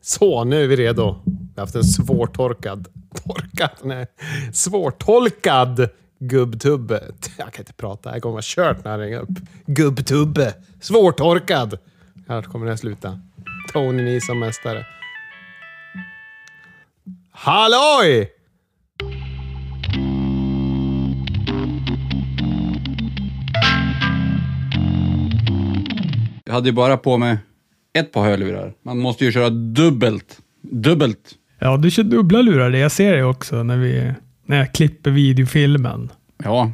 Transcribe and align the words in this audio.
Så, 0.00 0.44
nu 0.44 0.64
är 0.64 0.68
vi 0.68 0.76
redo. 0.76 1.16
Vi 1.24 1.32
har 1.56 1.62
haft 1.62 1.74
en 1.74 1.84
svårtorkad... 1.84 2.88
Torkad? 3.24 3.70
Nej. 3.82 4.06
Svårtolkad 4.52 5.88
gubbtubbe. 6.18 7.02
Jag 7.38 7.52
kan 7.52 7.62
inte 7.62 7.72
prata. 7.72 8.12
Jag 8.12 8.22
kommer 8.22 8.32
vara 8.32 8.42
kört 8.44 8.84
när 8.84 8.90
han 8.90 9.00
ringer 9.00 9.20
upp. 9.20 9.38
Gubbtubbe. 9.66 10.54
Svårtorkad. 10.80 11.78
Här 12.28 12.42
kommer 12.42 12.66
det 12.66 12.76
sluta. 12.76 13.20
Tony 13.72 14.02
Ni 14.02 14.20
som 14.20 14.38
mästare. 14.38 14.86
Halloj! 17.30 18.32
Jag 26.44 26.52
hade 26.52 26.68
ju 26.68 26.72
bara 26.72 26.96
på 26.96 27.18
mig 27.18 27.38
ett 27.98 28.12
par 28.12 28.24
hörlurar. 28.24 28.74
Man 28.82 28.98
måste 28.98 29.24
ju 29.24 29.32
köra 29.32 29.50
dubbelt. 29.50 30.38
Dubbelt. 30.62 31.34
Ja, 31.58 31.76
du 31.76 31.90
kör 31.90 32.02
dubbla 32.02 32.42
lurar. 32.42 32.70
Det. 32.70 32.78
Jag 32.78 32.92
ser 32.92 33.16
det 33.16 33.24
också 33.24 33.62
när, 33.62 33.76
vi, 33.76 34.12
när 34.46 34.58
jag 34.58 34.72
klipper 34.74 35.10
videofilmen. 35.10 36.10
Ja. 36.44 36.72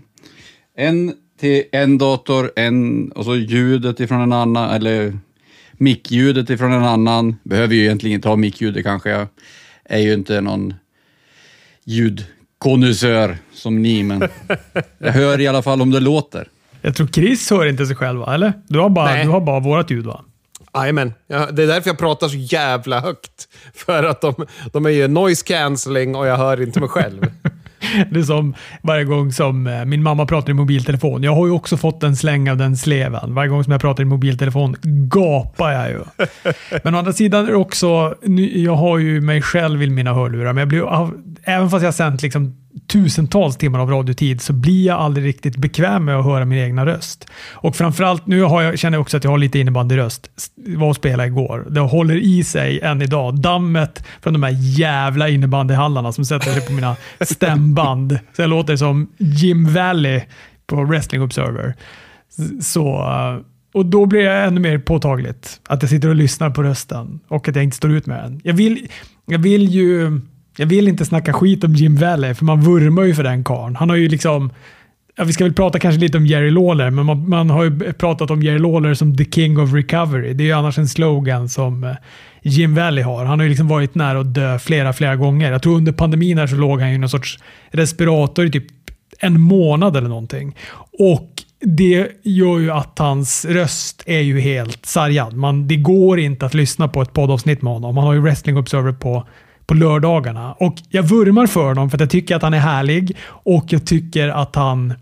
En 0.76 1.14
till 1.40 1.64
en 1.72 1.98
dator, 1.98 2.50
en 2.56 3.08
och 3.12 3.24
så 3.24 3.36
ljudet 3.36 4.00
ifrån 4.00 4.20
en 4.20 4.32
annan, 4.32 4.70
eller 4.70 5.18
mickljudet 5.72 6.50
ifrån 6.50 6.72
en 6.72 6.84
annan. 6.84 7.36
Behöver 7.42 7.74
ju 7.74 7.82
egentligen 7.82 8.14
inte 8.14 8.28
ha 8.28 8.36
mickljudet 8.36 8.84
kanske. 8.84 9.10
Jag 9.10 9.26
är 9.84 9.98
ju 9.98 10.14
inte 10.14 10.40
någon 10.40 10.74
ljudkonnässör 11.84 13.36
som 13.52 13.82
ni, 13.82 14.02
men 14.02 14.20
jag 14.98 15.12
hör 15.12 15.40
i 15.40 15.46
alla 15.46 15.62
fall 15.62 15.82
om 15.82 15.90
det 15.90 16.00
låter. 16.00 16.48
Jag 16.82 16.96
tror 16.96 17.06
Chris 17.06 17.50
hör 17.50 17.66
inte 17.66 17.86
sig 17.86 17.96
själv, 17.96 18.20
va? 18.20 18.34
eller? 18.34 18.52
Du 18.66 18.78
har 18.78 18.88
bara, 18.88 19.10
Nej. 19.10 19.24
du 19.24 19.30
har 19.30 19.40
bara 19.40 19.60
vårat 19.60 19.90
ljud, 19.90 20.06
va? 20.06 20.24
Jajamän. 20.82 21.14
Ja, 21.26 21.46
det 21.50 21.62
är 21.62 21.66
därför 21.66 21.90
jag 21.90 21.98
pratar 21.98 22.28
så 22.28 22.36
jävla 22.36 23.00
högt. 23.00 23.48
För 23.74 24.04
att 24.04 24.20
de, 24.20 24.46
de 24.72 24.86
är 24.86 24.90
ju 24.90 25.08
noise 25.08 25.44
cancelling 25.46 26.16
och 26.16 26.26
jag 26.26 26.36
hör 26.36 26.62
inte 26.62 26.80
mig 26.80 26.88
själv. 26.88 27.26
Det 28.10 28.20
är 28.20 28.22
som 28.22 28.54
varje 28.82 29.04
gång 29.04 29.32
som 29.32 29.66
eh, 29.66 29.84
min 29.84 30.02
mamma 30.02 30.26
pratar 30.26 30.50
i 30.50 30.54
mobiltelefon. 30.54 31.22
Jag 31.22 31.34
har 31.34 31.46
ju 31.46 31.52
också 31.52 31.76
fått 31.76 32.02
en 32.02 32.16
släng 32.16 32.50
av 32.50 32.56
den 32.56 32.76
sleven. 32.76 33.34
Varje 33.34 33.48
gång 33.48 33.64
som 33.64 33.70
jag 33.70 33.80
pratar 33.80 34.02
i 34.02 34.06
mobiltelefon 34.06 34.76
gapar 34.82 35.72
jag 35.72 35.90
ju. 35.90 36.00
Men 36.84 36.94
å 36.94 36.98
andra 36.98 37.12
sidan 37.12 37.44
är 37.44 37.50
det 37.50 37.56
också, 37.56 38.14
jag 38.54 38.76
har 38.76 38.98
ju 38.98 39.20
mig 39.20 39.42
själv 39.42 39.82
i 39.82 39.86
mina 39.86 40.14
hörlurar, 40.14 40.52
men 40.52 40.60
jag 40.60 40.68
blir, 40.68 41.10
även 41.44 41.70
fast 41.70 41.82
jag 41.82 41.88
har 41.88 41.92
sänt 41.92 42.22
liksom 42.22 42.67
tusentals 42.86 43.56
timmar 43.56 43.78
av 43.78 43.90
radiotid 43.90 44.40
så 44.40 44.52
blir 44.52 44.86
jag 44.86 44.98
aldrig 44.98 45.26
riktigt 45.26 45.56
bekväm 45.56 46.04
med 46.04 46.16
att 46.16 46.24
höra 46.24 46.44
min 46.44 46.58
egna 46.58 46.86
röst. 46.86 47.26
Och 47.52 47.76
framförallt, 47.76 48.26
nu 48.26 48.42
har 48.42 48.62
jag, 48.62 48.78
känner 48.78 48.96
jag 48.96 49.02
också 49.02 49.16
att 49.16 49.24
jag 49.24 49.30
har 49.30 49.38
lite 49.38 49.58
innebandyröst. 49.58 50.30
Var 50.56 50.88
och 50.88 50.96
spelade 50.96 51.26
igår. 51.26 51.66
Det 51.70 51.80
håller 51.80 52.16
i 52.16 52.44
sig 52.44 52.80
än 52.80 53.02
idag. 53.02 53.40
Dammet 53.40 54.04
från 54.20 54.32
de 54.32 54.42
här 54.42 54.56
jävla 54.78 55.28
innebandyhallarna 55.28 56.12
som 56.12 56.24
sätter 56.24 56.50
sig 56.50 56.66
på 56.66 56.72
mina 56.72 56.96
stämband. 57.20 58.18
Så 58.36 58.42
jag 58.42 58.50
låter 58.50 58.76
som 58.76 59.10
Jim 59.18 59.72
Valley 59.74 60.20
på 60.66 60.84
Wrestling 60.84 61.22
Observer. 61.22 61.74
Så, 62.60 62.88
eh, 62.88 63.44
och 63.74 63.86
då 63.86 64.06
blir 64.06 64.24
det 64.24 64.32
ännu 64.32 64.60
mer 64.60 64.78
påtagligt 64.78 65.60
att 65.66 65.82
jag 65.82 65.90
sitter 65.90 66.08
och 66.08 66.14
lyssnar 66.14 66.50
på 66.50 66.62
rösten 66.62 67.20
och 67.28 67.48
att 67.48 67.56
jag 67.56 67.64
inte 67.64 67.76
står 67.76 67.90
ut 67.90 68.06
med 68.06 68.24
den. 68.24 68.40
Jag 68.44 68.54
vill, 68.54 68.88
jag 69.26 69.38
vill 69.38 69.68
ju 69.68 70.20
jag 70.58 70.66
vill 70.66 70.88
inte 70.88 71.04
snacka 71.04 71.32
skit 71.32 71.64
om 71.64 71.74
Jim 71.74 71.96
Valley, 71.96 72.34
för 72.34 72.44
man 72.44 72.60
vurmar 72.60 73.02
ju 73.02 73.14
för 73.14 73.22
den 73.22 73.44
karln. 73.44 73.76
Han 73.76 73.90
har 73.90 73.96
ju 73.96 74.08
liksom 74.08 74.50
Ja, 75.18 75.24
vi 75.24 75.32
ska 75.32 75.44
väl 75.44 75.52
prata 75.52 75.78
kanske 75.78 76.00
lite 76.00 76.18
om 76.18 76.26
Jerry 76.26 76.50
Lawler, 76.50 76.90
men 76.90 77.06
man, 77.06 77.28
man 77.28 77.50
har 77.50 77.64
ju 77.64 77.92
pratat 77.92 78.30
om 78.30 78.42
Jerry 78.42 78.58
Lawler 78.58 78.94
som 78.94 79.16
the 79.16 79.24
king 79.24 79.58
of 79.58 79.74
recovery. 79.74 80.32
Det 80.32 80.44
är 80.44 80.46
ju 80.46 80.52
annars 80.52 80.78
en 80.78 80.88
slogan 80.88 81.48
som 81.48 81.84
eh, 81.84 81.92
Jim 82.42 82.74
Valley 82.74 83.04
har. 83.04 83.24
Han 83.24 83.38
har 83.38 83.44
ju 83.44 83.48
liksom 83.48 83.68
varit 83.68 83.94
nära 83.94 84.20
att 84.20 84.34
dö 84.34 84.58
flera, 84.58 84.92
flera 84.92 85.16
gånger. 85.16 85.52
Jag 85.52 85.62
tror 85.62 85.76
under 85.76 85.92
pandemin 85.92 86.38
här 86.38 86.46
så 86.46 86.56
låg 86.56 86.80
han 86.80 86.90
i 86.90 86.98
någon 86.98 87.08
sorts 87.08 87.38
respirator 87.70 88.46
i 88.46 88.50
typ 88.50 88.66
en 89.18 89.40
månad 89.40 89.96
eller 89.96 90.08
någonting. 90.08 90.56
Och 90.98 91.28
det 91.60 92.08
gör 92.22 92.58
ju 92.58 92.70
att 92.70 92.98
hans 92.98 93.44
röst 93.44 94.02
är 94.06 94.20
ju 94.20 94.40
helt 94.40 94.86
sargad. 94.86 95.34
Man, 95.36 95.68
det 95.68 95.76
går 95.76 96.18
inte 96.18 96.46
att 96.46 96.54
lyssna 96.54 96.88
på 96.88 97.02
ett 97.02 97.12
poddavsnitt 97.12 97.62
med 97.62 97.72
honom. 97.72 97.96
Han 97.96 98.06
har 98.06 98.14
ju 98.14 98.20
Wrestling 98.20 98.56
Observer 98.56 98.92
på 98.92 99.26
på 99.68 99.74
lördagarna. 99.74 100.52
Och 100.52 100.74
jag 100.88 101.02
vurmar 101.02 101.46
för 101.46 101.68
honom 101.68 101.90
för 101.90 101.96
att 101.96 102.00
jag 102.00 102.10
tycker 102.10 102.36
att 102.36 102.42
han 102.42 102.54
är 102.54 102.58
härlig 102.58 103.16
och 103.28 103.64
jag 103.68 103.86
tycker 103.86 104.28
att 104.28 104.56
han 104.56 104.94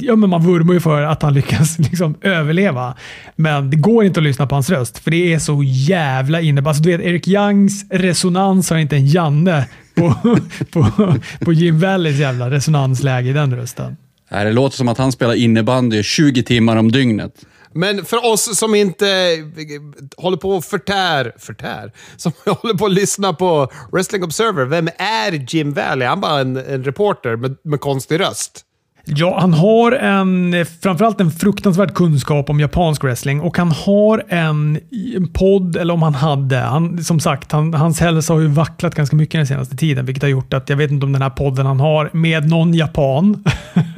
Ja, 0.00 0.16
men 0.16 0.30
man 0.30 0.42
vurmar 0.42 0.74
ju 0.74 0.80
för 0.80 1.02
att 1.02 1.22
han 1.22 1.34
lyckas 1.34 1.78
liksom 1.90 2.14
överleva. 2.20 2.94
Men 3.36 3.70
det 3.70 3.76
går 3.76 4.04
inte 4.04 4.20
att 4.20 4.24
lyssna 4.24 4.46
på 4.46 4.54
hans 4.54 4.70
röst, 4.70 4.98
för 4.98 5.10
det 5.10 5.32
är 5.32 5.38
så 5.38 5.62
jävla 5.64 6.40
inne. 6.40 6.62
Alltså, 6.68 6.82
du 6.82 6.96
vet, 6.96 7.00
Eric 7.00 7.28
Youngs 7.28 7.84
resonans 7.90 8.70
har 8.70 8.76
inte 8.76 8.96
en 8.96 9.06
Janne 9.06 9.66
på, 9.94 10.14
på, 10.72 11.14
på 11.40 11.52
Jim 11.52 11.80
Valleys 11.80 12.18
jävla 12.18 12.50
resonansläge 12.50 13.30
i 13.30 13.32
den 13.32 13.56
rösten. 13.56 13.96
Det 14.30 14.52
låter 14.52 14.76
som 14.76 14.88
att 14.88 14.98
han 14.98 15.12
spelar 15.12 15.34
innebandy 15.34 16.02
20 16.02 16.42
timmar 16.42 16.76
om 16.76 16.92
dygnet. 16.92 17.32
Men 17.74 18.04
för 18.04 18.32
oss 18.32 18.58
som 18.58 18.74
inte 18.74 19.08
eh, 19.08 20.22
håller 20.22 20.36
på 20.36 20.50
och 20.50 20.64
förtär, 20.64 21.32
förtär, 21.38 21.92
som 22.16 22.32
håller 22.46 22.74
på 22.74 22.86
att 22.86 22.92
lyssna 22.92 23.32
på 23.32 23.68
Wrestling 23.92 24.24
Observer, 24.24 24.64
vem 24.64 24.88
är 24.98 25.54
Jim 25.54 25.72
Valley? 25.72 26.08
Han 26.08 26.20
bara 26.20 26.40
en, 26.40 26.56
en 26.56 26.84
reporter 26.84 27.36
med, 27.36 27.56
med 27.64 27.80
konstig 27.80 28.20
röst. 28.20 28.64
Ja, 29.04 29.40
han 29.40 29.52
har 29.52 29.92
en, 29.92 30.66
framförallt 30.82 31.20
en 31.20 31.30
fruktansvärd 31.30 31.94
kunskap 31.94 32.50
om 32.50 32.60
japansk 32.60 33.04
wrestling 33.04 33.40
och 33.40 33.56
han 33.56 33.72
har 33.72 34.24
en, 34.28 34.80
en 35.16 35.32
podd, 35.32 35.76
eller 35.76 35.94
om 35.94 36.02
han 36.02 36.14
hade, 36.14 36.58
han, 36.58 37.04
som 37.04 37.20
sagt, 37.20 37.52
han, 37.52 37.74
hans 37.74 38.00
hälsa 38.00 38.32
har 38.32 38.40
ju 38.40 38.46
vacklat 38.46 38.94
ganska 38.94 39.16
mycket 39.16 39.38
den 39.38 39.46
senaste 39.46 39.76
tiden, 39.76 40.06
vilket 40.06 40.22
har 40.22 40.30
gjort 40.30 40.54
att 40.54 40.68
jag 40.68 40.76
vet 40.76 40.90
inte 40.90 41.06
om 41.06 41.12
den 41.12 41.22
här 41.22 41.30
podden 41.30 41.66
han 41.66 41.80
har 41.80 42.10
med 42.12 42.48
någon 42.48 42.74
japan 42.74 43.44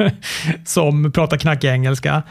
som 0.64 1.12
pratar 1.12 1.36
knackig 1.36 1.68
engelska, 1.68 2.22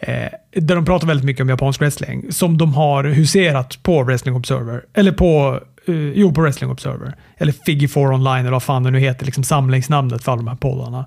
eh, 0.00 0.28
där 0.52 0.74
de 0.74 0.84
pratar 0.84 1.06
väldigt 1.06 1.26
mycket 1.26 1.42
om 1.42 1.48
japansk 1.48 1.80
wrestling, 1.80 2.32
som 2.32 2.58
de 2.58 2.74
har 2.74 3.04
huserat 3.04 3.82
på 3.82 4.02
Wrestling 4.02 4.34
Observer, 4.34 4.84
eller 4.94 5.12
på 5.12 5.60
eh, 5.86 5.94
Jo, 5.94 6.34
på 6.34 6.40
Wrestling 6.40 6.70
Observer. 6.70 7.14
Eller 7.36 7.52
Figgy 7.52 7.88
4 7.88 8.02
Online, 8.02 8.40
eller 8.40 8.50
vad 8.50 8.62
fan 8.62 8.82
det 8.82 8.90
nu 8.90 8.98
heter, 8.98 9.26
liksom 9.26 9.44
samlingsnamnet 9.44 10.24
för 10.24 10.32
alla 10.32 10.42
de 10.42 10.48
här 10.48 10.56
poddarna. 10.56 11.06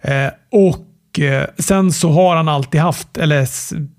Eh, 0.00 0.28
och 0.52 1.20
eh, 1.20 1.46
sen 1.58 1.92
så 1.92 2.10
har 2.10 2.36
han 2.36 2.48
alltid 2.48 2.80
haft, 2.80 3.16
eller 3.16 3.46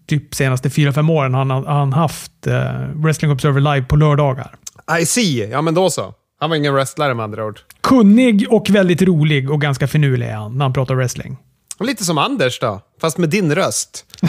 typ 0.08 0.36
senaste 0.36 0.70
4-5 0.70 1.12
åren, 1.12 1.34
han 1.34 1.50
har 1.50 1.66
han 1.66 1.94
haft 1.94 2.48
eh, 2.48 2.72
Wrestling 2.96 3.32
Observer 3.32 3.62
Live 3.62 3.86
på 3.86 3.96
lördagar. 3.96 4.56
I 5.02 5.06
see. 5.06 5.50
Ja, 5.52 5.62
men 5.62 5.74
då 5.74 5.90
så. 5.90 6.14
Han 6.40 6.50
var 6.50 6.58
ingen 6.58 6.74
wrestlare 6.74 7.14
med 7.14 7.24
andra 7.24 7.46
ord. 7.46 7.60
Kunnig 7.82 8.48
och 8.50 8.70
väldigt 8.70 9.02
rolig 9.02 9.52
och 9.52 9.62
ganska 9.62 9.88
finurlig 9.88 10.28
är 10.28 10.36
han 10.36 10.58
när 10.58 10.66
han 10.66 10.74
pratar 10.74 10.96
wrestling. 10.96 11.38
Lite 11.80 12.04
som 12.06 12.18
Anders 12.18 12.60
då, 12.60 12.82
fast 13.02 13.18
med 13.18 13.30
din 13.30 13.56
röst. 13.56 14.06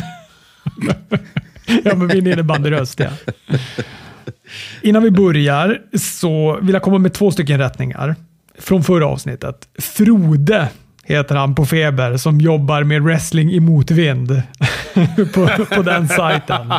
Ja, 1.85 1.95
men 1.95 2.07
min 2.07 2.27
innebandyröst, 2.27 3.01
ja. 3.01 3.09
Innan 4.83 5.03
vi 5.03 5.11
börjar 5.11 5.81
så 5.99 6.59
vill 6.63 6.73
jag 6.75 6.83
komma 6.83 6.99
med 6.99 7.15
två 7.15 7.31
stycken 7.31 7.59
rättningar 7.59 8.17
från 8.59 8.85
förra 8.85 9.07
avsnittet. 9.07 9.69
Frode 9.79 10.69
heter 11.05 11.35
han 11.37 11.55
på 11.55 11.67
Feber 11.67 12.17
som 12.17 12.41
jobbar 12.41 12.83
med 12.83 13.03
wrestling 13.03 13.51
i 13.51 13.61
motvind 13.61 14.29
på, 15.35 15.49
på 15.75 15.83
den 15.83 16.09
sajten. 16.09 16.73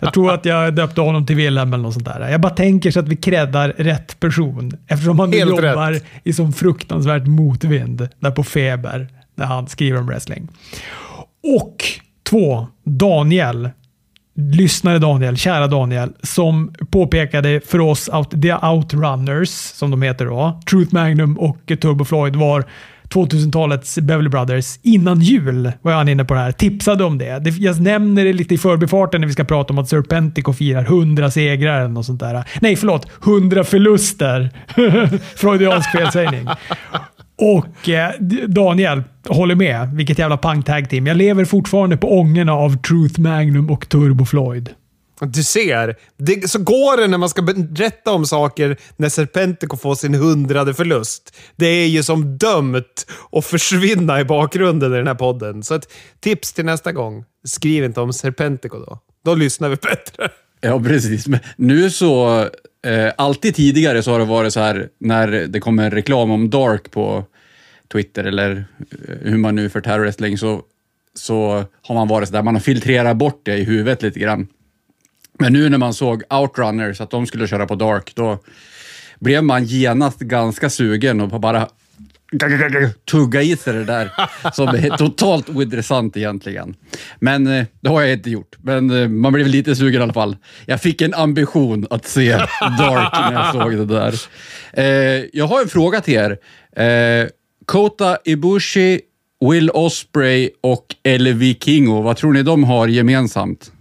Jag 0.00 0.14
tror 0.14 0.32
att 0.34 0.44
jag 0.44 0.74
döpte 0.74 1.00
honom 1.00 1.26
till 1.26 1.36
Wilhelm 1.36 1.72
eller 1.72 1.82
något 1.82 1.94
sånt 1.94 2.06
där. 2.06 2.28
Jag 2.28 2.40
bara 2.40 2.54
tänker 2.54 2.90
så 2.90 3.00
att 3.00 3.08
vi 3.08 3.16
creddar 3.16 3.68
rätt 3.68 4.20
person 4.20 4.72
eftersom 4.88 5.18
han 5.18 5.32
Helt 5.32 5.50
jobbar 5.50 5.92
rätt. 5.92 6.04
i 6.24 6.32
sån 6.32 6.52
fruktansvärt 6.52 7.26
motvind 7.26 8.08
där 8.18 8.30
på 8.30 8.44
Feber 8.44 9.08
när 9.36 9.46
han 9.46 9.66
skriver 9.66 9.98
om 9.98 10.06
wrestling. 10.06 10.48
Och 11.42 11.84
två, 12.22 12.66
Daniel 12.84 13.70
lyssnare 14.36 14.98
Daniel, 14.98 15.36
kära 15.36 15.66
Daniel, 15.66 16.12
som 16.22 16.74
påpekade 16.90 17.60
för 17.66 17.80
oss 17.80 18.08
att 18.08 18.42
The 18.42 18.54
Outrunners, 18.54 19.48
som 19.48 19.90
de 19.90 20.02
heter 20.02 20.26
då, 20.26 20.60
Truth 20.70 20.94
Magnum 20.94 21.38
och 21.38 21.58
Turbo 21.66 22.04
Floyd 22.04 22.36
var 22.36 22.64
2000-talets 23.08 23.98
Beverly 23.98 24.28
Brothers 24.28 24.78
innan 24.82 25.20
jul, 25.20 25.72
var 25.82 25.92
han 25.92 26.08
inne 26.08 26.24
på 26.24 26.34
det 26.34 26.40
här. 26.40 26.52
Tipsade 26.52 27.04
om 27.04 27.18
det. 27.18 27.58
Jag 27.58 27.80
nämner 27.80 28.24
det 28.24 28.32
lite 28.32 28.54
i 28.54 28.58
förbifarten 28.58 29.20
när 29.20 29.28
vi 29.28 29.32
ska 29.32 29.44
prata 29.44 29.72
om 29.72 29.78
att 29.78 29.88
Serpentico 29.88 30.52
firar 30.52 30.84
100 30.84 31.30
segrar 31.30 31.80
eller 31.80 31.88
något 31.88 32.06
sånt 32.06 32.20
där. 32.20 32.44
Nej, 32.60 32.76
förlåt. 32.76 33.06
100 33.22 33.64
förluster. 33.64 34.50
Freudiansk 35.36 35.90
felsägning. 35.90 36.48
Och 37.38 37.88
eh, 37.88 38.10
Daniel 38.46 39.02
håller 39.28 39.54
med. 39.54 39.88
Vilket 39.94 40.18
jävla 40.18 40.36
pang 40.36 40.62
tag 40.62 40.90
team. 40.90 41.06
Jag 41.06 41.16
lever 41.16 41.44
fortfarande 41.44 41.96
på 41.96 42.18
ångorna 42.18 42.52
av 42.52 42.82
Truth 42.82 43.20
Magnum 43.20 43.70
och 43.70 43.88
Turbo 43.88 44.24
Floyd. 44.24 44.70
Du 45.20 45.42
ser, 45.42 45.96
det, 46.16 46.50
så 46.50 46.58
går 46.58 46.96
det 46.96 47.06
när 47.06 47.18
man 47.18 47.28
ska 47.28 47.42
berätta 47.42 48.12
om 48.12 48.26
saker 48.26 48.76
när 48.96 49.08
Serpentico 49.08 49.76
får 49.76 49.94
sin 49.94 50.14
hundrade 50.14 50.74
förlust. 50.74 51.36
Det 51.56 51.66
är 51.66 51.86
ju 51.86 52.02
som 52.02 52.38
dömt 52.38 53.06
att 53.32 53.44
försvinna 53.44 54.20
i 54.20 54.24
bakgrunden 54.24 54.92
i 54.92 54.96
den 54.96 55.06
här 55.06 55.14
podden. 55.14 55.62
Så 55.62 55.74
ett 55.74 55.92
tips 56.20 56.52
till 56.52 56.64
nästa 56.64 56.92
gång. 56.92 57.24
Skriv 57.44 57.84
inte 57.84 58.00
om 58.00 58.12
Serpentico 58.12 58.78
då. 58.78 58.98
Då 59.24 59.34
lyssnar 59.34 59.68
vi 59.68 59.76
bättre. 59.76 60.28
Ja, 60.60 60.80
precis. 60.80 61.26
Men 61.26 61.40
nu 61.56 61.90
så, 61.90 62.44
eh, 62.86 63.12
alltid 63.16 63.54
tidigare 63.54 64.02
så 64.02 64.12
har 64.12 64.18
det 64.18 64.24
varit 64.24 64.52
så 64.52 64.60
här 64.60 64.88
när 64.98 65.28
det 65.28 65.60
kommer 65.60 65.90
reklam 65.90 66.30
om 66.30 66.50
Dark 66.50 66.90
på 66.90 67.24
Twitter 67.92 68.24
eller 68.24 68.64
eh, 68.78 69.14
hur 69.20 69.38
man 69.38 69.54
nu 69.54 69.68
för 69.68 69.80
terrorwrestling 69.80 70.38
så, 70.38 70.62
så 71.14 71.64
har 71.82 71.94
man 71.94 72.08
varit 72.08 72.28
så 72.28 72.32
där, 72.32 72.42
man 72.42 72.54
har 72.54 72.60
filtrerat 72.60 73.16
bort 73.16 73.40
det 73.42 73.56
i 73.56 73.64
huvudet 73.64 74.02
lite 74.02 74.20
grann. 74.20 74.48
Men 75.38 75.52
nu 75.52 75.68
när 75.68 75.78
man 75.78 75.94
såg 75.94 76.22
Outrunners, 76.30 77.00
att 77.00 77.10
de 77.10 77.26
skulle 77.26 77.48
köra 77.48 77.66
på 77.66 77.74
Dark, 77.74 78.12
då 78.14 78.38
blev 79.18 79.44
man 79.44 79.64
genast 79.64 80.18
ganska 80.18 80.70
sugen 80.70 81.20
och 81.20 81.40
bara 81.40 81.68
tugga 83.10 83.42
i 83.42 83.56
sig 83.56 83.72
det 83.72 83.84
där 83.84 84.10
som 84.52 84.68
är 84.68 84.96
totalt 84.96 85.48
ointressant 85.48 86.16
egentligen. 86.16 86.74
Men 87.18 87.46
eh, 87.46 87.64
det 87.80 87.88
har 87.88 88.00
jag 88.00 88.12
inte 88.12 88.30
gjort. 88.30 88.56
Men 88.58 89.02
eh, 89.02 89.08
man 89.08 89.32
blev 89.32 89.46
lite 89.46 89.76
sugen 89.76 90.00
i 90.00 90.04
alla 90.04 90.12
fall. 90.12 90.36
Jag 90.66 90.80
fick 90.80 91.00
en 91.00 91.14
ambition 91.14 91.86
att 91.90 92.06
se 92.06 92.32
Dark 92.60 93.12
när 93.12 93.32
jag 93.32 93.52
såg 93.52 93.72
det 93.72 93.84
där. 93.84 94.14
Eh, 94.72 95.24
jag 95.32 95.46
har 95.46 95.62
en 95.62 95.68
fråga 95.68 96.00
till 96.00 96.14
er. 96.14 96.38
Kota 97.64 98.18
Ibushi, 98.24 99.00
Will 99.50 99.70
Osprey 99.70 100.50
och 100.60 100.86
Elvi 101.02 101.54
Kingo, 101.60 102.02
vad 102.02 102.16
tror 102.16 102.32
ni 102.32 102.42
de 102.42 102.64
har 102.64 102.88
gemensamt? 102.88 103.72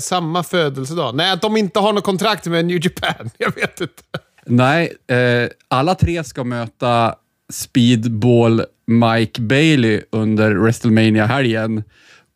Samma 0.00 0.42
födelsedag. 0.42 1.14
Nej, 1.14 1.32
att 1.32 1.42
de 1.42 1.56
inte 1.56 1.78
har 1.78 1.92
något 1.92 2.04
kontrakt 2.04 2.46
med 2.46 2.64
New 2.64 2.80
Japan. 2.84 3.30
Jag 3.38 3.54
vet 3.54 3.80
inte. 3.80 4.02
Nej, 4.46 4.92
eh, 5.06 5.48
alla 5.68 5.94
tre 5.94 6.24
ska 6.24 6.44
möta 6.44 7.14
Speedball 7.52 8.62
Mike 8.86 9.40
Bailey 9.40 10.00
under 10.10 10.54
WrestleMania-helgen. 10.54 11.84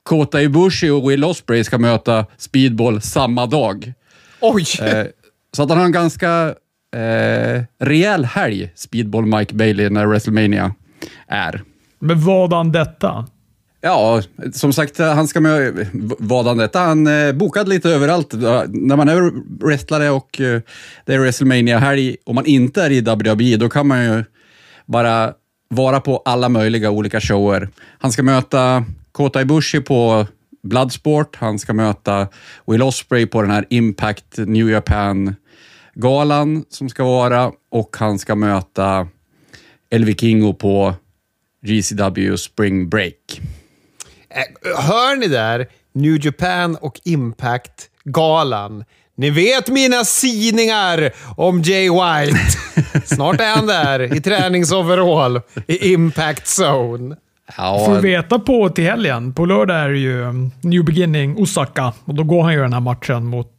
Kota 0.03 0.43
Ibushi 0.43 0.91
och 0.91 1.11
Will 1.11 1.25
Osprey 1.25 1.65
ska 1.65 1.79
möta 1.79 2.27
Speedball 2.37 3.01
samma 3.01 3.47
dag. 3.47 3.93
Oj! 4.41 4.65
Eh, 4.83 5.07
så 5.57 5.63
att 5.63 5.69
han 5.69 5.79
har 5.79 5.85
en 5.85 5.93
ganska 5.93 6.55
eh, 6.97 7.63
rejäl 7.79 8.25
helg, 8.25 8.73
Speedball 8.75 9.27
Mike 9.27 9.55
Bailey, 9.55 9.91
när 9.91 10.07
WrestleMania 10.07 10.75
är. 11.29 11.63
Men 11.99 12.21
vadan 12.21 12.73
detta? 12.73 13.27
Ja, 13.87 14.23
som 14.53 14.73
sagt, 14.73 14.99
han 14.99 15.29
ska 15.29 15.41
med 15.41 15.87
vadandet. 16.19 16.47
han 16.47 16.59
detta. 16.59 16.79
Han 16.79 17.07
eh, 17.29 17.33
bokade 17.33 17.71
lite 17.71 17.91
överallt. 17.91 18.35
Eh, 18.35 18.63
när 18.69 18.97
man 18.97 19.09
är 19.09 19.33
wrestlare 19.65 20.11
och 20.11 20.41
eh, 20.41 20.61
det 21.05 21.15
är 21.15 21.19
WrestleMania 21.19 21.79
helg 21.79 22.17
och 22.27 22.35
man 22.35 22.47
inte 22.47 22.83
är 22.83 22.91
i 22.91 23.01
WWE, 23.01 23.57
då 23.57 23.69
kan 23.69 23.87
man 23.87 24.05
ju 24.05 24.25
bara 24.87 25.33
vara 25.69 26.01
på 26.01 26.23
alla 26.25 26.49
möjliga 26.49 26.91
olika 26.91 27.21
shower. 27.21 27.69
Han 27.99 28.13
ska 28.13 28.23
möta 28.23 28.85
Kota 29.13 29.41
Ibushi 29.43 29.81
på 29.81 30.27
Bloodsport, 30.63 31.37
han 31.37 31.59
ska 31.59 31.73
möta 31.73 32.29
Will 32.67 32.83
Osprey 32.83 33.27
på 33.27 33.43
den 33.43 33.51
här 33.51 33.67
Impact 33.71 34.39
New 34.39 34.71
Japan-galan 34.71 36.65
som 36.69 36.89
ska 36.89 37.05
vara 37.05 37.53
och 37.71 37.97
han 37.99 38.19
ska 38.19 38.35
möta 38.35 39.09
Elvi 39.91 40.15
Kingo 40.15 40.55
på 40.55 40.95
GCW 41.63 42.37
Spring 42.37 42.89
Break. 42.89 43.41
Eh, 44.35 44.83
Hör 44.83 45.17
ni 45.17 45.29
där? 45.29 45.67
New 45.93 46.27
Japan 46.27 46.77
och 46.77 47.01
Impact-galan. 47.05 48.85
Ni 49.17 49.31
vet 49.31 49.69
mina 49.69 50.05
sidningar 50.05 51.11
om 51.37 51.63
Jay 51.63 51.91
White. 51.91 52.39
Snart 53.05 53.41
är 53.41 53.57
han 53.57 53.67
där 53.67 54.15
i 54.17 54.21
träningsoverall 54.21 55.41
i 55.67 55.93
Impact 55.93 56.47
Zone. 56.61 57.17
Ja, 57.57 57.83
Får 57.87 58.01
veta 58.01 58.39
på 58.39 58.69
till 58.69 58.85
helgen. 58.85 59.35
På 59.35 59.47
lördag 59.47 59.77
är 59.77 59.89
det 59.89 59.99
ju 59.99 60.23
um, 60.23 60.51
New 60.63 60.85
Beginning 60.85 61.37
Osaka 61.39 61.93
och 62.05 62.15
då 62.15 62.25
går 62.25 62.43
han 62.43 62.53
ju 62.53 62.61
den 62.61 62.73
här 62.73 62.81
matchen 62.81 63.25
mot 63.27 63.51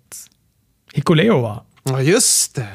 Hikuleo 0.93 1.41
va? 1.41 1.63
Ja, 1.83 2.01
just 2.01 2.55
det. 2.55 2.67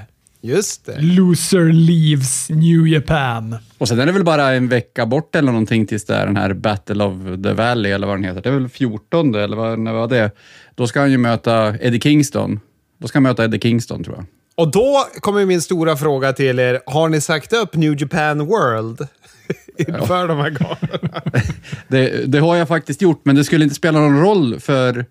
Just 0.43 0.87
det. 0.87 1.01
Loser 1.01 1.73
leaves 1.73 2.51
New 2.51 2.89
Japan. 2.89 3.57
Och 3.79 3.89
sen 3.89 4.01
är 4.01 4.07
det 4.07 4.13
väl 4.13 4.25
bara 4.25 4.53
en 4.53 4.69
vecka 4.69 5.07
bort 5.07 5.35
eller 5.37 5.53
någonting 5.53 5.87
tills 5.87 6.05
det 6.05 6.15
är 6.15 6.27
den 6.27 6.37
här 6.37 6.53
Battle 6.53 7.05
of 7.05 7.15
the 7.43 7.53
Valley 7.53 7.93
eller 7.93 8.07
vad 8.07 8.17
den 8.17 8.25
heter. 8.25 8.43
Det 8.43 8.49
är 8.49 8.53
väl 8.53 8.69
14 8.69 9.35
eller 9.35 9.57
vad, 9.57 9.79
när 9.79 9.93
var 9.93 10.09
det? 10.09 10.31
Då 10.75 10.87
ska 10.87 11.01
han 11.01 11.11
ju 11.11 11.19
möta 11.19 11.75
Eddie 11.81 12.01
Kingston. 12.01 12.61
Då 12.99 13.09
ska 13.09 13.17
han 13.17 13.23
möta 13.23 13.45
Eddie 13.45 13.61
Kingston 13.61 14.05
tror 14.05 14.17
jag. 14.17 14.27
Och 14.55 14.71
då 14.71 15.07
kommer 15.21 15.45
min 15.45 15.61
stora 15.61 15.97
fråga 15.97 16.33
till 16.33 16.59
er. 16.59 16.81
Har 16.87 17.09
ni 17.09 17.21
sagt 17.21 17.53
upp 17.53 17.75
New 17.75 18.01
Japan 18.03 18.47
World? 18.47 19.09
Inför 19.79 20.29
de 20.29 20.39
här 20.39 20.51
galorna. 20.51 21.23
Det, 21.89 22.33
det 22.33 22.39
har 22.39 22.57
jag 22.57 22.69
faktiskt 22.69 23.03
gjort, 23.03 23.21
men 23.25 23.37
det 23.37 23.45
skulle 23.45 23.65
inte 23.65 23.77
spela 23.77 24.01
någon 24.01 24.21
roll 24.21 24.61
för 24.61 25.05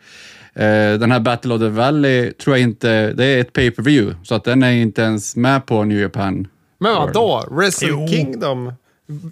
den 1.00 1.12
här 1.12 1.20
Battle 1.20 1.54
of 1.54 1.60
the 1.62 1.70
Valley 1.70 2.32
tror 2.32 2.56
jag 2.58 2.64
inte, 2.64 3.14
det 3.14 3.26
är 3.26 3.42
ett 3.42 3.54
pay 3.54 3.72
per 3.72 3.84
view 3.84 4.16
så 4.24 4.36
att 4.36 4.44
den 4.44 4.64
är 4.64 4.72
inte 4.72 5.02
ens 5.02 5.36
med 5.36 5.66
på 5.66 5.84
New 5.84 6.00
Japan. 6.00 6.48
Men 6.80 6.96
vadå? 6.96 7.44
Wrestle. 7.52 8.08
Kingdom 8.08 8.74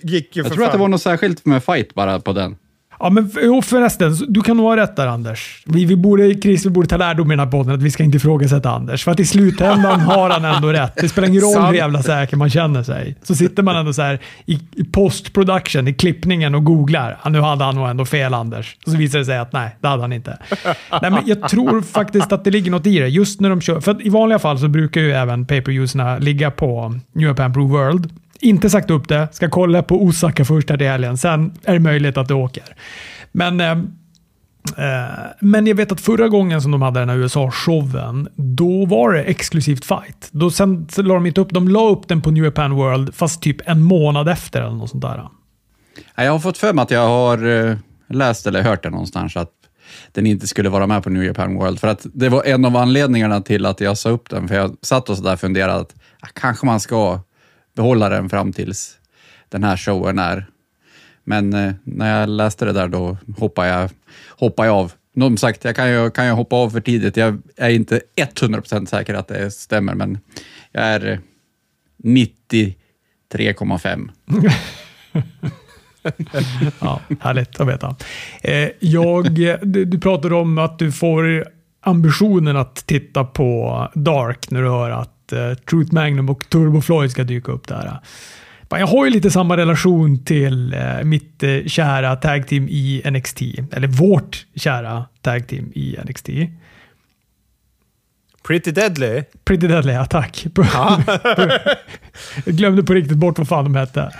gick 0.01 0.35
ju 0.35 0.41
Jag 0.41 0.47
för 0.47 0.55
tror 0.55 0.63
att 0.65 0.71
det 0.71 0.73
fan. 0.73 0.81
var 0.81 0.87
något 0.87 1.01
särskilt 1.01 1.45
med 1.45 1.63
fight 1.63 1.93
bara 1.93 2.19
på 2.19 2.33
den. 2.33 2.55
Ja, 2.99 3.09
men 3.09 3.31
jo, 3.41 3.61
förresten, 3.61 4.15
du 4.27 4.41
kan 4.41 4.57
nog 4.57 4.65
ha 4.65 4.77
rätt 4.77 4.95
där 4.95 5.07
Anders. 5.07 5.63
Vi, 5.65 5.85
vi 5.85 5.95
borde, 5.95 6.33
Chris, 6.41 6.65
vi 6.65 6.69
borde 6.69 6.87
ta 6.87 6.97
lärdom 6.97 7.31
i 7.31 7.35
den 7.35 7.39
här 7.39 7.51
podden 7.51 7.73
att 7.73 7.81
vi 7.81 7.91
ska 7.91 8.03
inte 8.03 8.17
ifrågasätta 8.17 8.69
Anders. 8.69 9.03
För 9.03 9.11
att 9.11 9.19
i 9.19 9.25
slutändan 9.25 9.99
har 10.01 10.29
han 10.29 10.45
ändå 10.45 10.73
rätt. 10.73 10.93
Det 10.95 11.09
spelar 11.09 11.27
ingen 11.27 11.41
roll 11.41 11.61
hur 11.65 11.73
jävla 11.73 12.03
säker 12.03 12.37
man 12.37 12.49
känner 12.49 12.83
sig. 12.83 13.15
Så 13.23 13.35
sitter 13.35 13.63
man 13.63 13.75
ändå 13.75 13.93
så 13.93 14.01
här 14.01 14.19
i, 14.45 14.59
i 14.75 14.83
post-production, 14.83 15.87
i 15.87 15.93
klippningen 15.93 16.55
och 16.55 16.63
googlar. 16.63 17.17
Nu 17.29 17.41
hade 17.41 17.63
han 17.63 17.75
nog 17.75 17.89
ändå 17.89 18.05
fel 18.05 18.33
Anders. 18.33 18.77
Och 18.85 18.91
så 18.91 18.97
visar 18.97 19.19
det 19.19 19.25
sig 19.25 19.37
att 19.37 19.53
nej, 19.53 19.75
det 19.81 19.87
hade 19.87 20.01
han 20.01 20.13
inte. 20.13 20.37
Nej, 21.01 21.11
men 21.11 21.21
jag 21.25 21.49
tror 21.49 21.81
faktiskt 21.81 22.31
att 22.31 22.43
det 22.43 22.51
ligger 22.51 22.71
något 22.71 22.85
i 22.85 22.99
det. 22.99 23.07
Just 23.07 23.41
när 23.41 23.49
de 23.49 23.61
kör. 23.61 23.79
För 23.79 24.07
i 24.07 24.09
vanliga 24.09 24.39
fall 24.39 24.59
så 24.59 24.67
brukar 24.67 25.01
ju 25.01 25.11
även 25.11 25.45
pay-per-viewsna 25.45 26.19
ligga 26.19 26.51
på 26.51 26.99
New 27.13 27.27
Japan 27.27 27.53
Pro 27.53 27.67
World. 27.67 28.09
Inte 28.39 28.69
sagt 28.69 28.89
upp 28.89 29.07
det. 29.07 29.27
Ska 29.31 29.49
kolla 29.49 29.83
på 29.83 30.03
Osaka 30.03 30.45
först 30.45 30.69
här 30.69 30.81
i 30.81 30.87
helgen. 30.87 31.17
Sen 31.17 31.53
är 31.63 31.73
det 31.73 31.79
möjligt 31.79 32.17
att 32.17 32.27
det 32.27 32.33
åker. 32.33 32.63
Men, 33.31 33.61
eh, 33.61 33.71
eh, 33.71 35.15
men 35.39 35.67
jag 35.67 35.75
vet 35.75 35.91
att 35.91 36.01
förra 36.01 36.27
gången 36.27 36.61
som 36.61 36.71
de 36.71 36.81
hade 36.81 36.99
den 36.99 37.09
här 37.09 37.17
USA-showen, 37.17 38.27
då 38.35 38.85
var 38.85 39.13
det 39.13 39.23
exklusivt 39.23 39.85
fight. 39.85 40.29
Då 40.31 40.51
sen 40.51 40.87
la 40.97 41.13
de 41.13 41.25
inte 41.25 41.41
upp, 41.41 41.49
de 41.49 41.67
la 41.67 41.89
upp 41.89 42.07
den 42.07 42.21
på 42.21 42.31
New 42.31 42.43
Japan 42.43 42.71
World, 42.75 43.15
fast 43.15 43.41
typ 43.41 43.69
en 43.69 43.81
månad 43.81 44.27
efter 44.27 44.61
eller 44.61 44.75
något 44.75 44.89
sånt 44.89 45.03
där. 45.03 45.29
Jag 46.15 46.31
har 46.31 46.39
fått 46.39 46.57
för 46.57 46.73
mig 46.73 46.83
att 46.83 46.91
jag 46.91 47.07
har 47.07 47.67
eh, 47.67 47.77
läst 48.09 48.47
eller 48.47 48.61
hört 48.61 48.83
det 48.83 48.89
någonstans 48.89 49.37
att 49.37 49.51
den 50.11 50.25
inte 50.25 50.47
skulle 50.47 50.69
vara 50.69 50.87
med 50.87 51.03
på 51.03 51.09
New 51.09 51.23
Japan 51.23 51.55
World. 51.55 51.79
För 51.79 51.87
att 51.87 52.05
det 52.13 52.29
var 52.29 52.43
en 52.43 52.65
av 52.65 52.77
anledningarna 52.77 53.41
till 53.41 53.65
att 53.65 53.81
jag 53.81 53.97
sa 53.97 54.09
upp 54.09 54.29
den. 54.29 54.47
För 54.47 54.55
jag 54.55 54.75
satt 54.81 55.09
och 55.09 55.17
så 55.17 55.23
där 55.23 55.35
funderade 55.35 55.73
att 55.73 55.95
ah, 56.19 56.27
kanske 56.33 56.65
man 56.65 56.79
ska 56.79 57.19
behålla 57.77 58.09
den 58.09 58.29
fram 58.29 58.53
tills 58.53 58.97
den 59.49 59.63
här 59.63 59.77
showen 59.77 60.19
är. 60.19 60.45
Men 61.23 61.53
eh, 61.53 61.73
när 61.83 62.19
jag 62.19 62.29
läste 62.29 62.65
det 62.65 62.73
där 62.73 62.87
då 62.87 63.17
hoppade 63.37 63.67
jag, 63.67 63.89
hoppade 64.29 64.67
jag 64.67 64.77
av. 64.77 64.93
Som 65.17 65.37
sagt, 65.37 65.63
jag 65.63 65.75
kan 65.75 65.89
ju, 65.89 66.11
kan 66.11 66.25
ju 66.25 66.31
hoppa 66.31 66.55
av 66.55 66.69
för 66.69 66.81
tidigt. 66.81 67.17
Jag 67.17 67.41
är 67.55 67.69
inte 67.69 68.01
100% 68.15 68.85
säker 68.85 69.13
att 69.13 69.27
det 69.27 69.51
stämmer, 69.51 69.95
men 69.95 70.19
jag 70.71 70.83
är 70.83 71.11
eh, 71.11 71.19
93,5. 72.03 74.09
Ja, 76.81 77.01
härligt 77.19 77.59
att 77.59 77.67
veta. 77.67 77.95
Eh, 78.41 78.69
jag, 78.79 79.31
du, 79.61 79.85
du 79.85 79.99
pratade 79.99 80.35
om 80.35 80.57
att 80.57 80.79
du 80.79 80.91
får 80.91 81.47
ambitionen 81.87 82.57
att 82.57 82.75
titta 82.75 83.23
på 83.23 83.87
Dark 83.93 84.51
när 84.51 84.61
du 84.61 84.69
hör 84.69 84.89
att 84.89 85.33
eh, 85.33 85.53
Truth 85.53 85.93
Magnum 85.93 86.29
och 86.29 86.49
Turbo 86.49 86.81
Floyd 86.81 87.11
ska 87.11 87.23
dyka 87.23 87.51
upp 87.51 87.67
där. 87.67 87.99
Jag 88.69 88.87
har 88.87 89.05
ju 89.05 89.11
lite 89.11 89.31
samma 89.31 89.57
relation 89.57 90.23
till 90.23 90.73
eh, 90.73 91.03
mitt 91.03 91.43
eh, 91.43 91.63
kära 91.65 92.15
tag 92.15 92.47
team 92.47 92.67
i 92.69 93.01
NXT. 93.11 93.41
Eller 93.71 93.87
vårt 93.87 94.45
kära 94.55 95.05
tag 95.21 95.47
team 95.47 95.71
i 95.75 95.97
NXT. 96.05 96.29
Pretty 98.47 98.71
Deadly. 98.71 99.23
Pretty 99.45 99.67
Deadly, 99.67 99.93
ja 99.93 100.05
tack. 100.05 100.45
jag 102.45 102.55
glömde 102.55 102.83
på 102.83 102.93
riktigt 102.93 103.17
bort 103.17 103.37
vad 103.37 103.47
fan 103.47 103.63
de 103.63 103.75
hette. 103.75 104.11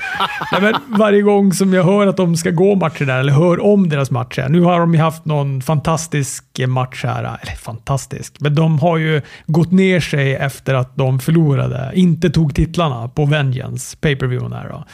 Nej, 0.51 0.62
men 0.62 0.98
varje 0.98 1.22
gång 1.22 1.53
som 1.53 1.74
jag 1.74 1.84
hör 1.84 2.07
att 2.07 2.17
de 2.17 2.36
ska 2.36 2.51
gå 2.51 2.75
matcher 2.75 3.05
där, 3.05 3.19
eller 3.19 3.34
hör 3.34 3.65
om 3.65 3.89
deras 3.89 4.12
matcher. 4.12 4.48
Nu 4.50 4.62
har 4.62 4.79
de 4.79 4.93
ju 4.93 5.00
haft 5.00 5.25
någon 5.25 5.62
fantastisk 5.62 6.43
match 6.67 7.03
här. 7.03 7.24
Eller 7.24 7.55
fantastisk, 7.55 8.36
men 8.39 8.55
de 8.55 8.79
har 8.79 8.98
ju 8.98 9.22
gått 9.46 9.72
ner 9.72 10.00
sig 10.00 10.36
efter 10.36 10.74
att 10.74 10.96
de 10.96 11.19
förlorade. 11.19 11.91
Inte 11.93 12.29
tog 12.29 12.55
titlarna 12.55 13.07
på 13.07 13.25
Vengeance, 13.25 13.98
pay 13.98 14.15
per 14.15 14.27
view 14.27 14.55
här 14.55 14.69
då. 14.69 14.86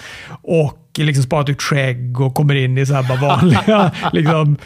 Och 0.42 0.80
liksom 0.98 1.24
sparat 1.24 1.50
ut 1.50 1.62
skägg 1.62 2.22
och 2.22 2.36
kommer 2.36 2.56
in 2.56 2.78
i 2.78 2.86
så 2.86 2.94
här 2.94 3.04
bara 3.04 3.20
vanliga 3.38 3.92
liksom, 4.14 4.58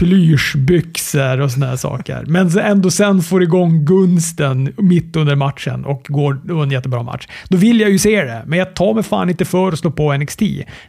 plyschbyxor 0.00 1.40
och 1.40 1.50
såna 1.50 1.66
här 1.66 1.76
saker. 1.76 2.24
Men 2.26 2.58
ändå 2.58 2.90
sen 2.90 3.22
får 3.22 3.42
igång 3.42 3.84
gunsten 3.84 4.72
mitt 4.76 5.16
under 5.16 5.36
matchen 5.36 5.84
och 5.84 6.06
går 6.08 6.62
en 6.62 6.70
jättebra 6.70 7.02
match. 7.02 7.28
Då 7.48 7.56
vill 7.56 7.80
jag 7.80 7.90
ju 7.90 7.98
se 7.98 8.24
det, 8.24 8.42
men 8.46 8.58
jag 8.58 8.74
tar 8.74 8.94
mig 8.94 9.02
fan 9.02 9.30
inte 9.30 9.44
för 9.44 9.72
att 9.72 9.78
slå 9.78 9.90
på 9.90 10.16
NXT. 10.16 10.38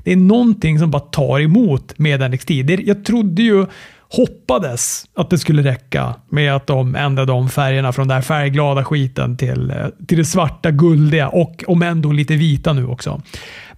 Det 0.03 0.11
är 0.11 0.15
någonting 0.15 0.79
som 0.79 0.91
bara 0.91 0.99
tar 0.99 1.39
emot 1.39 1.99
med 1.99 2.31
NXT. 2.31 2.47
Det, 2.47 2.79
jag 2.85 3.05
trodde 3.05 3.41
ju 3.43 3.65
hoppades 4.09 5.05
att 5.15 5.29
det 5.29 5.37
skulle 5.37 5.63
räcka 5.63 6.15
med 6.29 6.55
att 6.55 6.67
de 6.67 6.95
ändrade 6.95 7.31
om 7.31 7.49
färgerna 7.49 7.93
från 7.93 8.07
den 8.07 8.17
där 8.17 8.21
färgglada 8.21 8.85
skiten 8.85 9.37
till, 9.37 9.71
eh, 9.71 9.87
till 10.07 10.17
det 10.17 10.25
svarta 10.25 10.71
guldiga 10.71 11.29
och 11.29 11.63
om 11.67 11.81
ändå 11.81 12.11
lite 12.11 12.35
vita 12.35 12.73
nu 12.73 12.85
också. 12.87 13.21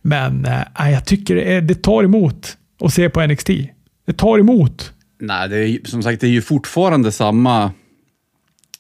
Men 0.02 0.46
äh, 0.80 0.92
jag 0.92 1.06
tycker 1.06 1.36
det, 1.36 1.62
det 1.62 1.84
tar 1.84 2.04
emot 2.04 2.58
att 2.84 2.94
se 2.94 3.10
på 3.10 3.28
NXT. 3.28 3.50
Det 4.06 4.14
tar 4.14 4.40
emot. 4.40 4.94
Nej, 5.26 5.50
det 5.50 5.58
är, 5.58 5.80
som 5.88 6.04
sagt, 6.04 6.22
det 6.22 6.28
är 6.28 6.32
ju 6.32 6.42
fortfarande 6.42 7.12
samma... 7.12 7.72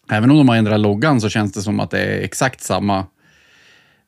Även 0.09 0.31
om 0.31 0.37
de 0.37 0.49
har 0.49 0.55
ändrat 0.55 0.79
loggan 0.79 1.21
så 1.21 1.29
känns 1.29 1.53
det 1.53 1.61
som 1.61 1.79
att 1.79 1.91
det 1.91 1.99
är 1.99 2.21
exakt 2.21 2.61
samma 2.61 3.05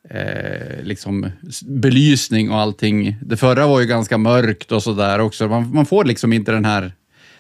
eh, 0.10 0.84
liksom 0.84 1.32
belysning 1.66 2.52
och 2.52 2.58
allting. 2.58 3.16
Det 3.22 3.38
förra 3.38 3.68
var 3.68 3.82
ju 3.82 3.88
ganska 3.88 4.18
mörkt 4.18 4.72
och 4.72 4.84
sådär 4.84 5.20
också. 5.20 5.48
Man, 5.48 5.74
man, 5.74 5.86
får 5.86 6.06
liksom 6.06 6.34
inte 6.34 6.52
den 6.52 6.66
här 6.66 6.94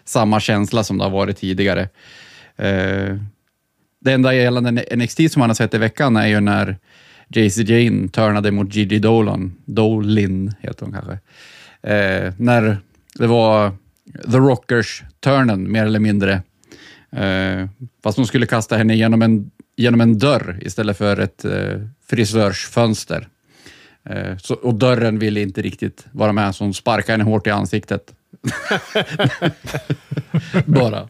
samma 0.05 0.39
känsla 0.39 0.83
som 0.83 0.97
det 0.97 1.03
har 1.03 1.11
varit 1.11 1.37
tidigare. 1.37 1.81
Eh, 2.55 3.17
det 4.01 4.11
enda 4.11 4.33
gällande 4.33 4.85
NXT 4.95 5.31
som 5.31 5.39
man 5.39 5.49
har 5.49 5.55
sett 5.55 5.73
i 5.73 5.77
veckan 5.77 6.15
är 6.15 6.27
ju 6.27 6.39
när 6.39 6.77
JC 7.27 7.57
Jane 7.57 8.07
turnade 8.07 8.51
mot 8.51 8.75
Gigi 8.75 8.99
Dolan. 8.99 9.55
Dolin 9.65 10.53
heter 10.59 10.85
hon 10.85 10.93
kanske. 10.93 11.13
Eh, 11.93 12.33
när 12.37 12.77
det 13.15 13.27
var 13.27 13.71
The 14.13 14.37
Rockers-turnen, 14.37 15.71
mer 15.71 15.85
eller 15.85 15.99
mindre. 15.99 16.41
Eh, 17.11 17.67
fast 18.03 18.17
hon 18.17 18.27
skulle 18.27 18.45
kasta 18.45 18.77
henne 18.77 18.95
genom 18.95 19.21
en, 19.21 19.51
genom 19.75 20.01
en 20.01 20.19
dörr 20.19 20.59
istället 20.61 20.97
för 20.97 21.19
ett 21.19 21.45
eh, 21.45 21.79
frisörsfönster. 22.09 23.27
Eh, 24.09 24.37
så, 24.37 24.53
och 24.53 24.73
dörren 24.73 25.19
ville 25.19 25.41
inte 25.41 25.61
riktigt 25.61 26.05
vara 26.11 26.33
med, 26.33 26.55
så 26.55 26.63
hon 26.63 26.73
sparkade 26.73 27.11
henne 27.13 27.23
hårt 27.23 27.47
i 27.47 27.49
ansiktet. 27.49 28.13
Bara. 30.65 31.07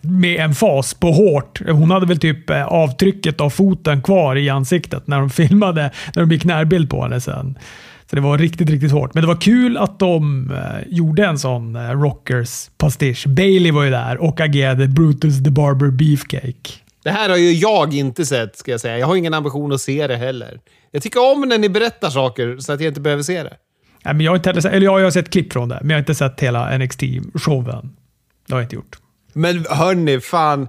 Med 0.00 0.40
en 0.40 0.54
fas 0.54 0.94
på 0.94 1.12
hårt. 1.12 1.60
Hon 1.68 1.90
hade 1.90 2.06
väl 2.06 2.18
typ 2.18 2.50
eh, 2.50 2.66
avtrycket 2.66 3.40
av 3.40 3.50
foten 3.50 4.02
kvar 4.02 4.36
i 4.36 4.50
ansiktet 4.50 5.06
när 5.06 5.18
de 5.18 5.30
filmade, 5.30 5.90
när 6.14 6.22
de 6.22 6.32
gick 6.32 6.44
närbild 6.44 6.90
på 6.90 7.02
henne 7.02 7.20
sen. 7.20 7.58
Så 8.10 8.16
det 8.16 8.22
var 8.22 8.38
riktigt, 8.38 8.70
riktigt 8.70 8.92
hårt. 8.92 9.14
Men 9.14 9.22
det 9.22 9.26
var 9.26 9.40
kul 9.40 9.76
att 9.76 9.98
de 9.98 10.50
eh, 10.50 10.88
gjorde 10.88 11.26
en 11.26 11.38
sån 11.38 11.76
eh, 11.76 11.90
rockers 11.90 12.70
pastisch. 12.78 13.26
Bailey 13.26 13.72
var 13.72 13.84
ju 13.84 13.90
där 13.90 14.18
och 14.18 14.40
agerade 14.40 14.88
Brutus 14.88 15.44
the 15.44 15.50
Barber 15.50 15.90
Beefcake. 15.90 16.70
Det 17.04 17.10
här 17.10 17.28
har 17.28 17.36
ju 17.36 17.52
jag 17.52 17.94
inte 17.94 18.26
sett, 18.26 18.56
ska 18.56 18.70
jag 18.70 18.80
säga. 18.80 18.98
Jag 18.98 19.06
har 19.06 19.16
ingen 19.16 19.34
ambition 19.34 19.72
att 19.72 19.80
se 19.80 20.06
det 20.06 20.16
heller. 20.16 20.60
Jag 20.90 21.02
tycker 21.02 21.32
om 21.32 21.48
när 21.48 21.58
ni 21.58 21.68
berättar 21.68 22.10
saker 22.10 22.56
så 22.58 22.72
att 22.72 22.80
jag 22.80 22.90
inte 22.90 23.00
behöver 23.00 23.22
se 23.22 23.42
det. 23.42 23.56
Nej, 24.04 24.14
men 24.14 24.24
jag, 24.24 24.32
har 24.32 24.36
inte 24.36 24.68
eller 24.68 24.86
jag 24.86 25.00
har 25.00 25.10
sett 25.10 25.30
klipp 25.30 25.52
från 25.52 25.68
det, 25.68 25.78
men 25.80 25.90
jag 25.90 25.96
har 25.96 26.00
inte 26.00 26.14
sett 26.14 26.40
hela 26.40 26.78
NXT-showen. 26.78 27.88
Det 28.46 28.52
har 28.52 28.60
jag 28.60 28.64
inte 28.64 28.76
gjort. 28.76 28.98
Men 29.32 29.66
hörni, 29.70 30.20
fan. 30.20 30.68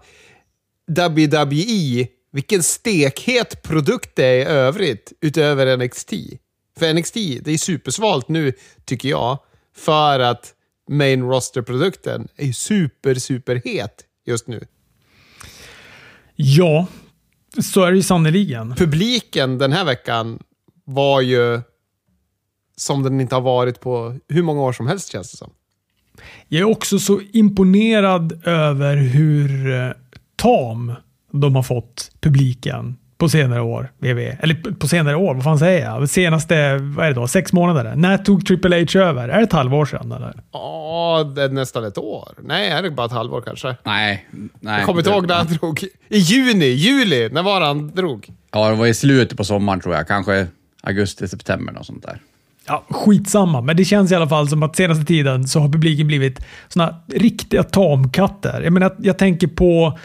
WWE, 0.92 2.08
vilken 2.32 2.64
stekhet 2.64 3.64
produkt 3.64 4.16
det 4.16 4.26
är 4.26 4.40
i 4.40 4.44
övrigt 4.44 5.14
utöver 5.22 5.78
NXT. 5.78 6.14
För 6.82 6.94
NXT, 6.94 7.14
det 7.14 7.52
är 7.52 7.58
supersvalt 7.58 8.28
nu, 8.28 8.54
tycker 8.86 9.10
jag. 9.10 9.40
För 9.76 10.20
att 10.20 10.54
main 10.90 11.24
roster-produkten 11.24 12.28
är 12.38 12.52
super, 12.52 13.16
super 13.16 13.62
het 13.66 14.04
just 14.26 14.48
nu. 14.48 14.68
Ja, 16.36 16.88
så 17.62 17.84
är 17.84 17.92
det 17.92 17.98
ju 17.98 18.04
sannerligen. 18.04 18.76
Publiken 18.76 19.58
den 19.58 19.72
här 19.72 19.86
veckan 19.86 20.40
var 20.84 21.22
ju 21.22 21.62
som 22.78 23.04
den 23.04 23.22
inte 23.22 23.36
har 23.36 23.42
varit 23.42 23.80
på 23.80 24.20
hur 24.28 24.44
många 24.44 24.62
år 24.62 24.74
som 24.74 24.88
helst 24.88 25.12
känns 25.12 25.32
det 25.32 25.38
som. 25.38 25.52
Jag 26.48 26.60
är 26.62 26.72
också 26.72 27.00
så 27.00 27.22
imponerad 27.34 28.48
över 28.48 28.98
hur 28.98 29.74
eh, 29.74 29.92
tam 30.36 30.94
de 31.32 31.56
har 31.56 31.64
fått 31.64 32.12
publiken 32.20 32.98
på 33.22 33.30
senare 33.30 33.62
år. 33.62 33.92
VV. 34.00 34.20
Eller 34.20 34.74
på 34.74 34.88
senare 34.88 35.16
år, 35.16 35.36
vad 35.36 35.44
fan 35.44 35.60
säger 35.60 35.86
jag? 35.86 36.10
Senaste, 36.10 36.78
vad 36.78 37.06
är 37.06 37.10
det 37.10 37.16
då, 37.16 37.28
sex 37.28 37.54
månader? 37.54 37.96
När 37.96 38.18
tog 38.18 38.46
Triple 38.46 38.86
H 38.94 39.00
över? 39.00 39.30
Är 39.30 39.38
det 39.38 39.44
ett 39.44 39.54
halvår 39.54 39.86
sedan 39.86 40.12
eller? 40.12 40.34
Ja, 40.52 41.32
det 41.36 41.44
är 41.44 41.50
nästan 41.50 41.84
ett 41.84 41.98
år. 41.98 42.30
Nej, 42.44 42.70
är 42.70 42.84
det 42.84 42.92
bara 42.92 43.06
ett 43.06 43.12
halvår 43.12 43.42
kanske? 43.42 43.76
Nej. 43.84 44.28
nej 44.60 44.78
jag 44.78 44.86
kommer 44.86 45.00
inte 45.00 45.10
ihåg 45.10 45.28
när 45.28 45.36
han 45.36 45.48
drog. 45.48 45.84
I 46.10 46.18
juni, 46.18 46.66
juli, 46.66 47.30
när 47.32 47.44
var 47.44 47.62
han 47.62 47.92
drog? 47.92 48.30
Ja, 48.52 48.70
det 48.70 48.76
var 48.76 48.86
i 48.86 48.94
slutet 48.94 49.38
på 49.38 49.44
sommaren 49.44 49.80
tror 49.80 49.96
jag. 49.96 50.08
Kanske 50.08 50.48
augusti, 50.84 51.28
september 51.28 51.78
och 51.80 51.86
sånt 51.86 52.04
där. 52.04 52.22
Ja, 52.68 52.84
skitsamma, 52.90 53.62
men 53.62 53.78
det 53.78 53.86
känns 53.86 54.12
i 54.12 54.16
alla 54.16 54.30
fall 54.30 54.50
som 54.50 54.64
att 54.64 54.76
senaste 54.76 55.06
tiden 55.06 55.48
så 55.48 55.60
har 55.60 55.70
publiken 55.70 56.08
blivit 56.08 56.40
såna 56.68 56.96
riktiga 57.08 57.64
tamkatter. 57.64 58.62
Jag 58.62 58.74
menar, 58.74 58.96
jag 59.00 59.18
tänker 59.18 59.48
på 59.48 59.98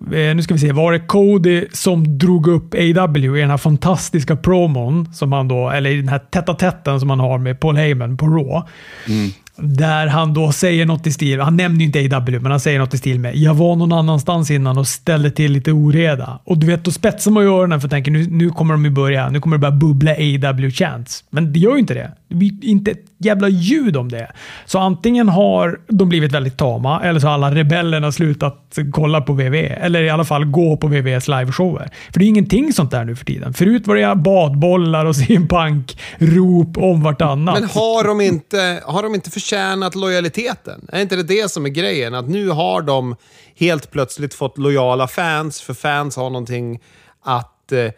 Eh, 0.00 0.34
nu 0.36 0.42
ska 0.42 0.54
vi 0.54 0.60
se, 0.60 0.72
var 0.72 0.92
det 0.92 1.00
Cody 1.00 1.66
som 1.72 2.18
drog 2.18 2.46
upp 2.46 2.74
AW 2.74 3.36
i 3.36 3.40
den 3.40 3.50
här 3.50 3.56
fantastiska 3.56 4.36
promon, 4.36 5.14
som 5.14 5.32
han 5.32 5.48
då, 5.48 5.70
eller 5.70 5.90
i 5.90 5.96
den 5.96 6.08
här 6.08 6.18
tätta 6.18 6.54
tätten 6.54 7.00
som 7.00 7.10
han 7.10 7.20
har 7.20 7.38
med 7.38 7.60
Paul 7.60 7.76
Heyman 7.76 8.16
på 8.16 8.26
Raw. 8.26 8.62
Mm. 9.08 9.30
Där 9.56 10.06
han 10.06 10.34
då 10.34 10.52
säger 10.52 10.86
något 10.86 11.06
i 11.06 11.12
stil, 11.12 11.40
han 11.40 11.56
nämner 11.56 11.80
ju 11.80 11.86
inte 11.86 12.16
AW, 12.16 12.38
men 12.38 12.50
han 12.50 12.60
säger 12.60 12.78
något 12.78 12.94
i 12.94 12.98
stil 12.98 13.20
med 13.20 13.36
“Jag 13.36 13.54
var 13.54 13.76
någon 13.76 13.92
annanstans 13.92 14.50
innan 14.50 14.78
och 14.78 14.88
ställde 14.88 15.30
till 15.30 15.52
lite 15.52 15.72
oreda”. 15.72 16.38
Och 16.44 16.58
du 16.58 16.66
vet, 16.66 16.84
då 16.84 16.90
spetsar 16.90 17.30
man 17.30 17.42
ju 17.42 17.48
öronen 17.48 17.80
för 17.80 17.86
att 17.86 17.90
tänka 17.90 18.10
nu, 18.10 18.26
nu 18.30 18.50
kommer 18.50 18.74
de 18.74 18.84
ju 18.84 18.90
börja, 18.90 19.28
nu 19.28 19.40
kommer 19.40 19.56
det 19.56 19.60
börja 19.60 19.76
bubbla 19.76 20.14
AW-chants. 20.14 21.24
Men 21.30 21.52
det 21.52 21.58
gör 21.58 21.72
ju 21.72 21.78
inte 21.78 21.94
det. 21.94 22.10
Det 22.28 22.34
blir 22.34 22.64
inte 22.64 22.90
ett 22.90 23.04
jävla 23.18 23.48
ljud 23.48 23.96
om 23.96 24.08
det. 24.08 24.32
Så 24.64 24.78
antingen 24.78 25.28
har 25.28 25.80
de 25.88 26.08
blivit 26.08 26.32
väldigt 26.32 26.56
tama, 26.56 27.00
eller 27.02 27.20
så 27.20 27.26
har 27.26 27.34
alla 27.34 27.54
rebellerna 27.54 28.12
slutat 28.12 28.78
kolla 28.92 29.20
på 29.20 29.32
VV. 29.32 29.54
Eller 29.54 30.02
i 30.02 30.10
alla 30.10 30.24
fall 30.24 30.44
gå 30.44 30.76
på 30.76 30.86
VVs 30.86 31.28
liveshower. 31.28 31.90
För 32.12 32.18
det 32.18 32.24
är 32.24 32.28
ingenting 32.28 32.72
sånt 32.72 32.90
där 32.90 33.04
nu 33.04 33.16
för 33.16 33.24
tiden. 33.24 33.54
Förut 33.54 33.86
var 33.86 33.96
det 33.96 34.14
badbollar 34.16 35.04
och 35.04 35.16
simpunk, 35.26 35.98
rop 36.18 36.78
om 36.78 37.02
vartannat. 37.02 37.60
Men 37.60 37.68
har 37.68 38.04
de 38.04 38.20
inte, 38.20 38.80
har 38.86 39.02
de 39.02 39.14
inte 39.14 39.30
förtjänat 39.44 39.94
lojaliteten? 39.94 40.88
Är 40.92 41.02
inte 41.02 41.16
det 41.16 41.22
det 41.22 41.50
som 41.50 41.66
är 41.66 41.70
grejen? 41.70 42.14
Att 42.14 42.28
nu 42.28 42.48
har 42.48 42.82
de 42.82 43.16
helt 43.54 43.90
plötsligt 43.90 44.34
fått 44.34 44.58
lojala 44.58 45.08
fans, 45.08 45.60
för 45.60 45.74
fans 45.74 46.16
har 46.16 46.30
någonting 46.30 46.82
att 47.22 47.72
eh, 47.72 47.90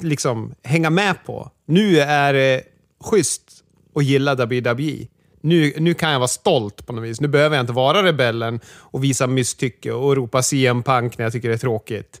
liksom 0.00 0.54
hänga 0.62 0.90
med 0.90 1.24
på. 1.26 1.50
Nu 1.66 2.00
är 2.00 2.32
det 2.32 2.62
schysst 3.04 3.42
och 3.92 4.02
gilla 4.02 4.34
WWE. 4.34 5.06
Nu, 5.40 5.72
nu 5.78 5.94
kan 5.94 6.10
jag 6.10 6.18
vara 6.18 6.28
stolt 6.28 6.86
på 6.86 6.92
något 6.92 7.04
vis. 7.04 7.20
Nu 7.20 7.28
behöver 7.28 7.56
jag 7.56 7.62
inte 7.62 7.72
vara 7.72 8.02
rebellen 8.02 8.60
och 8.66 9.04
visa 9.04 9.26
misstycke 9.26 9.92
och 9.92 10.16
ropa 10.16 10.42
CM 10.42 10.82
Punk 10.82 11.18
när 11.18 11.24
jag 11.24 11.32
tycker 11.32 11.48
det 11.48 11.54
är 11.54 11.58
tråkigt. 11.58 12.20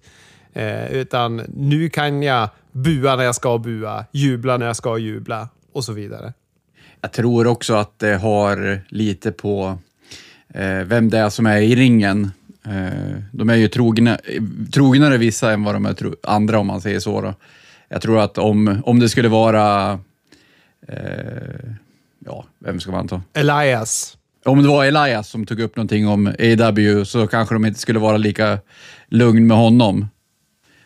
Eh, 0.52 0.92
utan 0.92 1.36
nu 1.48 1.88
kan 1.88 2.22
jag 2.22 2.48
bua 2.72 3.16
när 3.16 3.24
jag 3.24 3.34
ska 3.34 3.58
bua, 3.58 4.04
jubla 4.12 4.56
när 4.56 4.66
jag 4.66 4.76
ska 4.76 4.98
jubla 4.98 5.48
och 5.72 5.84
så 5.84 5.92
vidare. 5.92 6.32
Jag 7.04 7.12
tror 7.12 7.46
också 7.46 7.74
att 7.74 7.98
det 7.98 8.16
har 8.16 8.80
lite 8.88 9.32
på 9.32 9.78
eh, 10.54 10.78
vem 10.84 11.10
det 11.10 11.18
är 11.18 11.30
som 11.30 11.46
är 11.46 11.60
i 11.60 11.74
ringen. 11.74 12.30
Eh, 12.66 13.22
de 13.32 13.50
är 13.50 13.54
ju 13.54 13.68
trogna, 13.68 14.18
trognare 14.72 15.18
vissa 15.18 15.52
än 15.52 15.64
vad 15.64 15.74
de 15.74 15.86
är 15.86 15.96
andra 16.22 16.58
om 16.58 16.66
man 16.66 16.80
säger 16.80 17.00
så. 17.00 17.20
Då. 17.20 17.34
Jag 17.88 18.02
tror 18.02 18.20
att 18.20 18.38
om, 18.38 18.82
om 18.84 19.00
det 19.00 19.08
skulle 19.08 19.28
vara 19.28 19.98
Eh, 20.88 21.70
ja, 22.26 22.44
vem 22.58 22.80
ska 22.80 22.92
man 22.92 23.08
ta? 23.08 23.22
Elias. 23.32 24.16
Om 24.44 24.62
det 24.62 24.68
var 24.68 24.84
Elias 24.84 25.28
som 25.28 25.46
tog 25.46 25.60
upp 25.60 25.76
någonting 25.76 26.08
om 26.08 26.26
AW 26.26 27.04
så 27.04 27.26
kanske 27.26 27.54
de 27.54 27.64
inte 27.64 27.80
skulle 27.80 27.98
vara 27.98 28.16
lika 28.16 28.58
lugn 29.08 29.46
med 29.46 29.56
honom. 29.56 30.08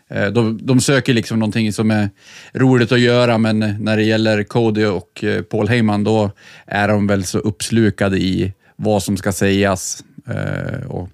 Eh, 0.08 0.26
de, 0.26 0.58
de 0.62 0.80
söker 0.80 1.14
liksom 1.14 1.38
någonting 1.38 1.72
som 1.72 1.90
är 1.90 2.10
roligt 2.52 2.92
att 2.92 3.00
göra, 3.00 3.38
men 3.38 3.58
när 3.58 3.96
det 3.96 4.02
gäller 4.02 4.42
Cody 4.42 4.84
och 4.84 5.24
eh, 5.24 5.42
Paul 5.42 5.68
Heyman, 5.68 6.04
då 6.04 6.30
är 6.66 6.88
de 6.88 7.06
väl 7.06 7.24
så 7.24 7.38
uppslukade 7.38 8.18
i 8.18 8.52
vad 8.76 9.02
som 9.02 9.16
ska 9.16 9.32
sägas 9.32 10.04
eh, 10.28 10.86
och 10.86 11.08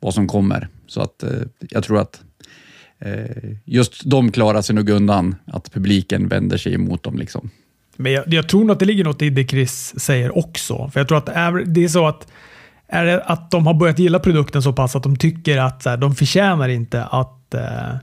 vad 0.00 0.14
som 0.14 0.26
kommer. 0.26 0.68
Så 0.86 1.00
att 1.00 1.24
jag 1.70 1.84
tror 1.84 2.00
att 2.00 2.20
just 3.64 4.10
de 4.10 4.32
klarar 4.32 4.62
sig 4.62 4.74
nog 4.74 4.88
undan, 4.90 5.34
att 5.46 5.72
publiken 5.72 6.28
vänder 6.28 6.56
sig 6.56 6.74
emot 6.74 7.02
dem. 7.02 7.18
Liksom. 7.18 7.50
Men 7.96 8.12
jag, 8.12 8.34
jag, 8.34 8.48
tror 8.48 8.60
nog 8.60 8.70
att 8.70 8.78
det 8.78 8.84
ligger 8.84 9.04
något 9.04 9.22
i 9.22 9.30
det 9.30 9.48
Chris 9.48 9.94
säger 10.00 10.38
också. 10.38 10.90
För 10.92 11.00
jag 11.00 11.08
tror 11.08 11.18
att 11.18 11.28
är, 11.28 11.52
det 11.52 11.84
är 11.84 11.88
så 11.88 12.06
att 12.06 12.26
är 12.88 13.04
det 13.04 13.22
att 13.22 13.50
de 13.50 13.66
har 13.66 13.74
börjat 13.74 13.98
gilla 13.98 14.18
produkten 14.18 14.62
så 14.62 14.72
pass 14.72 14.96
att 14.96 15.02
de 15.02 15.16
tycker 15.16 15.58
att 15.58 15.82
så 15.82 15.90
här, 15.90 15.96
de 15.96 16.14
förtjänar 16.14 16.68
inte 16.68 17.04
att, 17.04 17.54
eh, 17.54 17.94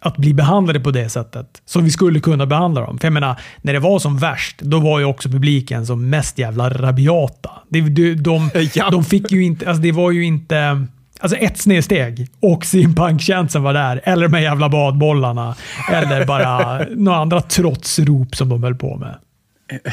att 0.00 0.16
bli 0.16 0.34
behandlade 0.34 0.80
på 0.80 0.90
det 0.90 1.08
sättet 1.08 1.62
som 1.64 1.84
vi 1.84 1.90
skulle 1.90 2.20
kunna 2.20 2.46
behandla 2.46 2.80
dem. 2.80 2.98
För 2.98 3.06
jag 3.06 3.12
menar, 3.12 3.40
när 3.62 3.72
det 3.72 3.78
var 3.78 3.98
som 3.98 4.18
värst, 4.18 4.58
då 4.58 4.80
var 4.80 4.98
ju 4.98 5.04
också 5.04 5.28
publiken 5.28 5.86
som 5.86 6.10
mest 6.10 6.38
jävla 6.38 6.70
rabiata. 6.70 7.50
De, 7.68 7.80
de, 7.80 8.14
de, 8.14 8.50
ja. 8.74 8.90
de 8.90 9.04
fick 9.04 9.32
ju 9.32 9.44
inte, 9.44 9.68
alltså 9.68 9.82
det 9.82 9.92
var 9.92 10.10
ju 10.10 10.24
inte 10.24 10.86
Alltså 11.20 11.36
ett 11.36 11.58
snedsteg 11.58 12.28
och 12.40 12.64
simpunk-känslan 12.64 13.62
var 13.62 13.74
där. 13.74 14.00
Eller 14.04 14.28
de 14.28 14.34
här 14.34 14.42
jävla 14.42 14.68
badbollarna. 14.68 15.54
Eller 15.92 16.26
bara 16.26 16.86
några 16.90 17.18
andra 17.18 17.40
trotsrop 17.40 18.36
som 18.36 18.48
de 18.48 18.62
höll 18.62 18.74
på 18.74 18.96
med. 18.96 19.16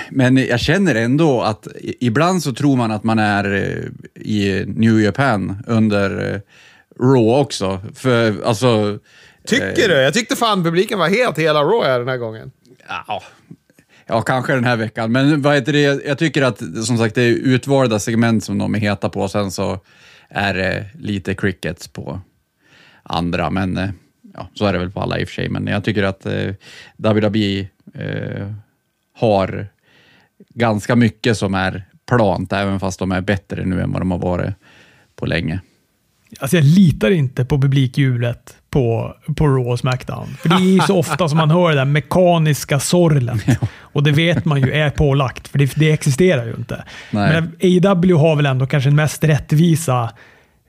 Men 0.09 0.37
jag 0.37 0.59
känner 0.59 0.95
ändå 0.95 1.41
att 1.41 1.67
ibland 1.99 2.43
så 2.43 2.53
tror 2.53 2.75
man 2.77 2.91
att 2.91 3.03
man 3.03 3.19
är 3.19 3.53
eh, 3.53 4.23
i 4.25 4.65
New 4.67 5.01
Japan 5.01 5.63
under 5.67 6.33
eh, 6.33 6.39
Raw 7.05 7.41
också. 7.41 7.81
För 7.95 8.43
alltså... 8.45 8.99
Tycker 9.45 9.89
du? 9.89 9.93
Jag 9.93 10.13
tyckte 10.13 10.35
fan 10.35 10.63
publiken 10.63 10.99
var 10.99 11.09
helt 11.09 11.37
hela 11.37 11.63
Raw 11.63 11.87
här 11.87 11.99
den 11.99 12.07
här 12.07 12.17
gången. 12.17 12.51
Ja, 12.87 13.23
ja, 14.05 14.21
kanske 14.21 14.53
den 14.53 14.63
här 14.63 14.77
veckan. 14.77 15.11
Men 15.11 15.41
vad 15.41 15.55
heter 15.55 15.73
det? 15.73 16.05
Jag 16.05 16.17
tycker 16.17 16.41
att 16.41 16.57
som 16.85 16.97
sagt 16.97 17.15
det 17.15 17.21
är 17.21 17.31
utvalda 17.31 17.99
segment 17.99 18.43
som 18.43 18.57
de 18.57 18.75
är 18.75 18.79
heta 18.79 19.09
på. 19.09 19.27
Sen 19.27 19.51
så 19.51 19.79
är 20.29 20.53
det 20.53 20.85
lite 20.99 21.33
crickets 21.33 21.87
på 21.87 22.21
andra. 23.03 23.49
Men 23.49 23.77
eh, 23.77 23.89
ja, 24.33 24.49
så 24.53 24.65
är 24.65 24.73
det 24.73 24.79
väl 24.79 24.91
på 24.91 25.01
alla 25.01 25.19
i 25.19 25.23
och 25.23 25.27
för 25.27 25.35
sig. 25.35 25.49
Men 25.49 25.67
jag 25.67 25.83
tycker 25.83 26.03
att 26.03 26.25
eh, 26.25 26.53
WWE 26.97 27.67
eh, 27.93 28.51
har 29.13 29.67
ganska 30.49 30.95
mycket 30.95 31.37
som 31.37 31.53
är 31.53 31.83
plant, 32.05 32.53
även 32.53 32.79
fast 32.79 32.99
de 32.99 33.11
är 33.11 33.21
bättre 33.21 33.65
nu 33.65 33.81
än 33.81 33.91
vad 33.91 34.01
de 34.01 34.11
har 34.11 34.19
varit 34.19 34.53
på 35.15 35.25
länge. 35.25 35.59
Alltså 36.39 36.57
jag 36.57 36.65
litar 36.65 37.11
inte 37.11 37.45
på 37.45 37.61
publikhjulet 37.61 38.57
på, 38.75 39.15
på 39.35 39.47
Raw 39.47 39.71
och 39.71 39.79
Smackdown. 39.79 40.27
För 40.39 40.49
det 40.49 40.55
är 40.55 40.59
ju 40.59 40.79
så 40.79 40.99
ofta 40.99 41.29
som 41.29 41.37
man 41.37 41.51
hör 41.51 41.69
det 41.69 41.75
där 41.75 41.85
mekaniska 41.85 42.79
sorlet. 42.79 43.41
Och 43.79 44.03
det 44.03 44.11
vet 44.11 44.45
man 44.45 44.61
ju 44.61 44.71
är 44.71 44.89
pålagt, 44.89 45.47
för 45.47 45.59
det, 45.59 45.75
det 45.75 45.91
existerar 45.91 46.45
ju 46.45 46.53
inte. 46.53 46.83
Nej. 47.11 47.33
Men 47.33 47.55
AEW 47.61 48.17
har 48.17 48.35
väl 48.35 48.45
ändå 48.45 48.67
kanske 48.67 48.89
den 48.89 48.95
mest 48.95 49.23
rättvisa 49.23 50.09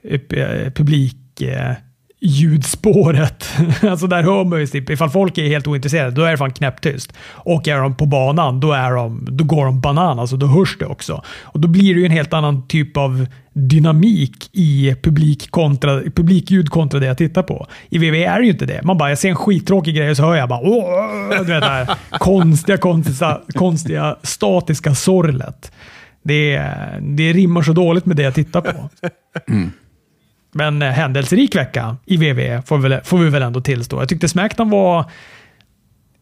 eh, 0.03 0.71
publik 0.71 1.41
eh, 1.41 1.73
ljudspåret. 2.19 3.49
alltså 3.81 4.07
där 4.07 4.23
hör 4.23 4.43
man 4.43 4.59
ju 4.59 4.67
typ, 4.67 4.89
ifall 4.89 5.09
folk 5.09 5.37
är 5.37 5.47
helt 5.47 5.67
ointresserade, 5.67 6.11
då 6.11 6.23
är 6.23 6.31
det 6.31 6.37
fan 6.37 6.51
knäpptyst. 6.51 7.13
Och 7.29 7.67
är 7.67 7.77
de 7.77 7.95
på 7.95 8.05
banan, 8.05 8.59
då, 8.59 8.71
är 8.71 8.91
de, 8.91 9.27
då 9.31 9.43
går 9.43 9.65
de 9.65 9.81
banan, 9.81 10.19
alltså 10.19 10.37
då 10.37 10.47
hörs 10.47 10.77
det 10.79 10.85
också. 10.85 11.23
Och 11.41 11.59
då 11.59 11.67
blir 11.67 11.93
det 11.93 11.99
ju 11.99 12.05
en 12.05 12.11
helt 12.11 12.33
annan 12.33 12.67
typ 12.67 12.97
av 12.97 13.25
dynamik 13.53 14.49
i 14.53 14.95
publik 15.03 15.51
kontra, 15.51 16.01
publikljud 16.01 16.69
kontra 16.69 16.99
det 16.99 17.05
jag 17.05 17.17
tittar 17.17 17.43
på. 17.43 17.67
I 17.89 17.97
WWE 17.97 18.25
är 18.25 18.39
det 18.39 18.45
ju 18.45 18.51
inte 18.51 18.65
det. 18.65 18.83
Man 18.83 18.97
bara, 18.97 19.09
jag 19.09 19.17
ser 19.17 19.29
en 19.29 19.35
skittråkig 19.35 19.95
grej 19.95 20.09
och 20.09 20.17
så 20.17 20.23
hör 20.23 20.35
jag 20.35 20.49
bara 20.49 20.59
Åh! 20.59 21.29
du 21.29 21.53
vet, 21.53 21.61
det 21.61 21.69
här 21.69 21.97
konstiga, 22.11 22.77
konstiga, 22.77 23.41
konstiga 23.47 24.15
statiska 24.23 24.95
sorlet. 24.95 25.71
Det, 26.23 26.61
det 27.01 27.33
rimmar 27.33 27.61
så 27.61 27.73
dåligt 27.73 28.05
med 28.05 28.17
det 28.17 28.23
jag 28.23 28.33
tittar 28.33 28.61
på. 28.61 28.89
Mm. 29.47 29.71
Men 30.51 30.81
eh, 30.81 30.89
händelserik 30.89 31.55
vecka 31.55 31.97
i 32.05 32.17
WWE 32.17 32.61
får, 32.65 32.77
väl, 32.77 32.99
får 33.03 33.17
vi 33.17 33.29
väl 33.29 33.41
ändå 33.41 33.61
tillstå. 33.61 34.01
Jag 34.01 34.09
tyckte 34.09 34.27
Smackdown 34.27 34.69
var 34.69 35.05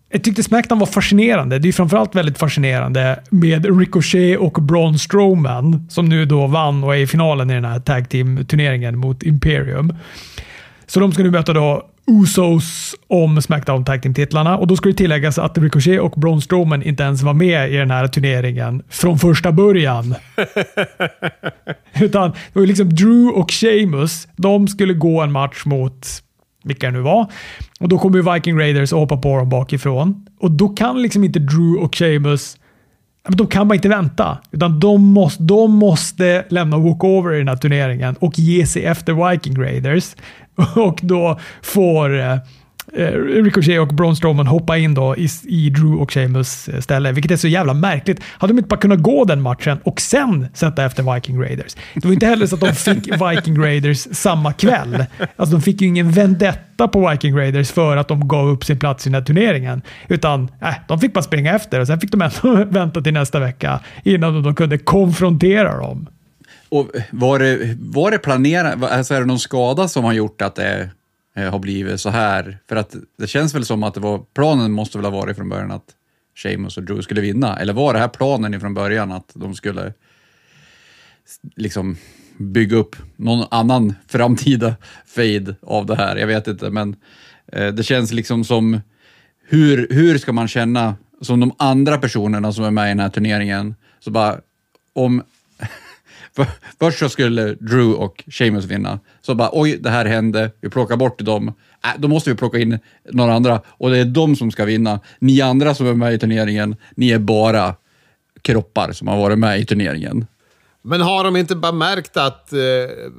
jag 0.09 0.23
tyckte 0.23 0.43
Smackdown 0.43 0.79
var 0.79 0.87
fascinerande. 0.87 1.59
Det 1.59 1.67
är 1.67 1.73
framförallt 1.73 2.15
väldigt 2.15 2.37
fascinerande 2.37 3.19
med 3.29 3.79
Ricochet 3.79 4.39
och 4.39 4.51
Braun 4.51 4.99
Strowman 4.99 5.87
som 5.89 6.05
nu 6.05 6.25
då 6.25 6.47
vann 6.47 6.83
och 6.83 6.95
är 6.95 6.99
i 6.99 7.07
finalen 7.07 7.49
i 7.49 7.53
den 7.53 7.65
här 7.65 7.79
tag 7.79 8.09
team-turneringen 8.09 8.97
mot 8.97 9.23
Imperium. 9.23 9.93
Så 10.87 10.99
de 10.99 11.11
ska 11.11 11.23
nu 11.23 11.31
möta 11.31 11.53
då 11.53 11.89
Usos 12.07 12.95
om 13.07 13.41
Smackdown 13.41 13.85
Tag 13.85 14.01
Team-titlarna 14.01 14.57
och 14.57 14.67
då 14.67 14.75
ska 14.75 14.89
det 14.89 14.95
tilläggas 14.95 15.39
att 15.39 15.57
Ricochet 15.57 16.01
och 16.01 16.11
Braun 16.11 16.41
Strowman 16.41 16.83
inte 16.83 17.03
ens 17.03 17.21
var 17.21 17.33
med 17.33 17.71
i 17.71 17.75
den 17.75 17.91
här 17.91 18.07
turneringen 18.07 18.83
från 18.89 19.19
första 19.19 19.51
början. 19.51 20.15
Utan 22.01 22.31
det 22.31 22.59
var 22.59 22.65
liksom 22.65 22.89
Drew 22.89 23.29
och 23.29 23.51
Sheamus. 23.51 24.27
De 24.35 24.67
skulle 24.67 24.93
gå 24.93 25.21
en 25.21 25.31
match 25.31 25.65
mot 25.65 26.07
vilka 26.63 26.85
det 26.85 26.91
nu 26.91 27.01
var. 27.01 27.31
Och 27.79 27.89
då 27.89 27.97
kommer 27.97 28.17
ju 28.17 28.33
Viking 28.33 28.59
Raiders 28.59 28.93
och 28.93 28.99
hoppar 28.99 29.17
på 29.17 29.37
dem 29.37 29.49
bakifrån. 29.49 30.25
Och 30.39 30.51
då 30.51 30.69
kan 30.69 31.01
liksom 31.01 31.23
inte 31.23 31.39
Drew 31.39 31.83
och 31.83 31.95
Sheamus 31.95 32.57
men 33.27 33.37
de 33.37 33.47
kan 33.47 33.67
bara 33.67 33.75
inte 33.75 33.89
vänta. 33.89 34.37
Utan 34.51 34.79
de 34.79 35.03
måste, 35.03 35.43
de 35.43 35.71
måste 35.71 36.45
lämna 36.49 36.77
walkover 36.77 37.33
i 37.33 37.37
den 37.37 37.47
här 37.47 37.55
turneringen 37.55 38.15
och 38.19 38.39
ge 38.39 38.65
sig 38.65 38.85
efter 38.85 39.29
Viking 39.29 39.61
Raiders. 39.61 40.15
Och 40.75 40.99
då 41.01 41.39
får 41.61 42.19
eh, 42.19 42.33
eh, 42.93 43.11
Ricochet 43.43 43.79
och 43.79 43.87
Braun 43.87 44.15
Strowman 44.15 44.47
hoppa 44.47 44.77
in 44.77 44.93
då 44.93 45.15
i, 45.17 45.29
i 45.43 45.69
Drew 45.69 46.01
och 46.01 46.11
Sheamus 46.11 46.67
eh, 46.67 46.79
ställe, 46.79 47.11
vilket 47.11 47.31
är 47.31 47.37
så 47.37 47.47
jävla 47.47 47.73
märkligt. 47.73 48.19
Hade 48.23 48.53
de 48.53 48.57
inte 48.57 48.67
bara 48.67 48.79
kunnat 48.79 48.99
gå 48.99 49.25
den 49.25 49.41
matchen 49.41 49.77
och 49.83 50.01
sen 50.01 50.47
sätta 50.53 50.85
efter 50.85 51.13
Viking 51.13 51.41
Raiders? 51.41 51.75
Det 51.93 52.05
var 52.05 52.13
inte 52.13 52.25
heller 52.25 52.47
så 52.47 52.55
att 52.55 52.61
de 52.61 52.73
fick 52.75 53.07
Viking 53.07 53.59
Raiders 53.59 54.07
samma 54.11 54.53
kväll. 54.53 55.05
Alltså 55.35 55.55
de 55.55 55.61
fick 55.61 55.81
ju 55.81 55.87
ingen 55.87 56.11
vendetta 56.11 56.87
på 56.87 57.09
Viking 57.09 57.37
Raiders 57.37 57.71
för 57.71 57.97
att 57.97 58.07
de 58.07 58.27
gav 58.27 58.47
upp 58.47 58.65
sin 58.65 58.79
plats 58.79 59.07
i 59.07 59.09
den 59.09 59.15
här 59.15 59.21
turneringen. 59.21 59.81
Utan 60.07 60.49
äh, 60.61 60.73
de 60.87 60.99
fick 60.99 61.13
bara 61.13 61.23
springa 61.23 61.55
efter 61.55 61.79
och 61.79 61.87
sen 61.87 61.99
fick 61.99 62.11
de 62.11 62.21
ändå 62.21 62.65
vänta 62.69 63.01
till 63.01 63.13
nästa 63.13 63.39
vecka 63.39 63.79
innan 64.03 64.43
de 64.43 64.55
kunde 64.55 64.77
konfrontera 64.77 65.77
dem. 65.77 66.07
Och 66.75 66.91
var 67.11 67.39
det, 67.39 67.77
var 67.79 68.11
det 68.11 68.19
planerat, 68.19 68.83
alltså 68.83 69.13
är 69.13 69.19
det 69.19 69.25
någon 69.25 69.39
skada 69.39 69.87
som 69.87 70.03
har 70.03 70.13
gjort 70.13 70.41
att 70.41 70.55
det 70.55 70.89
eh, 71.35 71.51
har 71.51 71.59
blivit 71.59 72.01
så 72.01 72.09
här? 72.09 72.57
För 72.69 72.75
att 72.75 72.95
det 73.17 73.27
känns 73.27 73.55
väl 73.55 73.65
som 73.65 73.83
att 73.83 73.93
det 73.93 73.99
var, 73.99 74.21
planen 74.33 74.71
måste 74.71 74.97
väl 74.97 75.05
ha 75.05 75.11
varit 75.11 75.37
från 75.37 75.49
början 75.49 75.71
att 75.71 75.95
Seamus 76.37 76.77
och 76.77 76.83
Drew 76.83 77.01
skulle 77.01 77.21
vinna? 77.21 77.59
Eller 77.59 77.73
var 77.73 77.93
det 77.93 77.99
här 77.99 78.07
planen 78.07 78.53
ifrån 78.53 78.73
början 78.73 79.11
att 79.11 79.31
de 79.33 79.55
skulle 79.55 79.93
liksom 81.55 81.97
bygga 82.37 82.77
upp 82.77 82.95
någon 83.15 83.45
annan 83.51 83.93
framtida 84.07 84.75
fade 85.05 85.55
av 85.61 85.85
det 85.85 85.95
här? 85.95 86.15
Jag 86.15 86.27
vet 86.27 86.47
inte, 86.47 86.69
men 86.69 86.95
eh, 87.51 87.67
det 87.67 87.83
känns 87.83 88.11
liksom 88.11 88.43
som 88.43 88.81
hur, 89.47 89.87
hur 89.89 90.17
ska 90.17 90.33
man 90.33 90.47
känna 90.47 90.95
som 91.21 91.39
de 91.39 91.51
andra 91.57 91.97
personerna 91.97 92.53
som 92.53 92.65
är 92.65 92.71
med 92.71 92.85
i 92.85 92.89
den 92.89 92.99
här 92.99 93.09
turneringen? 93.09 93.75
Så 93.99 94.11
bara, 94.11 94.39
om 94.93 95.23
för, 96.35 96.47
först 96.79 96.99
så 96.99 97.09
skulle 97.09 97.53
Drew 97.53 97.93
och 97.93 98.23
Sheamus 98.27 98.65
vinna. 98.65 98.99
Så 99.21 99.35
bara, 99.35 99.49
oj, 99.53 99.77
det 99.77 99.89
här 99.89 100.05
hände. 100.05 100.51
Vi 100.61 100.69
plockar 100.69 100.97
bort 100.97 101.19
dem. 101.19 101.47
Äh, 101.83 101.89
då 101.97 102.07
måste 102.07 102.29
vi 102.29 102.35
plocka 102.35 102.57
in 102.57 102.79
några 103.11 103.33
andra 103.33 103.61
och 103.67 103.89
det 103.89 103.97
är 103.97 104.05
de 104.05 104.35
som 104.35 104.51
ska 104.51 104.65
vinna. 104.65 104.99
Ni 105.19 105.41
andra 105.41 105.75
som 105.75 105.87
är 105.87 105.93
med 105.93 106.13
i 106.13 106.19
turneringen, 106.19 106.75
ni 106.95 107.11
är 107.11 107.19
bara 107.19 107.75
kroppar 108.41 108.91
som 108.91 109.07
har 109.07 109.17
varit 109.17 109.39
med 109.39 109.59
i 109.59 109.65
turneringen. 109.65 110.25
Men 110.87 111.01
har 111.01 111.23
de 111.23 111.35
inte 111.35 111.55
bara 111.55 111.71
märkt 111.71 112.17
att 112.17 112.53
eh, 112.53 112.59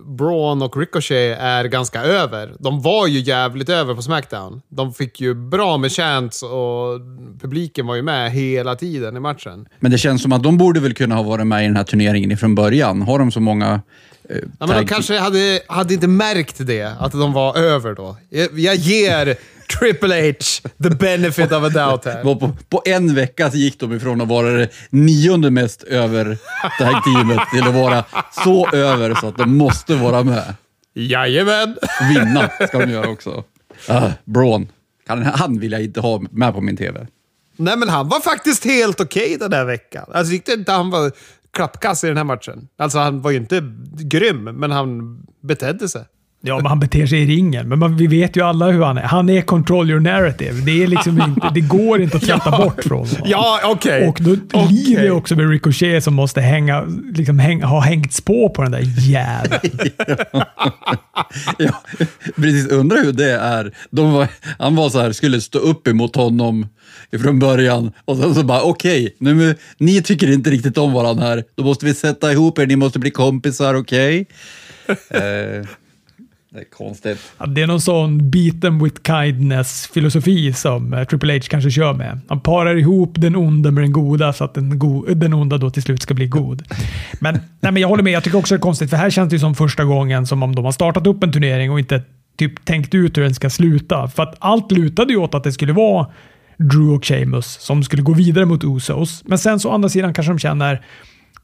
Braun 0.07 0.62
och 0.62 0.76
Ricochet 0.76 1.38
är 1.40 1.64
ganska 1.64 2.02
över? 2.02 2.55
De 2.59 2.83
var 2.83 3.07
ju 3.07 3.20
jävligt 3.20 3.68
över 3.68 3.94
på 3.94 4.02
Smackdown. 4.02 4.62
De 4.68 4.94
fick 4.94 5.20
ju 5.20 5.35
bra 5.35 5.76
med 5.79 5.92
chants 5.92 6.42
och 6.42 7.00
publiken 7.40 7.87
var 7.87 7.94
ju 7.94 8.02
med 8.02 8.31
hela 8.33 8.74
tiden 8.74 9.16
i 9.16 9.20
matchen. 9.20 9.68
Men 9.81 9.90
det 9.90 9.98
känns 9.98 10.22
som 10.22 10.33
att 10.33 10.42
de 10.42 10.59
borde 10.59 10.81
väl 10.81 10.94
kunna 10.94 11.14
ha 11.14 11.22
varit 11.22 11.46
med 11.46 11.64
i 11.64 11.66
den 11.66 11.76
här 11.76 11.85
turneringen 11.85 12.33
ifrån 12.33 12.55
början. 12.55 13.02
Har 13.02 13.18
de 13.18 13.33
så 13.33 13.40
många... 13.40 13.81
Eh, 14.31 14.37
Ja, 14.61 14.66
men 14.66 14.76
de 14.76 14.87
kanske 14.87 15.18
hade, 15.18 15.61
hade 15.66 15.94
inte 15.94 16.09
märkt 16.09 16.66
det, 16.66 16.92
att 16.98 17.12
de 17.12 17.33
var 17.33 17.57
över 17.59 17.94
då. 17.94 18.16
Jag, 18.29 18.59
jag 18.59 18.74
ger 18.74 19.37
Triple 19.68 20.29
H 20.29 20.68
the 20.83 20.90
benefit 20.90 21.52
of 21.52 21.64
a 21.64 21.68
doubt 21.68 22.05
här. 22.14 22.22
på, 22.22 22.52
på 22.68 22.83
en 22.85 23.14
vecka 23.14 23.50
så 23.50 23.57
gick 23.57 23.81
de 23.81 23.92
ifrån 23.92 24.20
att 24.20 24.29
vara 24.29 24.50
det 24.50 24.68
nionde 24.90 25.50
mest 25.50 25.83
över 25.83 26.38
tag 26.79 27.05
teamet 27.05 27.40
till 27.52 27.62
att 27.62 27.74
vara 27.74 28.05
så 28.44 28.70
över 28.70 29.14
så 29.14 29.29
att 29.29 29.38
de 29.38 29.57
måste 29.57 29.94
vara 29.94 30.22
med. 30.22 30.55
Jajamän! 30.94 31.76
Vinna 32.09 32.50
ska 32.68 32.79
de 32.79 32.90
göra 32.90 33.09
också. 33.09 33.44
Uh, 33.90 34.11
Braun. 34.24 34.68
Han, 35.07 35.22
han 35.22 35.59
vill 35.59 35.72
jag 35.72 35.83
inte 35.83 36.00
ha 36.00 36.22
med 36.31 36.55
på 36.55 36.61
min 36.61 36.76
TV. 36.76 37.07
Nej, 37.57 37.76
men 37.76 37.88
han 37.88 38.09
var 38.09 38.20
faktiskt 38.20 38.64
helt 38.64 39.00
okej 39.00 39.37
den 39.40 39.52
här 39.52 39.64
veckan. 39.64 40.05
Alltså, 40.07 40.18
jag 40.18 40.29
tyckte 40.31 40.52
inte 40.52 40.72
han 40.72 40.90
var 40.90 41.12
klappkass 41.50 42.05
i 42.05 42.07
den 42.07 42.16
här 42.16 42.24
matchen. 42.24 42.68
Alltså, 42.79 42.98
han 42.98 43.22
var 43.22 43.31
ju 43.31 43.37
inte 43.37 43.62
grym, 43.98 44.44
men 44.44 44.70
han 44.70 45.18
betedde 45.40 45.88
sig. 45.88 46.05
Ja, 46.46 46.56
men 46.56 46.66
han 46.66 46.80
beter 46.80 47.06
sig 47.06 47.22
i 47.22 47.26
ringen. 47.26 47.68
Men 47.68 47.78
man, 47.78 47.96
vi 47.96 48.06
vet 48.06 48.37
ju 48.37 48.42
alla 48.42 48.66
hur 48.70 48.82
han 48.82 48.98
är. 48.98 49.02
Han 49.02 49.30
är 49.30 49.42
control 49.42 49.90
your 49.90 50.00
narrative. 50.00 50.52
Det, 50.52 50.82
är 50.82 50.87
liksom 50.87 51.22
inte, 51.28 51.50
det 51.54 51.61
går 51.61 52.02
inte 52.02 52.16
att 52.16 52.22
tvätta 52.22 52.50
Ja. 52.50 52.59
bort 52.64 52.85
från 52.85 52.98
honom. 53.09 53.22
Ja, 53.24 53.61
okej. 53.64 54.09
Och 54.09 54.18
då 54.20 54.37
Okej. 54.52 54.68
lider 54.70 55.04
jag 55.04 55.16
också 55.16 55.37
med 55.37 55.50
Ricochet 55.50 56.04
som 56.04 56.14
måste 56.14 56.40
hänga, 56.40 56.85
liksom 57.14 57.38
häng, 57.38 57.62
ha 57.62 57.80
hängts 57.80 58.20
på 58.20 58.48
på 58.50 58.62
den 58.62 58.72
där 58.72 58.82
jäveln. 59.11 59.61
Ja, 61.59 61.82
precis, 62.37 62.68
undrar 62.68 63.04
hur 63.04 63.12
det 63.12 63.32
är. 63.32 63.72
De 63.90 64.12
var, 64.12 64.28
han 64.59 64.76
var 64.76 64.88
så 64.88 65.00
här, 65.00 65.12
skulle 65.12 65.40
stå 65.40 65.59
upp 65.59 65.87
emot 65.88 66.16
honom 66.16 66.66
från 67.22 67.38
början 67.38 67.92
och 68.04 68.16
sen 68.16 68.35
så 68.35 68.42
bara 68.42 68.62
okej, 68.62 69.16
nu 69.18 69.54
ni 69.78 70.02
tycker 70.02 70.32
inte 70.32 70.50
riktigt 70.50 70.78
om 70.78 70.92
varandra 70.92 71.24
här. 71.26 71.44
Då 71.54 71.64
måste 71.64 71.87
vi 71.87 71.94
sätta 71.94 72.32
ihop 72.32 72.59
er, 72.59 72.66
ni 72.66 72.76
måste 72.76 72.98
bli 72.98 73.11
kompisar, 73.11 73.74
okej? 73.74 74.26
eh, 75.11 75.66
det 76.56 76.62
är 76.62 76.64
konstigt. 76.64 77.32
Ja, 77.38 77.46
Det 77.46 77.62
är 77.62 77.66
någon 77.66 77.80
sån 77.80 78.30
beat 78.30 78.60
them 78.60 78.84
with 78.84 79.00
kindness-filosofi 79.02 80.52
som 80.52 80.92
eh, 80.92 81.04
Triple 81.04 81.34
H 81.34 81.40
kanske 81.48 81.70
kör 81.70 81.92
med. 81.92 82.20
Han 82.28 82.40
parar 82.40 82.76
ihop 82.76 83.12
den 83.16 83.36
onda 83.36 83.70
med 83.70 83.84
den 83.84 83.92
goda 83.92 84.32
så 84.32 84.44
att 84.44 84.54
den, 84.54 84.78
go 84.78 85.06
den 85.14 85.32
onda 85.32 85.58
då 85.58 85.70
till 85.70 85.82
slut 85.82 86.02
ska 86.02 86.14
bli 86.14 86.26
god. 86.26 86.62
Men, 87.20 87.34
nej, 87.60 87.72
men 87.72 87.76
jag 87.76 87.88
håller 87.88 88.02
med, 88.02 88.12
jag 88.12 88.24
tycker 88.24 88.38
också 88.38 88.54
det 88.54 88.58
är 88.58 88.60
konstigt 88.60 88.90
för 88.90 88.96
här 88.96 89.10
känns 89.10 89.30
det 89.30 89.38
som 89.38 89.54
första 89.54 89.84
gången 89.84 90.26
som 90.26 90.42
om 90.42 90.54
de 90.54 90.64
har 90.64 90.72
startat 90.72 91.06
upp 91.06 91.22
en 91.22 91.32
turnering 91.32 91.70
och 91.70 91.78
inte 91.78 92.02
typ 92.38 92.64
tänkt 92.64 92.94
ut 92.94 93.16
hur 93.16 93.22
den 93.22 93.34
ska 93.34 93.50
sluta. 93.50 94.08
För 94.08 94.22
att 94.22 94.34
allt 94.38 94.72
lutade 94.72 95.12
ju 95.12 95.18
åt 95.18 95.34
att 95.34 95.44
det 95.44 95.52
skulle 95.52 95.72
vara 95.72 96.06
Drew 96.56 96.94
och 96.94 97.04
Sheamus 97.04 97.46
som 97.60 97.82
skulle 97.82 98.02
gå 98.02 98.12
vidare 98.12 98.44
mot 98.44 98.64
Usos. 98.64 99.22
Men 99.24 99.38
sen 99.38 99.60
så 99.60 99.68
å 99.70 99.72
andra 99.72 99.88
sidan 99.88 100.14
kanske 100.14 100.32
de 100.32 100.38
känner 100.38 100.84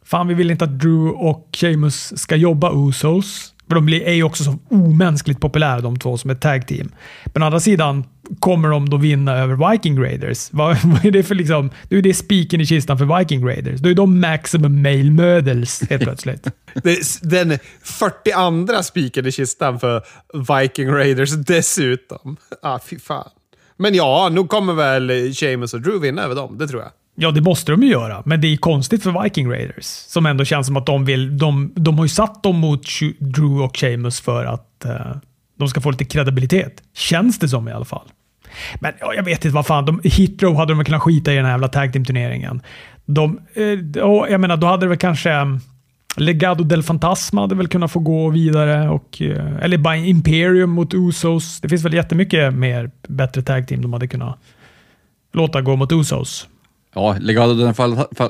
Fan, 0.05 0.29
vi 0.29 0.35
vill 0.35 0.51
inte 0.51 0.65
att 0.65 0.79
Drew 0.79 1.11
och 1.11 1.49
Sheamus 1.57 2.19
ska 2.19 2.37
jobba 2.37 2.89
Usos. 2.89 3.52
För 3.69 3.75
de 3.75 3.89
är 3.89 4.13
ju 4.13 4.23
också 4.23 4.45
så 4.45 4.59
omänskligt 4.69 5.41
populära 5.41 5.81
de 5.81 5.99
två 5.99 6.19
som 6.19 6.31
ett 6.31 6.41
tag 6.41 6.67
team. 6.67 6.93
Men 7.25 7.43
å 7.43 7.47
andra 7.47 7.61
sidan 7.61 8.05
kommer 8.39 8.69
de 8.69 8.89
då 8.89 8.97
vinna 8.97 9.37
över 9.37 9.71
Viking 9.71 10.03
Raiders. 10.03 10.49
Vad, 10.53 10.77
vad 10.85 11.05
är 11.05 11.11
det 11.11 11.23
för 11.23 11.35
liksom... 11.35 11.71
Det 11.89 11.97
är 11.97 12.03
det 12.03 12.15
spiken 12.15 12.61
i 12.61 12.67
kistan 12.67 12.99
för 12.99 13.19
Viking 13.19 13.47
Raiders. 13.47 13.81
Då 13.81 13.89
är 13.89 13.95
de 13.95 14.21
maximum 14.21 14.83
male 14.83 15.11
mödels 15.11 15.83
helt 15.91 16.03
plötsligt. 16.03 16.47
Den 17.23 17.59
42 17.83 18.83
spiken 18.83 19.27
i 19.27 19.33
kistan 19.33 19.81
för 19.81 20.03
Viking 20.35 20.89
Raiders 20.89 21.31
dessutom. 21.33 22.37
Ah, 22.63 22.79
fy 22.79 22.99
fan. 22.99 23.31
Men 23.77 23.95
ja, 23.95 24.29
nu 24.33 24.45
kommer 24.45 24.73
väl 24.73 25.35
Sheamus 25.35 25.75
och 25.75 25.81
Drew 25.81 26.01
vinna 26.01 26.23
över 26.23 26.35
dem. 26.35 26.59
Det 26.59 26.69
tror 26.69 26.83
jag. 26.83 26.91
Ja, 27.15 27.31
det 27.31 27.41
måste 27.41 27.73
de 27.73 27.83
ju 27.83 27.89
göra, 27.89 28.23
men 28.25 28.41
det 28.41 28.53
är 28.53 28.57
konstigt 28.57 29.03
för 29.03 29.23
Viking 29.23 29.51
Raiders. 29.51 29.85
Som 29.85 30.27
ändå 30.27 30.45
känns 30.45 30.67
som 30.67 30.77
att 30.77 30.87
de 30.87 31.05
vill... 31.05 31.39
De, 31.39 31.73
de 31.75 31.99
har 31.99 32.05
ju 32.05 32.09
satt 32.09 32.43
dem 32.43 32.57
mot 32.57 32.87
Drew 33.19 33.65
och 33.65 33.77
Sheamus 33.77 34.21
för 34.21 34.45
att 34.45 34.85
eh, 34.85 35.17
de 35.59 35.69
ska 35.69 35.81
få 35.81 35.91
lite 35.91 36.05
kredibilitet. 36.05 36.83
Känns 36.95 37.39
det 37.39 37.49
som 37.49 37.69
i 37.69 37.73
alla 37.73 37.85
fall. 37.85 38.09
Men 38.81 38.93
ja, 39.01 39.15
jag 39.15 39.23
vet 39.23 39.45
inte 39.45 39.55
vad 39.55 39.67
fan. 39.67 39.87
De, 39.87 40.01
Hitrow 40.05 40.57
hade 40.57 40.75
de 40.75 40.85
kunnat 40.85 41.03
skita 41.03 41.33
i 41.33 41.37
den 41.37 41.45
här 41.45 41.53
jävla 41.53 41.69
tag 41.69 41.93
team-turneringen. 41.93 42.63
De, 43.05 43.41
eh, 43.55 43.65
jag 44.31 44.41
menar, 44.41 44.57
då 44.57 44.67
hade 44.67 44.85
det 44.85 44.89
väl 44.89 44.99
kanske... 44.99 45.33
Eh, 45.33 45.57
Legado 46.17 46.65
del 46.65 46.83
Fantasma 46.83 47.41
hade 47.41 47.55
väl 47.55 47.69
kunnat 47.69 47.93
få 47.93 47.99
gå 47.99 48.31
vidare. 48.31 48.89
Och, 48.89 49.23
eh, 49.23 49.57
eller 49.63 49.79
by 49.79 50.09
Imperium 50.09 50.71
mot 50.71 50.95
Usos. 50.95 51.61
Det 51.61 51.69
finns 51.69 51.85
väl 51.85 51.95
jättemycket 51.95 52.55
mer 52.55 52.91
bättre 53.09 53.43
tag 53.43 53.69
team 53.69 53.83
de 53.83 53.93
hade 53.93 54.09
kunnat 54.09 54.39
låta 55.33 55.61
gå 55.61 55.77
mot 55.77 55.93
Usos. 55.93 56.49
Ja, 56.95 57.17
Legado 57.21 57.73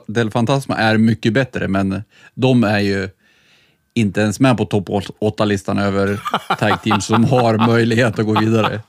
del 0.06 0.30
Fantasma 0.30 0.76
är 0.76 0.96
mycket 0.96 1.32
bättre, 1.32 1.68
men 1.68 2.02
de 2.34 2.64
är 2.64 2.78
ju 2.80 3.08
inte 3.94 4.20
ens 4.20 4.40
med 4.40 4.56
på 4.56 4.64
topp 4.64 4.88
8-listan 5.20 5.78
över 5.78 6.20
tag 6.58 6.82
teams 6.82 7.06
som 7.06 7.24
har 7.24 7.66
möjlighet 7.66 8.18
att 8.18 8.26
gå 8.26 8.40
vidare. 8.40 8.80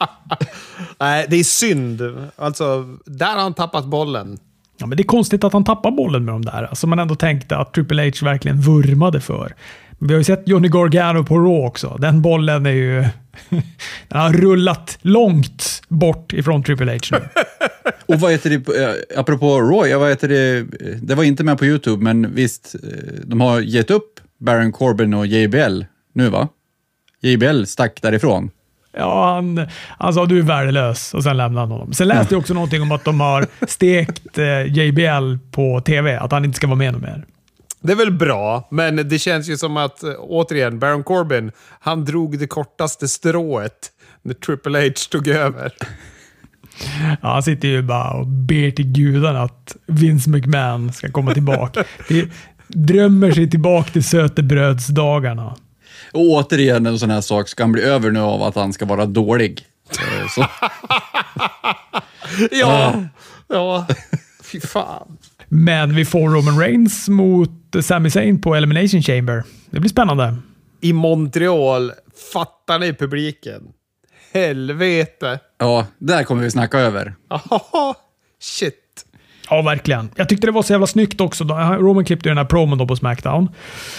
Nej, 1.00 1.26
det 1.30 1.36
är 1.36 1.44
synd. 1.44 2.02
Alltså, 2.36 2.98
där 3.06 3.36
har 3.36 3.42
han 3.42 3.54
tappat 3.54 3.86
bollen. 3.86 4.38
Ja, 4.78 4.86
men 4.86 4.98
det 4.98 5.02
är 5.02 5.06
konstigt 5.06 5.44
att 5.44 5.54
han 5.54 5.64
tappar 5.64 5.92
bollen 5.92 6.26
med 6.26 6.34
de 6.34 6.46
där, 6.46 6.64
alltså 6.64 6.88
man 6.88 7.00
ändå 7.00 7.16
tänkte 7.16 7.58
att 7.58 7.74
Triple 7.74 8.04
H 8.04 8.26
verkligen 8.26 8.62
vurmade 8.62 9.22
för. 9.22 9.56
Vi 10.00 10.14
har 10.14 10.18
ju 10.18 10.24
sett 10.24 10.48
Johnny 10.48 10.68
Gargano 10.68 11.24
på 11.24 11.38
Raw 11.38 11.68
också. 11.68 11.98
Den 12.00 12.22
bollen 12.22 12.66
är 12.66 12.72
ju... 12.72 13.02
den 14.08 14.22
har 14.22 14.34
rullat 14.34 14.98
långt 15.02 15.82
bort 15.88 16.34
ifrån 16.34 16.64
Triple 16.64 16.92
H 16.92 17.00
nu. 17.12 17.20
Och 18.06 18.20
vad 18.20 18.32
heter 18.32 18.50
det, 18.50 18.84
eh, 18.84 19.20
apropå 19.20 19.62
Raw, 19.62 19.96
vad 19.96 20.10
heter 20.10 20.28
det, 20.28 20.66
det 21.02 21.16
var 21.16 21.24
inte 21.24 21.44
med 21.44 21.58
på 21.58 21.66
YouTube, 21.66 22.04
men 22.04 22.36
visst, 22.36 22.76
eh, 22.84 22.90
de 23.24 23.42
har 23.42 23.60
gett 23.60 23.92
upp 23.92 24.20
Baron 24.40 24.72
Corbin 24.72 25.14
och 25.14 25.28
JBL 25.28 25.84
nu 26.14 26.30
va? 26.30 26.48
JBL 27.22 27.64
stack 27.64 28.02
därifrån. 28.02 28.50
Ja, 28.98 29.34
han, 29.34 29.68
han 29.98 30.14
sa 30.14 30.26
du 30.26 30.40
är 30.40 30.44
värdelös 30.44 31.14
och 31.14 31.24
sen 31.24 31.38
lämnade 31.38 31.68
han 31.68 31.72
honom. 31.72 31.94
Sen 31.94 32.08
läste 32.08 32.34
jag 32.34 32.40
också 32.40 32.54
någonting 32.54 32.82
om 32.82 32.92
att 32.92 33.06
de 33.06 33.20
har 33.20 33.46
stekt 33.68 34.38
eh, 34.38 34.66
JBL 34.66 35.36
på 35.52 35.82
TV, 35.82 36.18
att 36.18 36.32
han 36.32 36.46
inte 36.46 36.58
ska 36.58 36.68
vara 36.68 36.78
med 36.78 37.02
mer. 37.02 37.26
Det 37.84 37.92
är 37.92 37.96
väl 37.96 38.12
bra, 38.12 38.68
men 38.72 39.10
det 39.10 39.20
känns 39.20 39.50
ju 39.50 39.58
som 39.58 39.78
att, 39.78 40.04
återigen, 40.20 40.80
Baron 40.80 41.04
Corbin, 41.04 41.52
han 41.80 42.06
drog 42.06 42.40
det 42.40 42.48
kortaste 42.48 43.08
strået 43.08 43.92
när 44.22 44.34
Triple 44.34 44.88
H 44.88 44.94
tog 45.12 45.28
över. 45.28 45.74
Ja, 47.22 47.30
han 47.34 47.44
sitter 47.44 47.68
ju 47.68 47.82
bara 47.82 48.14
och 48.14 48.28
ber 48.28 48.72
till 48.72 48.92
gudarna 48.92 49.42
att 49.42 49.76
Vince 49.86 50.30
McMahon 50.30 50.94
ska 50.94 51.12
komma 51.12 51.34
tillbaka. 51.34 51.84
Det 52.08 52.30
drömmer 52.68 53.32
sig 53.32 53.50
tillbaka 53.50 53.92
till 53.92 54.04
sötebrödsdagarna. 54.04 55.56
Och 56.12 56.22
återigen 56.22 56.86
en 56.86 57.00
sån 57.00 57.10
här 57.10 57.22
sak, 57.22 57.48
ska 57.48 57.64
han 57.64 57.72
bli 57.72 57.82
över 57.82 58.12
nu 58.12 58.20
av 58.20 58.44
att 58.44 58.56
han 58.56 58.74
ska 58.74 58.86
vara 58.86 59.06
dålig? 59.06 59.66
Eh, 59.92 60.28
så. 60.30 60.46
ja, 62.56 63.04
ja, 63.48 63.88
fy 64.44 64.62
fan. 64.62 65.18
Men 65.56 65.96
vi 65.96 66.06
får 66.06 66.30
Roman 66.30 66.60
Reigns 66.60 67.10
mot 67.10 67.50
Sami 67.82 68.10
Zayn 68.10 68.42
på 68.42 68.56
Elimination 68.56 69.02
Chamber. 69.02 69.44
Det 69.70 69.80
blir 69.80 69.90
spännande. 69.90 70.36
I 70.82 70.94
Montreal, 70.94 71.92
fattar 72.34 72.80
ni 72.80 72.94
publiken? 72.94 73.64
Helvete. 74.34 75.40
Ja, 75.60 75.88
där 75.98 76.24
kommer 76.24 76.44
vi 76.44 76.52
snacka 76.52 76.80
över. 76.80 77.16
Shit. 78.42 78.83
Ja, 79.54 79.62
verkligen. 79.62 80.10
Jag 80.16 80.30
tyckte 80.30 80.48
det 80.48 80.52
var 80.52 80.62
så 80.62 80.74
jävla 80.74 80.88
snyggt 80.88 81.22
också. 81.22 81.44
Roman 81.44 82.06
klippte 82.06 82.30
den 82.30 82.38
här 82.38 82.46
promon 82.46 82.78
då 82.78 82.88
på 82.88 82.96
Smackdown. 82.96 83.50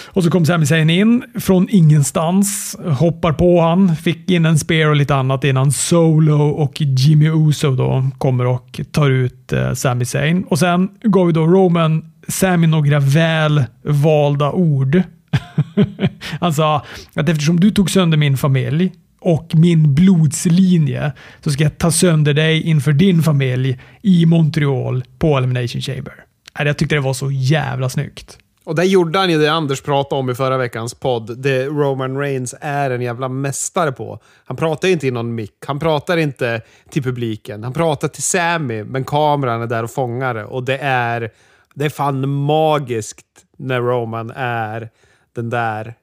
Och 0.07 0.25
så 0.25 0.31
kom 0.31 0.47
Sami 0.47 0.67
Zayn 0.67 0.91
in 0.91 1.23
från 1.41 1.69
ingenstans, 1.71 2.77
hoppar 2.99 3.33
på 3.33 3.61
han, 3.61 3.97
fick 3.97 4.31
in 4.31 4.47
en 4.47 4.59
spear 4.59 4.89
och 4.91 4.97
lite 4.97 5.15
annat 5.15 5.45
innan 5.45 5.73
Solo 5.73 6.49
och 6.49 6.81
Jimmy 6.81 7.29
Uso 7.49 7.71
då 7.71 8.07
kommer 8.19 8.47
och 8.47 8.81
tar 8.93 9.11
ut 9.11 9.53
eh, 9.53 9.73
Sami 9.73 10.05
Zayn. 10.05 10.45
Och 10.45 10.59
sen 10.59 10.89
gav 11.03 11.27
vi 11.27 11.33
då 11.33 11.47
Roman 11.47 12.13
Sami 12.29 12.67
några 12.67 13.01
väl 13.01 13.65
valda 13.83 14.53
ord. 14.53 15.03
han 16.41 16.55
sa 16.55 16.83
att 17.15 17.29
eftersom 17.29 17.61
du 17.61 17.71
tog 17.71 17.91
sönder 17.91 18.19
min 18.19 18.37
familj 18.37 18.93
och 19.25 19.55
min 19.55 19.95
blodslinje 19.95 21.13
så 21.41 21.51
ska 21.51 21.63
jag 21.63 21.79
ta 21.79 21.91
sönder 21.91 22.35
dig 22.35 22.63
inför 22.63 22.93
din 22.93 23.23
familj 23.23 23.81
i 24.03 24.27
Montreal 24.27 25.05
på 25.19 25.39
Elimination 25.39 25.81
Chamber. 25.81 26.25
Äh, 26.59 26.67
jag 26.67 26.79
tyckte 26.79 26.95
det 26.95 27.01
var 27.01 27.15
så 27.15 27.31
jävla 27.31 27.89
snyggt. 27.89 28.39
Och 28.65 28.75
där 28.75 28.83
gjorde 28.83 29.19
han 29.19 29.31
ju 29.31 29.39
det 29.39 29.53
Anders 29.53 29.83
pratade 29.83 30.21
om 30.21 30.31
i 30.31 30.35
förra 30.35 30.57
veckans 30.57 30.95
podd. 30.95 31.39
Det 31.39 31.67
Roman 31.67 32.19
Reigns 32.19 32.55
är 32.61 32.91
en 32.91 33.01
jävla 33.01 33.29
mästare 33.29 33.93
på. 33.93 34.21
Han 34.45 34.57
pratar 34.57 34.89
inte 34.89 35.07
i 35.07 35.11
någon 35.11 35.35
mick. 35.35 35.65
Han 35.67 35.79
pratar 35.79 36.17
inte 36.17 36.63
till 36.91 37.03
publiken. 37.03 37.65
Han 37.65 37.73
pratar 37.73 38.09
till 38.09 38.23
Sammy, 38.23 38.85
men 38.85 39.05
kameran 39.05 39.63
är 39.63 39.67
där 39.67 39.83
och 39.83 39.91
fångar 39.91 40.35
det. 40.35 40.45
Och 40.45 40.65
det 40.65 40.79
är, 40.79 41.31
det 41.75 41.85
är 41.85 41.91
fan 41.91 42.29
magiskt 42.29 43.27
när 43.59 43.81
Roman 43.81 44.33
är 44.37 44.91
den 45.35 45.51
där 45.51 45.95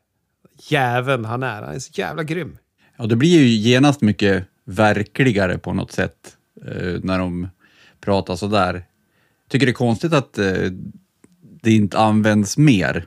jäveln 0.70 1.26
han 1.26 1.44
är. 1.44 1.62
Han 1.62 1.76
är 1.76 1.80
så 1.80 1.92
jävla 1.94 2.24
grym. 2.24 2.58
Ja, 3.02 3.08
det 3.08 3.16
blir 3.16 3.40
ju 3.40 3.48
genast 3.48 4.02
mycket 4.02 4.46
verkligare 4.66 5.58
på 5.58 5.74
något 5.74 5.92
sätt 5.92 6.38
eh, 6.68 7.00
när 7.04 7.20
de 7.20 7.50
pratar 8.02 8.36
sådär. 8.36 8.84
Tycker 9.50 9.66
det 9.66 9.72
är 9.72 9.74
konstigt 9.74 10.14
att 10.14 10.38
eh, 10.38 10.72
det 11.62 11.72
inte 11.72 12.00
används 12.00 12.58
mer, 12.58 13.06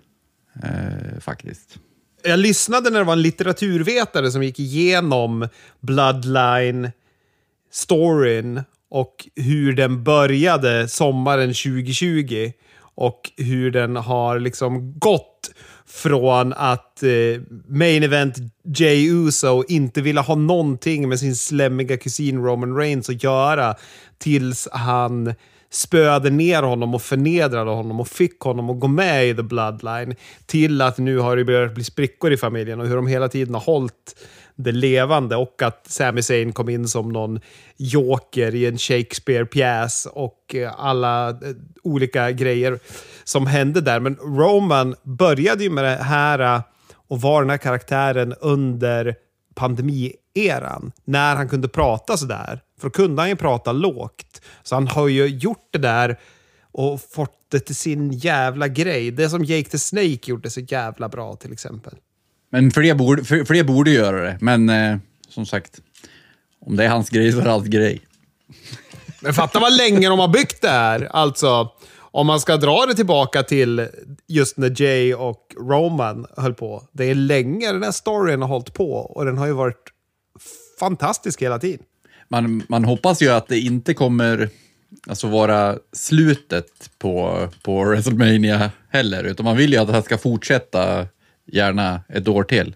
eh, 0.62 1.20
faktiskt. 1.20 1.78
Jag 2.24 2.38
lyssnade 2.38 2.90
när 2.90 2.98
det 2.98 3.04
var 3.04 3.12
en 3.12 3.22
litteraturvetare 3.22 4.30
som 4.30 4.42
gick 4.42 4.59
igenom 4.59 5.48
Bloodline-storyn 5.80 8.62
och 8.88 9.28
hur 9.37 9.72
den 9.72 10.04
började 10.04 10.88
sommaren 10.88 11.48
2020 11.48 12.52
och 12.78 13.30
hur 13.37 13.70
den 13.70 13.96
har 13.96 14.40
liksom 14.40 14.98
gått 14.98 15.33
från 15.86 16.52
att 16.52 17.02
eh, 17.02 17.42
main 17.68 18.02
event 18.02 18.36
Jay 18.76 19.08
Uso 19.10 19.64
inte 19.68 20.02
ville 20.02 20.20
ha 20.20 20.34
någonting 20.34 21.08
med 21.08 21.20
sin 21.20 21.36
slemmiga 21.36 21.96
kusin 21.96 22.44
Roman 22.44 22.76
Reigns 22.76 23.08
att 23.08 23.22
göra 23.22 23.74
tills 24.18 24.68
han 24.72 25.34
spöade 25.70 26.30
ner 26.30 26.62
honom 26.62 26.94
och 26.94 27.02
förnedrade 27.02 27.70
honom 27.70 28.00
och 28.00 28.08
fick 28.08 28.40
honom 28.40 28.70
att 28.70 28.80
gå 28.80 28.88
med 28.88 29.28
i 29.28 29.34
The 29.34 29.42
Bloodline 29.42 30.14
till 30.46 30.80
att 30.80 30.98
nu 30.98 31.18
har 31.18 31.36
det 31.36 31.44
börjat 31.44 31.74
bli 31.74 31.84
sprickor 31.84 32.32
i 32.32 32.36
familjen 32.36 32.80
och 32.80 32.86
hur 32.86 32.96
de 32.96 33.06
hela 33.06 33.28
tiden 33.28 33.54
har 33.54 33.60
hållit 33.60 34.14
det 34.56 34.72
levande 34.72 35.36
och 35.36 35.62
att 35.62 35.86
Sami 35.86 36.22
Zayn 36.22 36.52
kom 36.52 36.68
in 36.68 36.88
som 36.88 37.08
någon 37.08 37.40
joker 37.76 38.54
i 38.54 38.66
en 38.66 38.78
Shakespeare-pjäs 38.78 40.06
och 40.06 40.54
eh, 40.54 40.72
alla 40.76 41.28
eh, 41.28 41.36
olika 41.82 42.30
grejer 42.30 42.78
som 43.24 43.46
hände 43.46 43.80
där. 43.80 44.00
Men 44.00 44.16
Roman 44.16 44.94
började 45.02 45.64
ju 45.64 45.70
med 45.70 45.84
det 45.84 46.02
här 46.02 46.38
eh, 46.38 46.62
och 47.08 47.20
var 47.20 47.42
den 47.42 47.50
här 47.50 47.58
karaktären 47.58 48.34
under 48.40 49.14
pandemieran 49.54 50.92
när 51.04 51.36
han 51.36 51.48
kunde 51.48 51.68
prata 51.68 52.16
sådär. 52.16 52.60
För 52.80 52.88
då 52.88 52.90
kunde 52.90 53.22
han 53.22 53.28
ju 53.28 53.36
prata 53.36 53.72
lågt. 53.72 54.40
Så 54.62 54.74
han 54.74 54.88
har 54.88 55.08
ju 55.08 55.26
gjort 55.26 55.68
det 55.70 55.78
där 55.78 56.18
och 56.72 57.00
fått 57.00 57.44
det 57.48 57.60
till 57.60 57.76
sin 57.76 58.12
jävla 58.12 58.68
grej. 58.68 59.10
Det 59.10 59.28
som 59.28 59.44
Jake 59.44 59.70
the 59.70 59.78
Snake 59.78 60.30
gjorde 60.30 60.50
så 60.50 60.60
jävla 60.60 61.08
bra 61.08 61.36
till 61.36 61.52
exempel. 61.52 61.94
Men 62.54 62.70
fler 62.70 62.94
borde, 62.94 63.24
fler 63.24 63.64
borde 63.64 63.90
göra 63.90 64.22
det, 64.22 64.38
men 64.40 64.68
eh, 64.68 64.96
som 65.28 65.46
sagt, 65.46 65.80
om 66.60 66.76
det 66.76 66.84
är 66.84 66.88
hans 66.88 67.10
grej 67.10 67.32
så 67.32 67.38
är 67.38 67.44
det 67.44 67.50
hans 67.50 67.66
grej. 67.66 68.00
Men 69.20 69.34
fatta 69.34 69.60
vad 69.60 69.76
länge 69.76 70.08
de 70.08 70.18
har 70.18 70.28
byggt 70.28 70.62
det 70.62 70.68
här. 70.68 71.08
Alltså, 71.10 71.70
om 71.96 72.26
man 72.26 72.40
ska 72.40 72.56
dra 72.56 72.86
det 72.86 72.94
tillbaka 72.94 73.42
till 73.42 73.88
just 74.28 74.56
när 74.56 74.82
Jay 74.82 75.14
och 75.14 75.40
Roman 75.60 76.26
höll 76.36 76.54
på. 76.54 76.82
Det 76.92 77.04
är 77.04 77.14
länge 77.14 77.72
den 77.72 77.82
här 77.82 77.92
storyn 77.92 78.42
har 78.42 78.48
hållit 78.48 78.74
på 78.74 78.92
och 78.92 79.24
den 79.24 79.38
har 79.38 79.46
ju 79.46 79.52
varit 79.52 79.88
fantastisk 80.80 81.42
hela 81.42 81.58
tiden. 81.58 81.86
Man, 82.28 82.62
man 82.68 82.84
hoppas 82.84 83.22
ju 83.22 83.28
att 83.28 83.48
det 83.48 83.58
inte 83.58 83.94
kommer 83.94 84.48
alltså 85.06 85.26
vara 85.28 85.78
slutet 85.92 86.90
på, 86.98 87.48
på 87.62 87.84
WrestleMania 87.84 88.70
heller, 88.90 89.24
utan 89.24 89.44
man 89.44 89.56
vill 89.56 89.72
ju 89.72 89.78
att 89.78 89.86
det 89.86 89.92
här 89.92 90.02
ska 90.02 90.18
fortsätta 90.18 91.06
gärna 91.52 92.00
ett 92.09 92.28
år 92.28 92.42
till. 92.44 92.74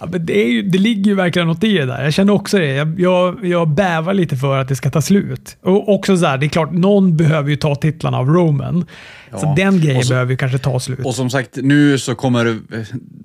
Ja, 0.00 0.08
men 0.12 0.26
det, 0.26 0.44
är 0.44 0.48
ju, 0.50 0.62
det 0.62 0.78
ligger 0.78 1.04
ju 1.04 1.14
verkligen 1.14 1.48
något 1.48 1.64
i 1.64 1.72
det 1.78 1.86
där. 1.86 2.04
Jag 2.04 2.14
känner 2.14 2.32
också 2.32 2.58
det. 2.58 2.66
Jag, 2.74 3.00
jag, 3.00 3.44
jag 3.46 3.68
bävar 3.68 4.14
lite 4.14 4.36
för 4.36 4.58
att 4.58 4.68
det 4.68 4.76
ska 4.76 4.90
ta 4.90 5.02
slut. 5.02 5.56
Och 5.60 5.88
också 5.94 6.16
så 6.16 6.26
här, 6.26 6.38
det 6.38 6.46
är 6.46 6.48
klart, 6.48 6.72
någon 6.72 7.16
behöver 7.16 7.50
ju 7.50 7.56
ta 7.56 7.74
titlarna 7.74 8.18
av 8.18 8.28
Roman. 8.28 8.84
Så 9.30 9.36
Ja. 9.46 9.54
den 9.56 9.80
grejen 9.80 10.02
så- 10.02 10.08
behöver 10.12 10.30
ju 10.30 10.36
kanske 10.36 10.58
ta 10.58 10.80
slut. 10.80 10.98
Och 11.06 11.14
som 11.14 11.30
sagt, 11.30 11.56
nu 11.56 11.98
så 11.98 12.14
kommer 12.14 12.44
det, 12.44 12.58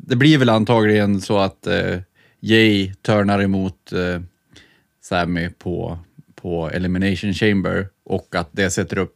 det 0.08 0.16
blir 0.16 0.38
väl 0.38 0.50
antagligen 0.50 1.22
så 1.22 1.38
att 1.40 1.68
eh, 1.68 1.98
Jay 2.40 2.94
turnar 3.06 3.42
emot 3.42 3.92
eh, 3.94 4.22
Sammy 5.04 5.50
på, 5.50 6.00
på 6.42 6.70
Elimination 6.70 7.34
Chamber 7.34 7.88
och 8.06 8.36
att 8.36 8.50
det 8.52 8.70
sätter 8.70 8.98
upp 8.98 9.16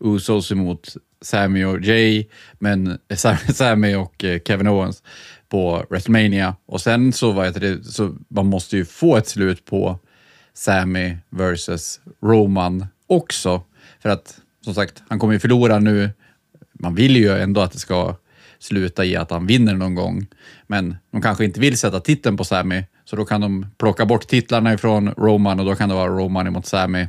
Usos 0.00 0.52
emot 0.52 0.96
Sammy 1.22 1.64
och 1.64 1.80
Jay, 1.80 2.26
men 2.58 2.98
eh, 3.08 3.16
Sammy 3.54 3.94
och 3.94 4.24
eh, 4.24 4.40
Kevin 4.46 4.66
Owens 4.66 5.02
på 5.48 5.84
WrestleMania. 5.90 6.56
Och 6.66 6.80
sen 6.80 7.12
så, 7.12 7.32
var 7.32 7.60
det, 7.60 7.84
så 7.84 8.16
man 8.28 8.46
måste 8.46 8.76
ju 8.76 8.84
få 8.84 9.16
ett 9.16 9.28
slut 9.28 9.64
på 9.64 9.98
Sammy 10.54 11.16
versus 11.30 12.00
Roman 12.22 12.86
också. 13.06 13.62
För 14.02 14.08
att, 14.08 14.40
som 14.64 14.74
sagt, 14.74 15.02
han 15.08 15.18
kommer 15.18 15.34
ju 15.34 15.40
förlora 15.40 15.78
nu. 15.78 16.10
Man 16.72 16.94
vill 16.94 17.16
ju 17.16 17.38
ändå 17.38 17.60
att 17.60 17.72
det 17.72 17.78
ska 17.78 18.16
sluta 18.58 19.04
i 19.04 19.16
att 19.16 19.30
han 19.30 19.46
vinner 19.46 19.74
någon 19.74 19.94
gång. 19.94 20.26
Men 20.66 20.96
de 21.10 21.22
kanske 21.22 21.44
inte 21.44 21.60
vill 21.60 21.78
sätta 21.78 22.00
titeln 22.00 22.36
på 22.36 22.44
Sammy, 22.44 22.84
så 23.04 23.16
då 23.16 23.24
kan 23.24 23.40
de 23.40 23.66
plocka 23.78 24.06
bort 24.06 24.26
titlarna 24.26 24.74
ifrån 24.74 25.10
Roman 25.10 25.60
och 25.60 25.66
då 25.66 25.74
kan 25.74 25.88
det 25.88 25.94
vara 25.94 26.08
Roman 26.08 26.46
emot 26.46 26.66
Sammy 26.66 27.06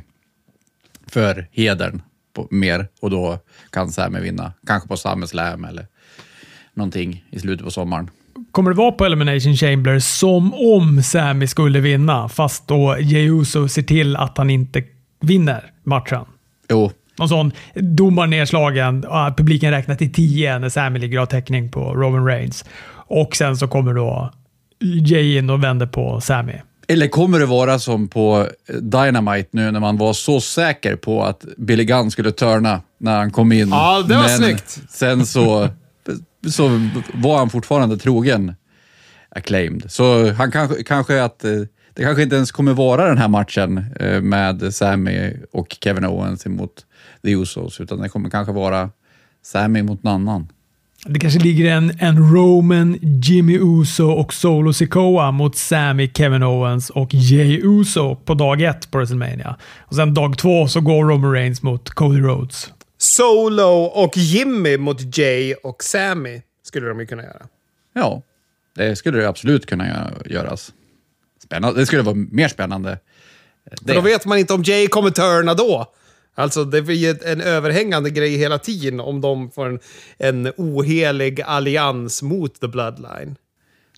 för 1.06 1.48
hedern 1.52 2.02
på, 2.42 2.54
mer 2.54 2.88
och 3.00 3.10
då 3.10 3.38
kan 3.70 3.90
Sammy 3.90 4.20
vinna. 4.20 4.52
Kanske 4.66 4.88
på 4.88 4.96
SummerSlam 4.96 5.64
eller 5.64 5.86
någonting 6.74 7.24
i 7.30 7.38
slutet 7.38 7.64
på 7.64 7.70
sommaren. 7.70 8.10
Kommer 8.50 8.70
det 8.70 8.76
vara 8.76 8.92
på 8.92 9.04
Elimination 9.04 9.56
Chamber 9.56 9.98
som 9.98 10.54
om 10.54 11.02
Sami 11.02 11.46
skulle 11.46 11.80
vinna, 11.80 12.28
fast 12.28 12.68
då 12.68 12.96
Jey 13.00 13.30
Uso 13.30 13.68
ser 13.68 13.82
till 13.82 14.16
att 14.16 14.38
han 14.38 14.50
inte 14.50 14.82
vinner 15.20 15.70
matchen? 15.84 16.24
Jo, 16.70 16.90
Någon 17.18 17.28
sån 17.28 17.52
domar 17.74 18.26
nedslagen, 18.26 19.04
publiken 19.36 19.70
räknar 19.70 19.94
till 19.94 20.12
10 20.12 20.58
när 20.58 20.68
Sami 20.68 20.98
ligger 20.98 21.18
har 21.18 21.26
täckning 21.26 21.70
på 21.70 21.94
Roman 21.94 22.26
Reigns. 22.26 22.64
Och 22.90 23.36
sen 23.36 23.56
så 23.56 23.68
kommer 23.68 23.94
då 23.94 24.32
Jay 24.80 25.38
in 25.38 25.50
och 25.50 25.64
vänder 25.64 25.86
på 25.86 26.20
Sami. 26.20 26.54
Eller 26.90 27.08
kommer 27.08 27.38
det 27.38 27.46
vara 27.46 27.78
som 27.78 28.08
på 28.08 28.46
Dynamite 28.80 29.48
nu 29.50 29.70
när 29.70 29.80
man 29.80 29.96
var 29.96 30.12
så 30.12 30.40
säker 30.40 30.96
på 30.96 31.24
att 31.24 31.44
Billy 31.56 31.84
Gunn 31.84 32.10
skulle 32.10 32.32
turna 32.32 32.82
när 32.98 33.18
han 33.18 33.30
kom 33.30 33.52
in. 33.52 33.68
Ja, 33.68 34.04
det 34.08 34.14
var 34.14 34.22
Men 34.22 34.38
snyggt. 34.38 34.80
Sen 34.90 35.26
så, 35.26 35.68
så 36.50 36.88
var 37.12 37.38
han 37.38 37.50
fortfarande 37.50 37.96
trogen 37.96 38.54
acclaimed. 39.28 39.84
Så 39.88 40.32
han 40.32 40.52
kanske, 40.52 40.82
kanske 40.82 41.22
att 41.22 41.44
eh, 41.44 41.52
det 41.94 42.02
kanske 42.02 42.22
inte 42.22 42.36
ens 42.36 42.52
kommer 42.52 42.72
vara 42.72 43.08
den 43.08 43.18
här 43.18 43.28
matchen 43.28 43.84
eh, 44.00 44.20
med 44.20 44.74
Sammy 44.74 45.32
och 45.52 45.76
Kevin 45.80 46.04
Owens 46.04 46.46
emot 46.46 46.86
The 47.22 47.30
Usos, 47.30 47.80
utan 47.80 48.00
det 48.00 48.08
kommer 48.08 48.30
kanske 48.30 48.52
vara 48.52 48.90
Sammy 49.42 49.82
mot 49.82 50.02
någon 50.02 50.28
annan. 50.28 50.48
Det 51.06 51.18
kanske 51.20 51.40
ligger 51.40 51.72
en, 51.72 51.92
en 52.00 52.34
Roman, 52.34 52.98
Jimmy 53.02 53.58
Uso 53.60 54.10
och 54.10 54.34
Solo 54.34 54.72
Sikoa 54.72 55.30
mot 55.30 55.56
Sami, 55.56 56.10
Kevin 56.14 56.42
Owens 56.42 56.90
och 56.90 57.14
Jay 57.14 57.60
Uso 57.62 58.16
på 58.16 58.34
dag 58.34 58.62
ett 58.62 58.90
på 58.90 58.98
WrestleMania. 58.98 59.56
Och 59.78 59.94
sen 59.96 60.14
dag 60.14 60.38
två 60.38 60.68
så 60.68 60.80
går 60.80 61.04
Roman 61.04 61.32
Reigns 61.32 61.62
mot 61.62 61.90
Cody 61.90 62.20
Rhodes. 62.20 62.72
Solo 62.98 63.82
och 63.82 64.16
Jimmy 64.16 64.76
mot 64.76 65.18
Jay 65.18 65.54
och 65.54 65.82
Sammy 65.84 66.42
skulle 66.62 66.88
de 66.88 67.00
ju 67.00 67.06
kunna 67.06 67.22
göra. 67.22 67.46
Ja, 67.94 68.22
det 68.76 68.96
skulle 68.96 69.18
det 69.18 69.28
absolut 69.28 69.66
kunna 69.66 69.84
gö- 69.84 70.32
göras. 70.32 70.72
Spännande. 71.44 71.80
Det 71.80 71.86
skulle 71.86 72.02
vara 72.02 72.16
mer 72.30 72.48
spännande. 72.48 72.98
För 73.86 73.94
då 73.94 74.00
vet 74.00 74.26
man 74.26 74.38
inte 74.38 74.52
om 74.54 74.62
Jay 74.62 74.86
kommer 74.88 75.10
turna 75.10 75.54
då. 75.54 75.86
Alltså 76.38 76.64
det 76.64 76.82
blir 76.82 77.26
en 77.26 77.40
överhängande 77.40 78.10
grej 78.10 78.36
hela 78.36 78.58
tiden 78.58 79.00
om 79.00 79.20
de 79.20 79.50
får 79.50 79.66
en, 79.66 79.78
en 80.18 80.52
ohelig 80.56 81.42
allians 81.42 82.22
mot 82.22 82.60
The 82.60 82.68
Bloodline. 82.68 83.36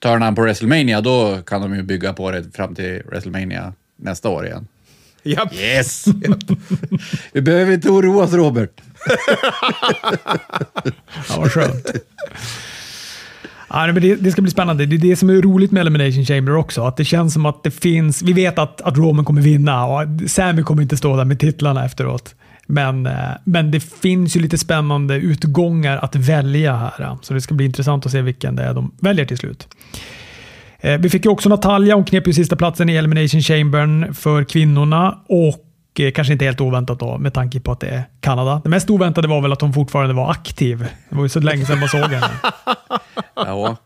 Turnar 0.02 0.18
han 0.18 0.34
på 0.34 0.42
WrestleMania, 0.42 1.00
då 1.00 1.42
kan 1.46 1.60
de 1.60 1.76
ju 1.76 1.82
bygga 1.82 2.12
på 2.12 2.30
det 2.30 2.56
fram 2.56 2.74
till 2.74 3.02
WrestleMania 3.06 3.72
nästa 3.96 4.28
år 4.28 4.46
igen. 4.46 4.68
Japp. 5.22 5.54
Yes! 5.54 6.04
Vi 7.32 7.40
behöver 7.40 7.72
inte 7.72 7.88
oroa 7.88 8.24
oss, 8.24 8.32
Robert. 8.32 8.80
Ja, 11.28 11.36
vad 11.38 11.52
skönt. 11.52 11.86
Ja, 13.72 13.84
nej, 13.84 13.92
men 13.92 14.02
det, 14.02 14.16
det 14.16 14.32
ska 14.32 14.42
bli 14.42 14.50
spännande. 14.50 14.86
Det 14.86 14.96
är 14.96 14.98
det 14.98 15.16
som 15.16 15.30
är 15.30 15.42
roligt 15.42 15.72
med 15.72 15.80
Elimination 15.80 16.24
Chamber 16.24 16.56
också. 16.56 16.82
Att 16.82 16.96
det 16.96 17.04
känns 17.04 17.32
som 17.32 17.46
att 17.46 17.62
det 17.62 17.70
finns... 17.70 18.22
Vi 18.22 18.32
vet 18.32 18.58
att, 18.58 18.80
att 18.80 18.96
Roman 18.96 19.24
kommer 19.24 19.42
vinna 19.42 19.86
och 19.86 20.06
Sami 20.26 20.62
kommer 20.62 20.82
inte 20.82 20.96
stå 20.96 21.16
där 21.16 21.24
med 21.24 21.38
titlarna 21.40 21.84
efteråt. 21.84 22.34
Men, 22.66 23.06
eh, 23.06 23.12
men 23.44 23.70
det 23.70 23.80
finns 23.80 24.36
ju 24.36 24.40
lite 24.40 24.58
spännande 24.58 25.14
utgångar 25.14 25.96
att 25.96 26.16
välja 26.16 26.76
här. 26.76 27.02
Eh, 27.02 27.16
så 27.22 27.34
det 27.34 27.40
ska 27.40 27.54
bli 27.54 27.66
intressant 27.66 28.06
att 28.06 28.12
se 28.12 28.22
vilken 28.22 28.56
det 28.56 28.62
är 28.62 28.74
de 28.74 28.92
väljer 29.00 29.24
till 29.24 29.38
slut. 29.38 29.68
Eh, 30.80 30.98
vi 30.98 31.10
fick 31.10 31.24
ju 31.24 31.30
också 31.30 31.48
Natalia. 31.48 31.94
Hon 31.94 32.04
knep 32.04 32.28
ju 32.28 32.32
sista 32.32 32.56
platsen 32.56 32.88
i 32.88 32.94
Elimination 32.96 33.40
Chambern 33.40 34.14
för 34.14 34.44
kvinnorna. 34.44 35.18
Och 35.28 35.69
Eh, 35.98 36.12
kanske 36.12 36.32
inte 36.32 36.44
helt 36.44 36.60
oväntat 36.60 36.98
då 36.98 37.18
med 37.18 37.34
tanke 37.34 37.60
på 37.60 37.72
att 37.72 37.80
det 37.80 37.88
är 37.88 38.02
Kanada. 38.20 38.60
Det 38.64 38.70
mest 38.70 38.90
oväntade 38.90 39.28
var 39.28 39.40
väl 39.40 39.52
att 39.52 39.60
hon 39.60 39.72
fortfarande 39.72 40.14
var 40.14 40.30
aktiv. 40.30 40.78
Det 41.08 41.16
var 41.16 41.22
ju 41.22 41.28
så 41.28 41.40
länge 41.40 41.66
sedan 41.66 41.80
man 41.80 41.88
såg 41.88 42.00
henne. 42.00 42.30
Ja. 43.34 43.76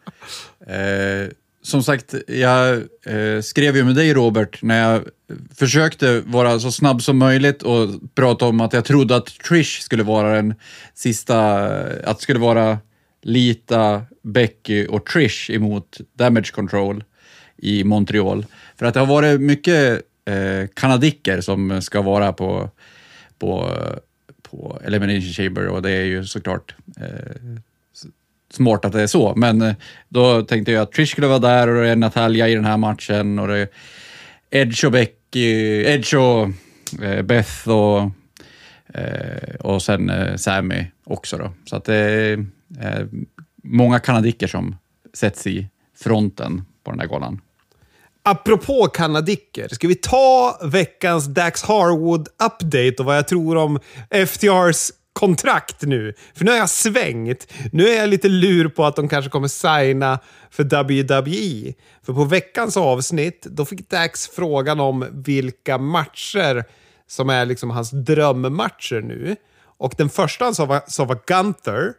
Eh, 0.66 1.28
som 1.62 1.82
sagt, 1.82 2.14
jag 2.28 2.74
eh, 3.06 3.40
skrev 3.42 3.76
ju 3.76 3.84
med 3.84 3.94
dig 3.94 4.14
Robert 4.14 4.62
när 4.62 4.90
jag 4.90 5.02
försökte 5.54 6.20
vara 6.20 6.60
så 6.60 6.72
snabb 6.72 7.02
som 7.02 7.18
möjligt 7.18 7.62
och 7.62 7.88
prata 8.14 8.46
om 8.46 8.60
att 8.60 8.72
jag 8.72 8.84
trodde 8.84 9.16
att 9.16 9.26
Trish 9.26 9.80
skulle 9.80 10.02
vara 10.02 10.36
den 10.36 10.54
sista, 10.94 11.66
att 12.04 12.16
det 12.16 12.22
skulle 12.22 12.38
vara 12.38 12.78
Lita, 13.22 14.02
Becky 14.22 14.86
och 14.86 15.06
Trish 15.06 15.50
emot 15.50 16.00
Damage 16.18 16.52
Control 16.52 17.04
i 17.56 17.84
Montreal. 17.84 18.46
För 18.78 18.86
att 18.86 18.94
det 18.94 19.00
har 19.00 19.06
varit 19.06 19.40
mycket 19.40 20.02
eh, 20.24 20.68
kanadicker 20.74 21.40
som 21.40 21.82
ska 21.82 22.02
vara 22.02 22.32
på, 22.32 22.70
på, 23.38 23.70
på 24.42 24.80
Elimination 24.84 25.32
Chamber 25.32 25.66
och 25.66 25.82
det 25.82 25.90
är 25.90 26.04
ju 26.04 26.24
såklart 26.24 26.74
eh, 27.00 27.60
smart 28.50 28.84
att 28.84 28.92
det 28.92 29.02
är 29.02 29.06
så, 29.06 29.34
men 29.37 29.62
eh, 29.62 29.74
då 30.08 30.42
tänkte 30.42 30.72
jag 30.72 30.82
att 30.82 30.92
Trish 30.92 31.10
skulle 31.10 31.26
vara 31.26 31.38
där 31.38 31.68
och 31.68 31.82
det 31.82 31.88
är 31.88 31.96
Natalia 31.96 32.48
i 32.48 32.54
den 32.54 32.64
här 32.64 32.76
matchen 32.76 33.38
och 33.38 33.48
det 33.48 33.58
är 33.58 33.68
Edge 34.50 34.84
och 34.84 34.92
Becky, 34.92 35.84
Edge 35.84 36.14
och 36.14 36.48
eh, 37.02 37.22
Beth 37.22 37.68
och, 37.68 38.10
eh, 38.94 39.54
och 39.60 39.82
sen 39.82 40.10
eh, 40.10 40.37
Sammy 40.37 40.84
också 41.04 41.38
då. 41.38 41.52
Så 41.64 41.76
att 41.76 41.84
det 41.84 41.94
är 41.94 42.46
eh, 42.80 43.06
många 43.62 43.98
kanadicker 43.98 44.46
som 44.46 44.76
sätts 45.14 45.46
i 45.46 45.68
fronten 45.96 46.62
på 46.84 46.90
den 46.90 47.00
här 47.00 47.06
galan. 47.06 47.40
Apropå 48.26 48.87
kanadicker, 48.87 49.68
ska 49.68 49.88
vi 49.88 49.94
ta 49.94 50.58
veckans 50.62 51.26
Dax 51.26 51.64
Harwood-update 51.64 52.98
och 52.98 53.04
vad 53.04 53.16
jag 53.16 53.28
tror 53.28 53.56
om 53.56 53.78
FTRs 54.26 54.90
kontrakt 55.12 55.82
nu? 55.82 56.14
För 56.34 56.44
nu 56.44 56.50
har 56.50 56.58
jag 56.58 56.70
svängt. 56.70 57.52
Nu 57.72 57.88
är 57.88 57.96
jag 57.96 58.08
lite 58.08 58.28
lur 58.28 58.68
på 58.68 58.84
att 58.84 58.96
de 58.96 59.08
kanske 59.08 59.30
kommer 59.30 59.48
signa 59.48 60.18
för 60.50 60.64
WWE. 60.64 61.74
För 62.06 62.12
på 62.12 62.24
veckans 62.24 62.76
avsnitt, 62.76 63.42
då 63.42 63.64
fick 63.64 63.90
Dax 63.90 64.28
frågan 64.28 64.80
om 64.80 65.06
vilka 65.12 65.78
matcher 65.78 66.64
som 67.06 67.30
är 67.30 67.46
liksom 67.46 67.70
hans 67.70 67.90
drömmatcher 67.90 69.00
nu. 69.00 69.37
Och 69.78 69.94
den 69.96 70.08
första 70.08 70.44
han 70.44 70.54
sa 70.54 70.64
var, 70.64 70.82
sa 70.87 71.04
var 71.04 71.18
Gunther. 71.26 71.92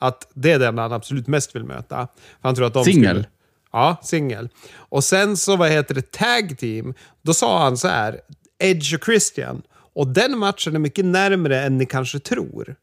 Att 0.00 0.30
det 0.34 0.52
är 0.52 0.58
den 0.58 0.78
han 0.78 0.92
absolut 0.92 1.26
mest 1.26 1.56
vill 1.56 1.64
möta. 1.64 1.96
För 2.40 2.48
han 2.48 2.54
tror 2.54 2.66
att 2.66 2.74
de 2.74 2.84
Singel? 2.84 3.26
Ja, 3.72 3.96
singel. 4.02 4.48
Och 4.74 5.04
sen 5.04 5.36
så, 5.36 5.56
vad 5.56 5.70
heter 5.70 5.94
det, 5.94 6.10
tag 6.10 6.58
team. 6.58 6.94
Då 7.22 7.34
sa 7.34 7.62
han 7.62 7.76
så 7.76 7.88
här, 7.88 8.20
Edge 8.58 8.94
och 8.94 9.04
Christian. 9.04 9.62
Och 9.94 10.06
den 10.06 10.38
matchen 10.38 10.74
är 10.74 10.78
mycket 10.78 11.04
närmare 11.04 11.62
än 11.62 11.78
ni 11.78 11.86
kanske 11.86 12.18
tror. 12.18 12.76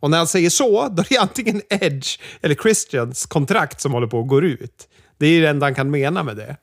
Och 0.00 0.10
när 0.10 0.18
han 0.18 0.26
säger 0.26 0.50
så, 0.50 0.88
då 0.88 1.02
är 1.02 1.06
det 1.08 1.16
antingen 1.18 1.62
Edge 1.68 2.18
eller 2.42 2.54
Christians 2.54 3.26
kontrakt 3.26 3.80
som 3.80 3.92
håller 3.92 4.06
på 4.06 4.20
att 4.20 4.28
gå 4.28 4.42
ut. 4.42 4.88
Det 5.18 5.26
är 5.26 5.42
det 5.42 5.48
enda 5.48 5.66
han 5.66 5.74
kan 5.74 5.90
mena 5.90 6.22
med 6.22 6.36
det. 6.36 6.56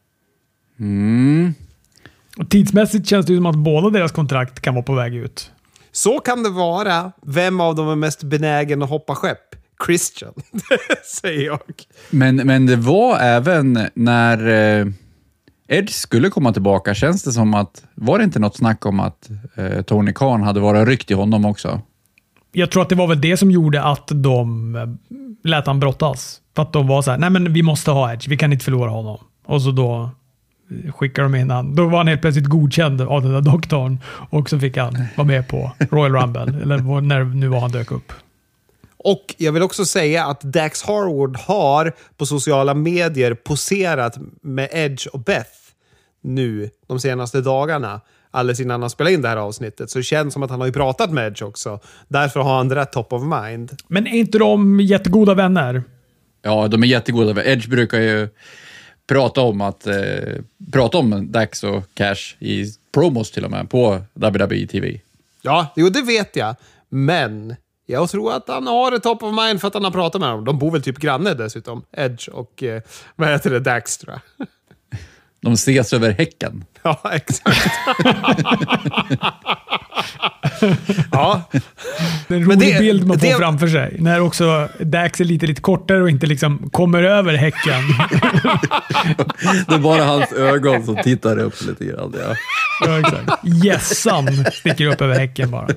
Och 2.38 2.50
tidsmässigt 2.50 3.08
känns 3.08 3.26
det 3.26 3.34
ju 3.34 3.38
som 3.38 3.46
att 3.46 3.56
båda 3.56 3.90
deras 3.90 4.12
kontrakt 4.12 4.60
kan 4.60 4.74
vara 4.74 4.84
på 4.84 4.94
väg 4.94 5.16
ut. 5.16 5.52
Så 5.92 6.20
kan 6.20 6.44
det 6.44 6.50
vara. 6.50 7.12
Vem 7.22 7.60
av 7.60 7.76
dem 7.76 7.90
är 7.90 7.96
mest 7.96 8.24
benägen 8.24 8.84
att 8.84 8.90
hoppa 8.90 9.16
skepp? 9.16 9.56
Christian, 9.86 10.34
säger 11.22 11.46
jag. 11.46 11.60
Men, 12.10 12.36
men 12.36 12.66
det 12.66 12.76
var 12.76 13.20
även 13.20 13.80
när, 13.94 14.48
eh, 14.80 14.88
Edge 15.68 15.90
skulle 15.90 16.30
komma 16.30 16.54
tillbaka. 16.54 16.94
Känns 16.94 17.24
det 17.24 17.32
som 17.32 17.54
att, 17.54 17.84
var 17.96 18.18
det 18.18 18.24
inte 18.24 18.40
något 18.40 18.56
snack 18.56 18.86
om 18.86 19.00
att 19.00 19.30
eh, 19.56 19.82
Tony 19.82 20.14
Khan 20.14 20.42
hade 20.44 20.60
varit 20.60 20.88
ryckt 20.88 21.12
i 21.12 21.14
honom 21.14 21.46
också? 21.46 21.82
Jag 22.52 22.72
tror 22.72 22.82
att 22.82 22.90
det 22.90 22.96
var 22.96 23.08
väl 23.08 23.22
det 23.22 23.38
som 23.38 23.52
gjorde 23.52 23.84
att 23.84 24.08
de 24.14 24.76
eh, 24.76 24.88
lät 25.50 25.68
han 25.68 25.80
brottas. 25.80 26.40
För 26.56 26.64
att 26.64 26.74
de 26.74 26.88
var 26.88 27.02
så 27.02 27.12
här, 27.12 27.18
nej 27.18 27.30
men 27.30 27.54
vi 27.54 27.64
måste 27.64 27.92
ha 27.92 28.14
Edge, 28.14 28.28
vi 28.28 28.38
kan 28.38 28.54
inte 28.54 28.66
förlora 28.66 28.90
honom. 28.90 29.18
Och 29.46 29.62
så 29.62 29.72
då 29.72 30.10
skickade 30.96 31.26
de 31.28 31.36
in 31.36 31.50
han. 31.50 31.76
Då 31.76 31.88
var 31.88 31.98
han 31.98 32.08
helt 32.08 32.22
plötsligt 32.22 32.46
godkänd 32.46 33.02
av 33.02 33.22
den 33.22 33.32
där 33.32 33.42
doktorn 33.42 34.00
och 34.30 34.50
så 34.50 34.60
fick 34.60 34.78
han 34.78 35.06
vara 35.16 35.28
med 35.28 35.48
på 35.48 35.72
Royal 35.92 36.12
Rumble, 36.12 36.42
eller 36.62 37.02
när 37.02 37.24
nu 37.24 37.48
var 37.48 37.60
han 37.60 37.72
dök 37.72 37.92
upp. 37.92 38.14
Och 39.04 39.36
jag 39.38 39.52
vill 39.52 39.64
också 39.64 39.86
säga 39.86 40.26
att 40.26 40.42
Dax 40.42 40.84
Harwood 40.84 41.38
har 41.38 41.94
på 42.18 42.26
sociala 42.26 42.74
medier 42.74 43.34
poserat 43.34 44.18
med 44.42 44.70
Edge 44.72 45.08
och 45.08 45.20
Beth 45.20 45.52
nu 46.22 46.70
de 46.88 47.00
senaste 47.00 47.42
dagarna. 47.42 48.02
Alldeles 48.32 48.60
innan 48.60 48.82
han 48.82 48.90
spelade 48.90 49.14
in 49.14 49.22
det 49.22 49.28
här 49.28 49.38
avsnittet. 49.38 49.90
Så 49.90 50.00
det 50.00 50.04
känns 50.04 50.34
som 50.34 50.44
att 50.44 50.50
han 50.50 50.60
har 50.60 50.68
ju 50.68 50.74
pratat 50.74 51.12
med 51.12 51.28
Edge 51.28 51.44
också. 51.44 51.80
Därför 52.08 52.40
har 52.40 52.58
han 52.58 52.68
det 52.68 52.76
rätt 52.76 52.92
top 52.92 53.14
of 53.14 53.24
mind. 53.24 53.72
Men 53.88 54.08
är 54.08 54.12
inte 54.12 54.38
de 54.38 54.80
jättegoda 54.80 55.34
vänner? 55.34 55.84
Ja, 56.42 56.68
de 56.68 56.84
är 56.84 56.88
jättegoda. 56.88 57.46
Edge 57.46 57.70
brukar 57.70 58.00
ju 58.00 58.30
prata 59.08 59.42
om 59.42 59.62
att 59.62 59.88
eh, 59.88 59.96
prata 60.72 60.98
om 60.98 61.32
Dax 61.32 61.64
och 61.64 61.84
Cash 61.94 62.36
i 62.40 62.66
promos 62.92 63.32
till 63.32 63.46
och 63.46 63.52
med 63.52 63.70
på 63.70 64.02
WWE 64.14 64.68
TV. 64.68 65.00
Ja, 65.42 65.74
jo 65.76 65.90
det 65.90 66.02
vet 66.02 66.36
jag. 66.36 66.56
Men 66.90 67.56
jag 67.86 68.10
tror 68.10 68.34
att 68.34 68.48
han 68.48 68.68
har 68.68 68.92
det 68.92 69.00
top 69.00 69.24
of 69.24 69.36
mind 69.36 69.62
för 69.62 69.68
att 69.68 69.74
han 69.74 69.84
har 69.84 69.92
pratat 69.92 70.22
med 70.22 70.30
dem. 70.30 70.46
De 70.46 70.60
bor 70.60 70.72
väl 70.72 70.82
typ 70.82 70.98
granne 70.98 71.34
dessutom. 71.34 71.86
Edge 71.92 72.30
och, 72.30 72.64
eh, 72.64 72.82
vad 73.16 73.30
heter 73.30 73.50
det, 73.50 73.60
Dax 73.60 73.98
tror 73.98 74.14
jag. 74.38 74.48
De 75.44 75.54
ses 75.54 75.94
över 75.94 76.12
häcken. 76.12 76.66
Ja, 76.84 77.02
exakt. 77.14 77.72
ja, 81.12 81.42
Det 82.28 82.34
är 82.36 82.38
en 82.40 82.46
rolig 82.46 82.60
det- 82.74 82.80
bild 82.80 83.08
man 83.08 83.20
får 83.20 83.28
det- 83.28 83.36
framför 83.36 83.68
sig. 83.68 83.96
När 84.00 84.20
också 84.20 84.70
Dax 84.80 85.20
är 85.22 85.26
lite, 85.26 85.46
lite 85.48 85.62
kortare 85.62 86.02
och 86.02 86.10
inte 86.10 86.26
liksom 86.28 86.70
kommer 86.70 87.04
över 87.04 87.34
häcken. 87.34 87.82
Det 89.68 89.74
är 89.76 89.80
bara 89.80 90.04
hans 90.04 90.32
ögon 90.32 90.86
som 90.86 90.96
tittar 91.04 91.40
upp 91.40 91.62
lite 91.62 91.86
grann. 91.86 92.16
Ja. 92.28 92.36
ja, 92.86 93.00
exakt. 93.00 93.32
Gässan 93.66 94.46
sticker 94.54 94.86
upp 94.86 95.02
över 95.02 95.20
häcken 95.20 95.52
bara. 95.52 95.68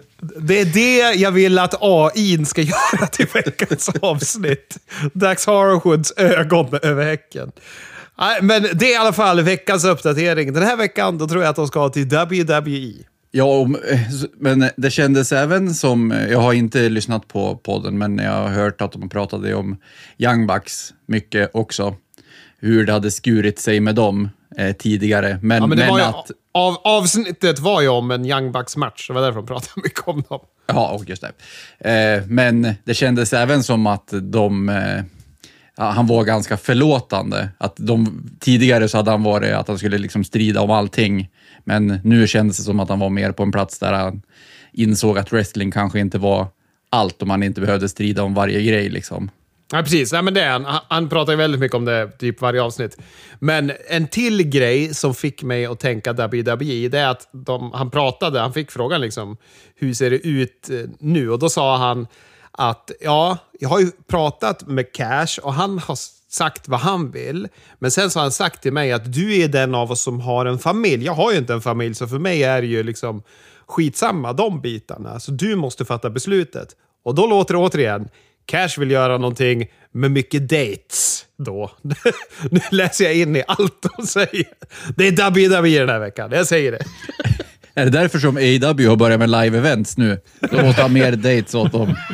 det 0.40 0.60
är 0.60 0.64
det 0.64 1.14
jag 1.20 1.30
vill 1.30 1.58
att 1.58 1.74
AI 1.80 2.44
ska 2.44 2.62
göra 2.62 3.06
till 3.12 3.26
veckans 3.34 3.88
avsnitt. 4.02 4.76
Dax 5.12 5.46
Harwoods 5.46 6.12
ögon 6.16 6.78
över 6.82 7.04
häcken. 7.04 7.52
Nej, 8.18 8.38
men 8.42 8.62
det 8.62 8.86
är 8.86 8.92
i 8.92 8.96
alla 8.96 9.12
fall 9.12 9.40
veckans 9.40 9.84
uppdatering. 9.84 10.52
Den 10.52 10.62
här 10.62 10.76
veckan 10.76 11.18
då 11.18 11.28
tror 11.28 11.42
jag 11.42 11.50
att 11.50 11.56
de 11.56 11.66
ska 11.66 11.88
till. 11.88 12.06
WWE. 12.06 12.92
Ja, 13.30 13.62
eh, 13.62 14.00
men 14.38 14.70
det 14.76 14.90
kändes 14.90 15.32
även 15.32 15.74
som, 15.74 16.12
eh, 16.12 16.26
jag 16.26 16.38
har 16.38 16.52
inte 16.52 16.88
lyssnat 16.88 17.28
på 17.28 17.56
podden, 17.56 17.98
men 17.98 18.18
jag 18.18 18.32
har 18.32 18.48
hört 18.48 18.80
att 18.80 18.92
de 18.92 19.08
pratade 19.08 19.54
om 19.54 19.76
Young 20.18 20.46
Bucks 20.46 20.94
mycket 21.06 21.50
också. 21.54 21.94
Hur 22.58 22.86
det 22.86 22.92
hade 22.92 23.10
skurit 23.10 23.58
sig 23.58 23.80
med 23.80 23.94
dem 23.94 24.28
eh, 24.56 24.72
tidigare. 24.76 25.38
Men, 25.42 25.58
Ja, 25.58 25.66
men 25.66 25.78
men 25.78 25.94
ju, 25.94 26.00
att... 26.00 26.30
av, 26.54 26.76
avsnittet 26.84 27.58
var 27.58 27.80
ju 27.80 27.88
om 27.88 28.10
en 28.10 28.26
Young 28.26 28.52
Bucks-match. 28.52 29.08
Det 29.08 29.14
var 29.14 29.22
därför 29.22 29.36
de 29.36 29.46
pratade 29.46 29.72
mycket 29.84 30.08
om 30.08 30.22
dem. 30.28 30.40
Ja, 30.66 30.90
och 30.90 31.08
just 31.08 31.24
det. 31.78 31.90
Eh, 31.90 32.22
men 32.26 32.74
det 32.84 32.94
kändes 32.94 33.32
även 33.32 33.62
som 33.62 33.86
att 33.86 34.08
de... 34.22 34.68
Eh, 34.68 35.02
han 35.76 36.06
var 36.06 36.24
ganska 36.24 36.56
förlåtande. 36.56 37.48
Att 37.58 37.74
de, 37.76 38.30
tidigare 38.40 38.88
så 38.88 38.96
hade 38.96 39.10
han 39.10 39.22
varit 39.22 39.52
att 39.54 39.68
han 39.68 39.78
skulle 39.78 39.98
liksom 39.98 40.24
strida 40.24 40.60
om 40.60 40.70
allting. 40.70 41.28
Men 41.64 42.00
nu 42.04 42.26
kändes 42.26 42.56
det 42.56 42.62
som 42.62 42.80
att 42.80 42.88
han 42.88 42.98
var 42.98 43.10
mer 43.10 43.32
på 43.32 43.42
en 43.42 43.52
plats 43.52 43.78
där 43.78 43.92
han 43.92 44.22
insåg 44.72 45.18
att 45.18 45.32
wrestling 45.32 45.70
kanske 45.70 46.00
inte 46.00 46.18
var 46.18 46.46
allt 46.90 47.22
och 47.22 47.28
man 47.28 47.42
inte 47.42 47.60
behövde 47.60 47.88
strida 47.88 48.22
om 48.22 48.34
varje 48.34 48.62
grej. 48.62 48.88
Liksom. 48.88 49.30
Ja, 49.72 49.82
precis. 49.82 50.12
Nej, 50.12 50.22
men 50.22 50.34
det 50.34 50.42
är 50.42 50.50
han. 50.50 50.80
Han- 50.88 51.08
pratar 51.08 51.32
ju 51.32 51.36
väldigt 51.36 51.60
mycket 51.60 51.74
om 51.74 51.84
det 51.84 52.18
typ 52.18 52.40
varje 52.40 52.62
avsnitt. 52.62 52.98
Men 53.38 53.72
en 53.88 54.08
till 54.08 54.42
grej 54.42 54.94
som 54.94 55.14
fick 55.14 55.42
mig 55.42 55.66
att 55.66 55.80
tänka 55.80 56.12
WWE, 56.12 56.88
det 56.88 56.98
är 56.98 57.08
att 57.08 57.28
de, 57.32 57.72
han 57.74 57.90
pratade, 57.90 58.40
han 58.40 58.52
fick 58.52 58.70
frågan 58.70 59.00
liksom, 59.00 59.36
hur 59.76 59.94
ser 59.94 60.10
det 60.10 60.26
ut 60.26 60.70
eh, 60.70 60.76
nu? 60.98 61.30
Och 61.30 61.38
då 61.38 61.48
sa 61.48 61.76
han 61.76 62.06
att 62.56 62.90
ja, 63.00 63.38
jag 63.60 63.68
har 63.68 63.80
ju 63.80 63.90
pratat 64.06 64.66
med 64.66 64.92
Cash 64.92 65.40
och 65.42 65.54
han 65.54 65.78
har 65.78 65.98
sagt 66.28 66.68
vad 66.68 66.80
han 66.80 67.10
vill. 67.10 67.48
Men 67.78 67.90
sen 67.90 68.10
så 68.10 68.18
har 68.18 68.22
han 68.22 68.32
sagt 68.32 68.62
till 68.62 68.72
mig 68.72 68.92
att 68.92 69.12
du 69.12 69.36
är 69.36 69.48
den 69.48 69.74
av 69.74 69.90
oss 69.90 70.00
som 70.02 70.20
har 70.20 70.46
en 70.46 70.58
familj. 70.58 71.04
Jag 71.04 71.12
har 71.12 71.32
ju 71.32 71.38
inte 71.38 71.52
en 71.52 71.60
familj, 71.60 71.94
så 71.94 72.06
för 72.06 72.18
mig 72.18 72.42
är 72.42 72.60
det 72.60 72.68
ju 72.68 72.82
liksom 72.82 73.22
skitsamma 73.66 74.32
de 74.32 74.60
bitarna. 74.60 75.20
Så 75.20 75.30
du 75.30 75.56
måste 75.56 75.84
fatta 75.84 76.10
beslutet. 76.10 76.68
Och 77.04 77.14
då 77.14 77.26
låter 77.26 77.54
det 77.54 77.60
återigen, 77.60 78.08
Cash 78.46 78.78
vill 78.78 78.90
göra 78.90 79.18
någonting 79.18 79.66
med 79.92 80.10
mycket 80.10 80.48
dates 80.48 81.24
då. 81.38 81.70
nu 82.50 82.60
läser 82.70 83.04
jag 83.04 83.14
in 83.14 83.36
i 83.36 83.42
allt 83.48 83.86
de 83.96 84.06
säger. 84.06 84.46
Det 84.96 85.08
är 85.08 85.30
WWE 85.30 85.78
den 85.78 85.88
här 85.88 86.00
veckan, 86.00 86.32
jag 86.32 86.46
säger 86.46 86.72
det. 86.72 86.84
Är 87.76 87.84
det 87.84 87.90
därför 87.90 88.18
som 88.18 88.36
AEW 88.36 88.88
har 88.88 88.96
börjat 88.96 89.18
med 89.18 89.28
live-events 89.30 89.94
nu? 89.96 90.18
De 90.50 90.62
måste 90.66 90.82
ha 90.82 90.88
mer 90.88 91.12
dates 91.12 91.54
åt 91.54 91.72
dem. 91.72 91.94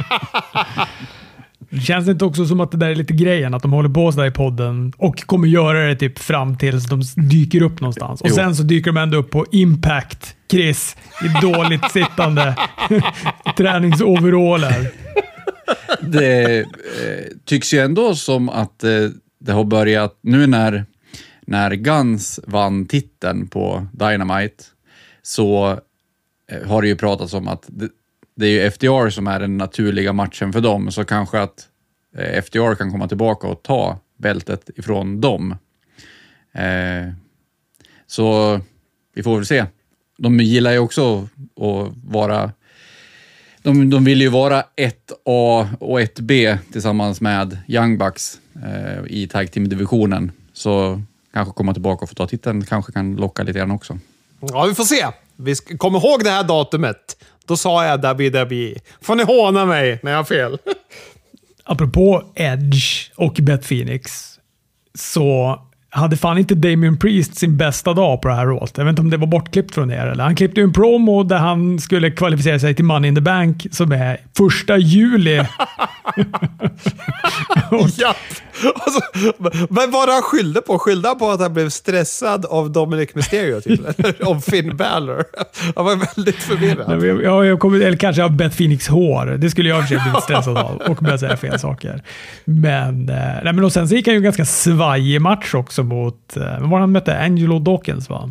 Känns 1.86 2.06
det 2.06 2.12
inte 2.12 2.24
också 2.24 2.46
som 2.46 2.60
att 2.60 2.70
det 2.70 2.76
där 2.76 2.88
är 2.88 2.94
lite 2.94 3.12
grejen? 3.12 3.54
Att 3.54 3.62
de 3.62 3.72
håller 3.72 3.88
på 3.88 4.12
sådär 4.12 4.26
i 4.26 4.30
podden 4.30 4.92
och 4.96 5.26
kommer 5.26 5.48
göra 5.48 5.86
det 5.86 5.96
typ 5.96 6.18
fram 6.18 6.58
tills 6.58 6.84
de 6.86 7.02
dyker 7.16 7.62
upp 7.62 7.80
någonstans. 7.80 8.20
Och 8.20 8.28
Jo. 8.28 8.34
sen 8.34 8.56
så 8.56 8.62
dyker 8.62 8.92
de 8.92 8.96
ändå 9.00 9.18
upp 9.18 9.30
på 9.30 9.46
Impact, 9.52 10.36
Chris, 10.50 10.96
i 11.24 11.40
dåligt 11.42 11.90
sittande 11.92 12.56
träningsoveraller. 13.56 14.90
det 16.00 16.58
eh, 16.60 16.66
tycks 17.44 17.74
ju 17.74 17.78
ändå 17.78 18.14
som 18.14 18.48
att 18.48 18.84
eh, 18.84 18.90
det 19.40 19.52
har 19.52 19.64
börjat, 19.64 20.18
nu 20.22 20.46
när, 20.46 20.84
när 21.46 21.74
Guns 21.74 22.40
vann 22.46 22.86
titeln 22.86 23.48
på 23.48 23.86
Dynamite, 23.92 24.64
så 25.22 25.80
eh, 26.50 26.68
har 26.68 26.82
det 26.82 26.88
ju 26.88 26.96
pratats 26.96 27.34
om 27.34 27.48
att 27.48 27.64
det, 27.66 27.88
det 28.34 28.46
är 28.46 28.50
ju 28.50 28.70
FDR 28.70 29.10
som 29.10 29.26
är 29.26 29.40
den 29.40 29.58
naturliga 29.58 30.12
matchen 30.12 30.52
för 30.52 30.60
dem, 30.60 30.92
så 30.92 31.04
kanske 31.04 31.40
att 31.40 31.68
eh, 32.16 32.42
FDR 32.42 32.74
kan 32.74 32.90
komma 32.90 33.08
tillbaka 33.08 33.46
och 33.46 33.62
ta 33.62 33.98
bältet 34.16 34.70
ifrån 34.76 35.20
dem. 35.20 35.56
Eh, 36.52 37.12
så 38.06 38.60
vi 39.14 39.22
får 39.22 39.36
väl 39.36 39.46
se. 39.46 39.64
De 40.18 40.40
gillar 40.40 40.72
ju 40.72 40.78
också 40.78 41.28
att 41.56 41.92
vara 42.04 42.52
de, 43.62 43.90
de 43.90 44.04
vill 44.04 44.20
ju 44.20 44.28
vara 44.28 44.64
1A 44.76 45.68
och 45.80 46.00
1B 46.00 46.58
tillsammans 46.72 47.20
med 47.20 47.58
Young 47.66 47.98
Bucks 47.98 48.40
eh, 48.64 49.04
i 49.06 49.28
Tag 49.28 49.52
Team-divisionen. 49.52 50.32
Så 50.52 51.02
kanske 51.32 51.54
komma 51.54 51.72
tillbaka 51.72 52.02
och 52.02 52.08
få 52.08 52.14
ta 52.14 52.26
titeln 52.26 52.64
kanske 52.64 52.92
kan 52.92 53.16
locka 53.16 53.42
lite 53.42 53.58
grann 53.58 53.70
också. 53.70 53.98
Ja, 54.48 54.64
vi 54.64 54.74
får 54.74 54.84
se. 54.84 55.06
Vi 55.36 55.56
ska, 55.56 55.76
kom 55.76 55.96
ihåg 55.96 56.24
det 56.24 56.30
här 56.30 56.44
datumet. 56.44 57.16
Då 57.46 57.56
sa 57.56 57.84
jag 57.86 57.98
WWE. 57.98 58.74
Får 59.00 59.16
ni 59.16 59.22
håna 59.22 59.66
mig 59.66 60.00
när 60.02 60.10
jag 60.10 60.18
har 60.18 60.24
fel. 60.24 60.58
Apropå 61.64 62.32
Edge 62.34 63.10
och 63.16 63.34
Beth 63.34 63.68
Phoenix, 63.68 64.32
så 64.94 65.58
hade 65.94 66.16
fan 66.16 66.38
inte 66.38 66.54
Damien 66.54 66.98
Priest 66.98 67.38
sin 67.38 67.56
bästa 67.56 67.92
dag 67.92 68.22
på 68.22 68.28
det 68.28 68.34
här 68.34 68.50
året. 68.50 68.72
Jag 68.76 68.84
vet 68.84 68.90
inte 68.90 69.02
om 69.02 69.10
det 69.10 69.16
var 69.16 69.26
bortklippt 69.26 69.74
från 69.74 69.90
er. 69.90 70.06
Eller? 70.06 70.24
Han 70.24 70.36
klippte 70.36 70.60
ju 70.60 70.64
en 70.64 70.72
promo 70.72 71.22
där 71.22 71.38
han 71.38 71.78
skulle 71.78 72.10
kvalificera 72.10 72.58
sig 72.58 72.74
till 72.74 72.84
Money 72.84 73.08
in 73.08 73.14
the 73.14 73.20
Bank 73.20 73.66
som 73.70 73.92
är 73.92 74.20
första 74.36 74.76
juli. 74.76 75.36
ja. 77.96 78.14
Och 78.74 78.92
så, 78.92 79.00
men 79.70 79.90
vad 79.90 80.08
han 80.08 80.22
skyllde 80.22 80.60
på? 80.60 80.78
Skyllde 80.78 81.08
han 81.08 81.18
på 81.18 81.30
att 81.30 81.40
han 81.40 81.54
blev 81.54 81.68
stressad 81.68 82.46
av 82.46 82.72
Dominic 82.72 83.14
Mysterio? 83.14 83.60
Typ? 83.60 83.80
Av 84.26 84.40
Finn 84.40 84.76
Balor? 84.76 85.24
Han 85.76 85.84
var 85.84 85.96
väldigt 86.14 86.42
förvirrad. 86.42 87.04
Jag, 87.04 87.22
jag, 87.22 87.46
jag 87.46 87.60
kommer, 87.60 87.80
eller 87.80 87.96
kanske 87.96 88.24
av 88.24 88.36
Beth 88.36 88.56
Phoenix 88.56 88.88
hår. 88.88 89.26
Det 89.26 89.50
skulle 89.50 89.68
jag 89.68 89.78
i 89.78 89.80
och 89.80 89.88
för 89.88 89.94
sig 89.94 90.04
blivit 90.04 90.22
stressad 90.22 90.58
av 90.58 90.76
och 90.76 90.96
börja 90.96 91.18
säga 91.18 91.36
fel 91.36 91.58
saker. 91.58 92.02
Men, 92.44 93.08
eh, 93.08 93.16
nej, 93.16 93.52
men 93.52 93.64
och 93.64 93.72
sen 93.72 93.88
så 93.88 93.94
gick 93.94 94.06
han 94.06 94.14
ju 94.14 94.16
en 94.16 94.24
ganska 94.24 94.44
svajig 94.44 95.20
match 95.20 95.54
också 95.54 95.81
mot, 95.82 96.36
eh, 96.36 96.42
vem 96.42 96.70
var 96.70 96.78
det 96.78 96.82
han 96.82 96.92
mötte? 96.92 97.18
Angelo 97.18 97.58
Dawkins 97.58 98.10
va? 98.10 98.30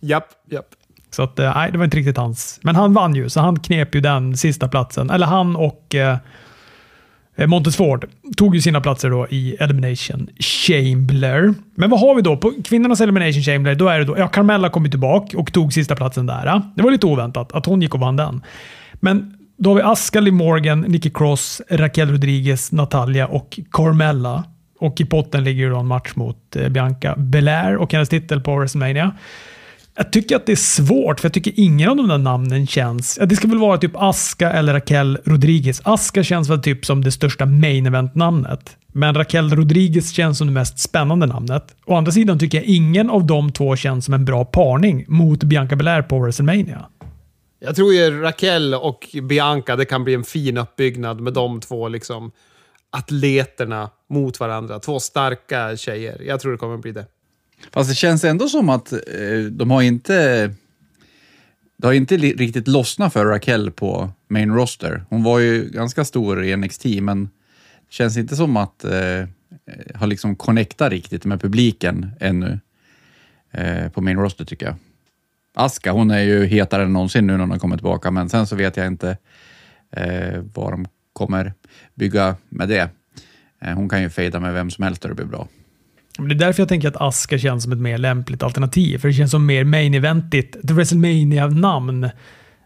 Japp, 0.00 0.26
japp. 0.50 0.66
Så 1.10 1.22
att, 1.22 1.38
eh, 1.38 1.54
nej, 1.54 1.72
det 1.72 1.78
var 1.78 1.84
inte 1.84 1.96
riktigt 1.96 2.16
hans. 2.16 2.60
Men 2.62 2.76
han 2.76 2.92
vann 2.92 3.14
ju, 3.14 3.28
så 3.28 3.40
han 3.40 3.58
knep 3.58 3.94
ju 3.94 4.00
den 4.00 4.36
sista 4.36 4.68
platsen. 4.68 5.10
Eller 5.10 5.26
han 5.26 5.56
och 5.56 5.94
eh, 5.94 6.18
Montes 7.46 7.76
Ford 7.76 8.06
tog 8.36 8.54
ju 8.54 8.60
sina 8.60 8.80
platser 8.80 9.10
då 9.10 9.26
i 9.30 9.56
Elimination 9.60 10.28
Chamber. 10.38 11.54
Men 11.74 11.90
vad 11.90 12.00
har 12.00 12.14
vi 12.14 12.22
då? 12.22 12.36
På 12.36 12.52
kvinnornas 12.64 13.00
Elimination 13.00 13.42
Chamber, 13.42 13.74
då 13.74 13.88
är 13.88 13.98
det 13.98 14.04
då, 14.04 14.18
ja, 14.18 14.28
Carmella 14.28 14.68
kom 14.68 14.84
ju 14.84 14.90
tillbaka 14.90 15.38
och 15.38 15.52
tog 15.52 15.72
sista 15.72 15.96
platsen 15.96 16.26
där. 16.26 16.62
Det 16.76 16.82
var 16.82 16.90
lite 16.90 17.06
oväntat 17.06 17.52
att 17.52 17.66
hon 17.66 17.82
gick 17.82 17.94
och 17.94 18.00
vann 18.00 18.16
den. 18.16 18.42
Men 18.94 19.38
då 19.56 19.70
har 19.70 19.74
vi 19.74 19.82
Aska, 19.82 20.20
Liv 20.20 20.32
Morgan, 20.32 20.80
Nikki 20.80 21.10
Cross, 21.10 21.62
Raquel 21.70 22.10
Rodriguez, 22.10 22.72
Natalia 22.72 23.26
och 23.26 23.60
Carmella. 23.70 24.44
Och 24.82 25.00
i 25.00 25.04
potten 25.04 25.44
ligger 25.44 25.62
ju 25.62 25.70
då 25.70 25.78
en 25.78 25.86
match 25.86 26.12
mot 26.14 26.56
eh, 26.56 26.68
Bianca 26.68 27.14
Belair 27.16 27.76
och 27.76 27.92
hennes 27.92 28.08
titel 28.08 28.40
på 28.40 28.56
WrestleMania. 28.56 29.12
Jag 29.94 30.12
tycker 30.12 30.36
att 30.36 30.46
det 30.46 30.52
är 30.52 30.56
svårt, 30.56 31.20
för 31.20 31.26
jag 31.26 31.32
tycker 31.32 31.52
ingen 31.56 31.90
av 31.90 31.96
de 31.96 32.08
där 32.08 32.18
namnen 32.18 32.66
känns... 32.66 33.18
Det 33.26 33.36
ska 33.36 33.48
väl 33.48 33.58
vara 33.58 33.78
typ 33.78 33.92
Aska 33.94 34.52
eller 34.52 34.72
Raquel 34.72 35.18
Rodriguez. 35.24 35.80
Aska 35.84 36.22
känns 36.22 36.48
väl 36.48 36.62
typ 36.62 36.84
som 36.84 37.04
det 37.04 37.12
största 37.12 37.46
main 37.46 37.86
event-namnet. 37.86 38.76
Men 38.92 39.14
Raquel 39.14 39.56
Rodriguez 39.56 40.10
känns 40.10 40.38
som 40.38 40.46
det 40.46 40.52
mest 40.52 40.78
spännande 40.78 41.26
namnet. 41.26 41.64
Å 41.86 41.94
andra 41.96 42.12
sidan 42.12 42.38
tycker 42.38 42.58
jag 42.58 42.66
ingen 42.66 43.10
av 43.10 43.26
de 43.26 43.52
två 43.52 43.76
känns 43.76 44.04
som 44.04 44.14
en 44.14 44.24
bra 44.24 44.44
parning 44.44 45.04
mot 45.08 45.44
Bianca 45.44 45.76
Belair 45.76 46.02
på 46.02 46.18
WrestleMania. 46.18 46.86
Jag 47.60 47.76
tror 47.76 47.94
ju 47.94 48.20
Raquel 48.20 48.74
och 48.74 49.08
Bianca, 49.22 49.76
det 49.76 49.84
kan 49.84 50.04
bli 50.04 50.14
en 50.14 50.24
fin 50.24 50.58
uppbyggnad 50.58 51.20
med 51.20 51.32
de 51.32 51.60
två 51.60 51.88
liksom 51.88 52.32
atleterna 52.92 53.90
mot 54.08 54.40
varandra. 54.40 54.78
Två 54.78 55.00
starka 55.00 55.76
tjejer. 55.76 56.22
Jag 56.26 56.40
tror 56.40 56.52
det 56.52 56.58
kommer 56.58 56.76
bli 56.76 56.92
det. 56.92 57.06
Fast 57.70 57.90
det 57.90 57.94
känns 57.94 58.24
ändå 58.24 58.48
som 58.48 58.68
att 58.68 58.92
eh, 58.92 58.98
de 59.50 59.70
har 59.70 59.82
inte... 59.82 60.50
Det 61.76 61.86
har 61.86 61.92
inte 61.92 62.16
riktigt 62.16 62.68
lossnat 62.68 63.12
för 63.12 63.26
Raquel 63.26 63.70
på 63.70 64.10
main 64.28 64.54
roster. 64.54 65.04
Hon 65.08 65.22
var 65.22 65.38
ju 65.38 65.70
ganska 65.70 66.04
stor 66.04 66.44
i 66.44 66.56
NXT, 66.56 66.84
men 66.84 67.24
det 67.24 67.92
känns 67.92 68.16
inte 68.16 68.36
som 68.36 68.56
att 68.56 68.84
eh, 68.84 69.20
eh, 69.20 69.26
har 69.94 70.06
liksom 70.06 70.36
connectat 70.36 70.90
riktigt 70.90 71.24
med 71.24 71.40
publiken 71.40 72.10
ännu 72.20 72.60
eh, 73.50 73.88
på 73.88 74.00
main 74.00 74.18
roster 74.18 74.44
tycker 74.44 74.66
jag. 74.66 74.74
Aska, 75.54 75.92
hon 75.92 76.10
är 76.10 76.20
ju 76.20 76.46
hetare 76.46 76.82
än 76.82 76.92
någonsin 76.92 77.26
nu 77.26 77.36
när 77.36 77.46
hon 77.46 77.58
kommer 77.58 77.76
tillbaka, 77.76 78.10
men 78.10 78.28
sen 78.28 78.46
så 78.46 78.56
vet 78.56 78.76
jag 78.76 78.86
inte 78.86 79.16
eh, 79.90 80.42
vad 80.54 80.72
de 80.72 80.86
kommer 81.12 81.54
bygga 81.94 82.36
med 82.48 82.68
det. 82.68 82.90
Eh, 83.62 83.74
hon 83.74 83.88
kan 83.88 84.02
ju 84.02 84.10
fejda 84.10 84.40
med 84.40 84.52
vem 84.52 84.70
som 84.70 84.84
helst 84.84 85.04
och 85.04 85.08
det 85.08 85.14
blir 85.14 85.26
bra. 85.26 85.48
Men 86.18 86.28
Det 86.28 86.34
är 86.34 86.38
därför 86.38 86.60
jag 86.60 86.68
tänker 86.68 86.88
att 86.88 86.96
Aska 86.96 87.38
känns 87.38 87.62
som 87.62 87.72
ett 87.72 87.78
mer 87.78 87.98
lämpligt 87.98 88.42
alternativ. 88.42 88.98
För 88.98 89.08
det 89.08 89.14
känns 89.14 89.30
som 89.30 89.46
mer 89.46 89.64
main 89.64 89.94
eventigt. 89.94 90.68
The 90.68 90.74
WrestleMania-namn. 90.74 92.10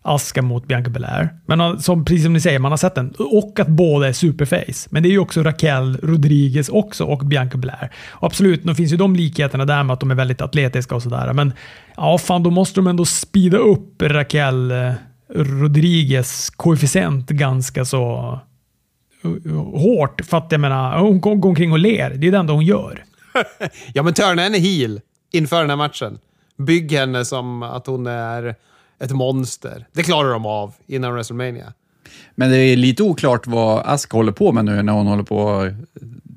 Aska 0.03 0.43
mot 0.43 0.67
Bianca 0.67 0.91
Belair. 0.91 1.29
Men 1.47 1.81
som, 1.83 2.05
precis 2.05 2.25
som 2.25 2.33
ni 2.33 2.41
säger, 2.41 2.59
man 2.59 2.73
har 2.73 2.77
sett 2.77 2.95
den. 2.95 3.15
Och 3.19 3.61
att 3.61 3.69
båda 3.69 4.09
är 4.09 4.13
superface. 4.13 4.89
Men 4.91 5.03
det 5.03 5.09
är 5.09 5.11
ju 5.11 5.19
också 5.19 5.43
Raquel 5.43 5.99
Rodriguez 6.03 6.69
också 6.69 7.05
och 7.05 7.27
Bianca 7.27 7.59
Belair. 7.59 7.91
Och 8.11 8.27
absolut, 8.27 8.63
då 8.63 8.75
finns 8.75 8.93
ju 8.93 8.97
de 8.97 9.17
likheterna 9.17 9.65
där 9.65 9.83
med 9.83 9.95
att 9.95 10.01
de 10.01 10.11
är 10.11 10.15
väldigt 10.15 10.41
atletiska 10.41 10.95
och 10.95 11.03
sådär. 11.03 11.33
Men 11.33 11.53
ja, 11.97 12.19
fan, 12.19 12.43
då 12.43 12.51
måste 12.51 12.81
de 12.81 12.87
ändå 12.87 13.05
speeda 13.05 13.57
upp 13.59 14.03
Raquel 14.03 14.71
eh, 14.71 14.93
Rodriguez 15.29 16.51
koefficient 16.51 17.31
ganska 17.31 17.85
så 17.85 18.39
hårt. 19.73 20.21
För 20.25 20.37
att 20.37 20.53
jag 20.53 20.61
menar, 20.61 20.99
hon 20.99 21.21
går 21.21 21.49
omkring 21.49 21.73
och 21.73 21.79
ler. 21.79 22.11
Det 22.11 22.27
är 22.27 22.33
det 22.33 22.39
enda 22.39 22.53
hon 22.53 22.65
gör. 22.65 23.05
Ja, 23.95 24.03
men 24.03 24.15
törna 24.15 24.43
henne 24.43 24.59
heel 24.59 25.01
inför 25.33 25.61
den 25.61 25.71
här 25.71 25.77
matchen. 25.77 26.19
Bygg 26.57 26.93
henne 26.93 27.25
som 27.25 27.63
att 27.63 27.87
hon 27.87 28.07
är 28.07 28.55
ett 28.99 29.11
monster. 29.11 29.87
Det 29.93 30.03
klarar 30.03 30.31
de 30.31 30.47
av 30.47 30.75
innan 30.87 31.13
WrestleMania. 31.13 31.73
Men 32.35 32.51
det 32.51 32.57
är 32.57 32.77
lite 32.77 33.03
oklart 33.03 33.47
vad 33.47 33.83
Ask 33.87 34.13
håller 34.13 34.33
på 34.33 34.53
med 34.53 34.65
nu 34.65 34.83
när 34.83 34.93
hon 34.93 35.07
håller 35.07 35.23
på 35.23 35.37
och 35.37 35.73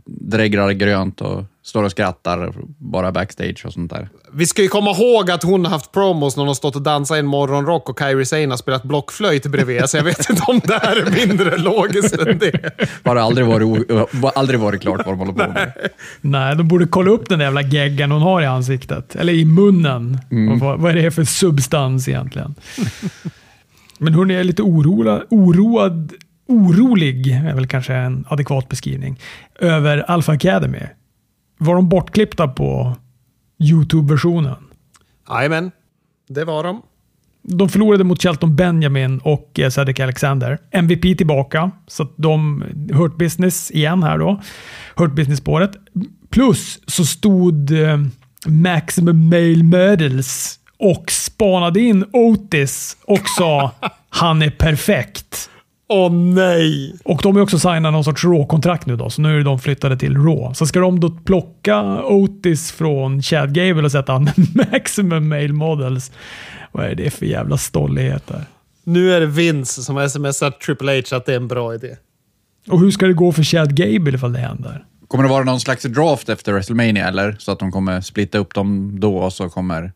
drägrar 0.06 0.72
grönt 0.72 1.22
och 1.22 1.44
står 1.70 1.84
och 1.84 1.92
skrattar 1.92 2.54
bara 2.78 3.12
backstage 3.12 3.66
och 3.66 3.74
sånt 3.74 3.92
där. 3.92 4.10
Vi 4.34 4.46
ska 4.46 4.62
ju 4.62 4.68
komma 4.68 4.92
ihåg 4.92 5.32
att 5.32 5.44
hon 5.44 5.66
har 5.66 5.72
haft 5.72 5.92
promos 5.92 6.36
när 6.36 6.42
hon 6.42 6.48
har 6.48 6.56
stått 6.56 6.76
och 6.76 6.82
dansat 6.82 7.16
i 7.16 7.20
en 7.20 7.26
morgonrock 7.26 7.90
och 7.90 7.98
Kairi 7.98 8.26
Sane 8.26 8.48
har 8.48 8.58
spelat 8.58 8.84
blockflöjt 8.84 9.46
bredvid, 9.46 9.90
så 9.90 9.98
jag 9.98 10.04
vet 10.04 10.30
inte 10.30 10.44
om 10.48 10.62
det 10.64 10.80
här 10.84 10.96
är 10.96 11.28
mindre 11.28 11.58
logiskt 11.58 12.18
än 12.18 12.38
det. 12.40 12.74
Har 13.04 13.16
det 13.16 13.22
aldrig 13.22 13.48
varit, 13.48 13.90
aldrig 14.36 14.60
varit 14.60 14.82
klart 14.82 15.06
vad 15.06 15.14
de 15.14 15.20
håller 15.20 15.34
på 15.34 15.54
med. 15.54 15.90
Nej, 16.22 16.56
de 16.56 16.68
borde 16.68 16.88
kolla 16.88 17.12
upp 17.12 17.30
den 17.30 17.40
där 17.40 17.46
jävla 17.46 17.62
geggan 17.62 18.12
hon 18.12 18.22
har 18.22 18.42
i 18.42 18.46
ansiktet. 18.46 19.16
Eller 19.16 19.34
i 19.34 19.46
munnen. 19.46 20.20
Och 20.52 20.60
vad, 20.60 20.80
vad 20.80 20.92
är 20.92 20.96
det 20.96 21.12
för 21.12 21.24
substans 21.24 22.08
egentligen? 22.08 22.56
Men 23.98 24.14
hon 24.14 24.32
är 24.32 24.44
lite 24.44 24.62
orola, 24.62 25.24
oroad, 25.30 26.14
orolig, 26.48 27.28
är 27.28 27.56
väl 27.56 27.68
kanske 27.68 27.94
en 27.94 28.26
adekvat 28.30 28.70
beskrivning, 28.70 29.20
över 29.60 29.98
Alpha 29.98 30.32
Academy. 30.32 30.80
Var 31.62 31.76
de 31.76 31.89
bortklippta 31.89 32.47
på 32.47 32.95
YouTube-versionen? 33.60 34.55
Jajamän, 35.30 35.72
det 36.30 36.45
var 36.45 36.64
de. 36.64 36.82
De 37.41 37.70
förlorade 37.70 38.03
mot 38.03 38.22
Shelton 38.22 38.55
Benjamin 38.55 39.20
och 39.24 39.60
eh, 39.60 39.70
Cedric 39.70 39.99
Alexander. 39.99 40.60
MVP 40.72 41.01
tillbaka, 41.01 41.72
så 41.88 42.03
att 42.03 42.14
de 42.16 42.64
Hurt 42.93 43.18
Business 43.18 43.72
igen 43.72 44.03
här 44.03 44.18
då. 44.18 44.41
Hurt 44.95 45.12
Business-spåret. 45.12 45.72
Plus 46.30 46.80
så 46.88 47.05
stod 47.05 47.72
eh, 47.72 47.97
Maximum 48.47 49.30
Male 49.30 49.64
Models 49.64 50.60
och 50.78 51.12
spanade 51.12 51.80
in 51.80 52.05
Otis 52.14 52.97
och 53.05 53.30
sa 53.38 53.72
han 54.10 54.41
är 54.41 54.49
perfekt. 54.49 55.49
Åh 55.92 56.12
nej! 56.12 56.96
Och 57.04 57.20
de 57.24 57.38
är 57.38 57.42
också 57.42 57.60
signat 57.60 57.94
någon 57.94 58.04
sorts 58.04 58.24
Raw-kontrakt 58.24 58.86
nu 58.86 58.96
då, 58.96 59.10
så 59.10 59.22
nu 59.22 59.40
är 59.40 59.44
de 59.44 59.60
flyttade 59.60 59.98
till 59.98 60.18
Raw. 60.18 60.54
Så 60.56 60.66
ska 60.66 60.80
de 60.80 61.00
då 61.00 61.10
plocka 61.10 62.04
Otis 62.04 62.72
från 62.72 63.22
Chad 63.22 63.54
Gable 63.54 63.84
och 63.84 63.92
sätta 63.92 64.14
han 64.14 64.30
Maximum 64.72 65.30
Male 65.30 65.54
Models. 65.54 66.12
Vad 66.72 66.86
är 66.86 66.96
det 66.96 67.10
för 67.10 67.26
jävla 67.26 67.58
stolligheter? 67.58 68.46
Nu 68.84 69.14
är 69.14 69.20
det 69.20 69.26
Vince 69.26 69.84
som 69.84 69.96
har 69.96 70.08
smsat 70.08 70.60
Triple 70.60 70.96
H 70.96 71.16
att 71.16 71.26
det 71.26 71.32
är 71.32 71.38
en 71.38 71.48
bra 71.48 71.74
idé. 71.74 71.96
Och 72.70 72.80
hur 72.80 72.92
ska 72.92 73.08
det 73.08 73.14
gå 73.14 73.32
för 73.32 73.44
Chad 73.44 73.76
Gable 73.76 74.16
ifall 74.16 74.34
det 74.34 74.40
händer? 74.40 74.86
Kommer 75.08 75.24
det 75.24 75.30
vara 75.30 75.44
någon 75.44 75.60
slags 75.60 75.84
draft 75.84 76.30
efter 76.30 76.54
WrestleMania 76.54 77.08
eller? 77.08 77.36
Så 77.40 77.52
att 77.52 77.60
de 77.60 77.72
kommer 77.72 78.02
splitta 78.02 78.38
upp 78.38 78.54
dem 78.54 79.00
då 79.00 79.18
och 79.18 79.34
så 79.34 79.50
kommer 79.50 79.92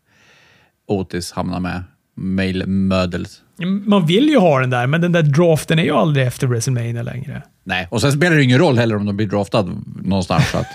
Otis 0.87 1.31
hamna 1.31 1.59
med 1.59 1.83
Male 2.15 2.65
Mödels. 2.65 3.41
Man 3.85 4.05
vill 4.05 4.29
ju 4.29 4.37
ha 4.37 4.59
den 4.59 4.69
där, 4.69 4.87
men 4.87 5.01
den 5.01 5.11
där 5.11 5.21
draften 5.21 5.79
är 5.79 5.83
ju 5.83 5.91
aldrig 5.91 6.27
efter 6.27 6.47
WrestleMania 6.47 7.03
längre. 7.03 7.41
Nej, 7.63 7.87
och 7.91 8.01
sen 8.01 8.11
spelar 8.11 8.35
det 8.35 8.43
ingen 8.43 8.59
roll 8.59 8.77
heller 8.77 8.95
om 8.95 9.05
de 9.05 9.17
blir 9.17 9.27
draftad 9.27 9.69
någonstans. 10.03 10.49
Så 10.51 10.57
att, 10.57 10.67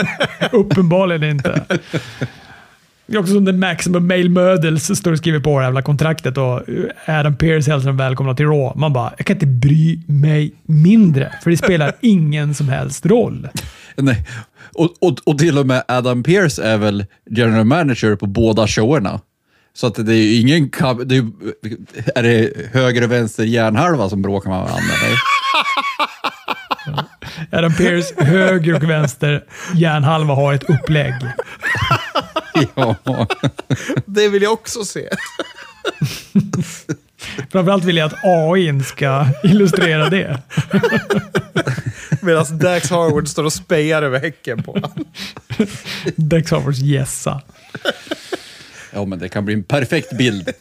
Uppenbarligen 0.52 1.30
inte. 1.30 1.64
Det 3.06 3.14
är 3.16 3.18
också 3.18 3.32
som 3.32 3.44
den 3.44 3.58
Maximum 3.58 4.06
Male 4.06 4.28
Models 4.28 4.98
står 4.98 5.12
och 5.12 5.18
skriver 5.18 5.40
på 5.40 5.58
det 5.58 5.64
jävla 5.64 5.82
kontraktet 5.82 6.38
och 6.38 6.62
Adam 7.06 7.36
Pearce 7.36 7.70
hälsar 7.70 7.86
dem 7.86 7.96
välkomna 7.96 8.34
till 8.34 8.46
Raw. 8.46 8.80
Man 8.80 8.92
bara, 8.92 9.12
jag 9.16 9.26
kan 9.26 9.36
inte 9.36 9.46
bry 9.46 10.00
mig 10.06 10.54
mindre, 10.62 11.32
för 11.42 11.50
det 11.50 11.56
spelar 11.56 11.92
ingen 12.00 12.54
som 12.54 12.68
helst 12.68 13.06
roll. 13.06 13.48
nej. 13.96 14.26
Och, 14.74 14.94
och, 15.00 15.18
och 15.24 15.38
till 15.38 15.58
och 15.58 15.66
med 15.66 15.82
Adam 15.88 16.22
Pearce 16.22 16.62
är 16.62 16.78
väl 16.78 17.04
general 17.30 17.64
manager 17.64 18.16
på 18.16 18.26
båda 18.26 18.66
showerna. 18.66 19.20
Så 19.76 19.86
att 19.86 19.94
det 19.94 20.14
är 20.14 20.16
ju 20.16 20.34
ingen... 20.34 20.70
Det 21.04 21.16
är, 21.16 21.30
är 22.14 22.22
det 22.22 22.52
höger 22.72 23.02
och 23.02 23.12
vänster 23.12 23.44
hjärnhalva 23.44 24.08
som 24.08 24.22
bråkar 24.22 24.50
med 24.50 24.58
varandra? 24.58 24.94
Adam 27.52 27.74
Pearce, 27.74 28.24
höger 28.24 28.74
och 28.74 28.90
vänster 28.90 29.44
hjärnhalva 29.74 30.34
har 30.34 30.54
ett 30.54 30.70
upplägg. 30.70 31.14
ja. 32.74 32.96
Det 34.06 34.28
vill 34.28 34.42
jag 34.42 34.52
också 34.52 34.84
se. 34.84 35.08
Framförallt 37.50 37.84
vill 37.84 37.96
jag 37.96 38.06
att 38.06 38.24
AI 38.24 38.82
ska 38.82 39.26
illustrera 39.44 40.10
det. 40.10 40.42
Medan 42.20 42.58
Dax 42.58 42.90
Harwood 42.90 43.28
står 43.28 43.44
och 43.44 43.52
spejar 43.52 44.02
över 44.02 44.20
häcken 44.20 44.62
på 44.62 44.72
honom. 44.72 45.04
Dex 46.16 46.50
Havers 46.50 46.78
gässa 46.78 47.42
ja, 48.96 49.04
men 49.04 49.18
det 49.18 49.28
kan 49.28 49.44
bli 49.44 49.54
en 49.54 49.64
perfekt 49.64 50.18
bild. 50.18 50.50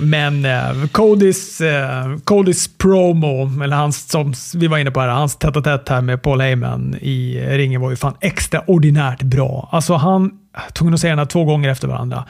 Men 0.00 0.44
eh, 0.44 0.86
Codys, 0.92 1.60
eh, 1.60 2.16
Codys 2.24 2.78
promo, 2.78 3.62
eller 3.64 3.76
hans, 3.76 4.10
som 4.10 4.34
vi 4.54 4.66
var 4.66 4.78
inne 4.78 4.90
på 4.90 5.00
här, 5.00 5.08
hans 5.08 5.36
tätt 5.36 5.64
tätt 5.64 5.88
här 5.88 6.00
med 6.00 6.22
Paul 6.22 6.40
Heyman 6.40 6.94
i 7.00 7.40
ringen 7.50 7.80
var 7.80 7.90
ju 7.90 7.96
fan 7.96 8.14
extraordinärt 8.20 9.22
bra. 9.22 9.68
Alltså 9.72 9.94
han, 9.94 10.30
tvungen 10.72 10.94
att 10.94 11.00
säga 11.00 11.10
den 11.10 11.18
här 11.18 11.26
två 11.26 11.44
gånger 11.44 11.68
efter 11.68 11.88
varandra. 11.88 12.24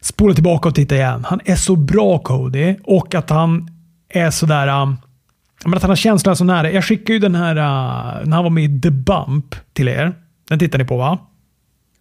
Spola 0.00 0.34
tillbaka 0.34 0.68
och 0.68 0.74
titta 0.74 0.94
igen. 0.94 1.24
Han 1.28 1.40
är 1.44 1.56
så 1.56 1.76
bra 1.76 2.18
Cody 2.18 2.76
och 2.84 3.14
att 3.14 3.30
han 3.30 3.70
är 4.08 4.30
sådär... 4.30 4.82
Um, 4.82 4.92
eh, 4.92 4.98
men 5.64 5.74
att 5.74 5.82
han 5.82 5.90
har 5.90 5.96
känslorna 5.96 6.36
så 6.36 6.44
nära. 6.44 6.70
Jag 6.70 6.84
skickade 6.84 7.12
ju 7.12 7.18
den 7.18 7.34
här, 7.34 7.56
uh, 7.56 8.26
när 8.26 8.36
han 8.36 8.44
var 8.44 8.50
med 8.50 8.64
i 8.64 8.80
The 8.80 8.90
Bump 8.90 9.54
till 9.72 9.88
er. 9.88 10.14
Den 10.48 10.58
tittar 10.58 10.78
ni 10.78 10.84
på 10.84 10.96
va? 10.96 11.18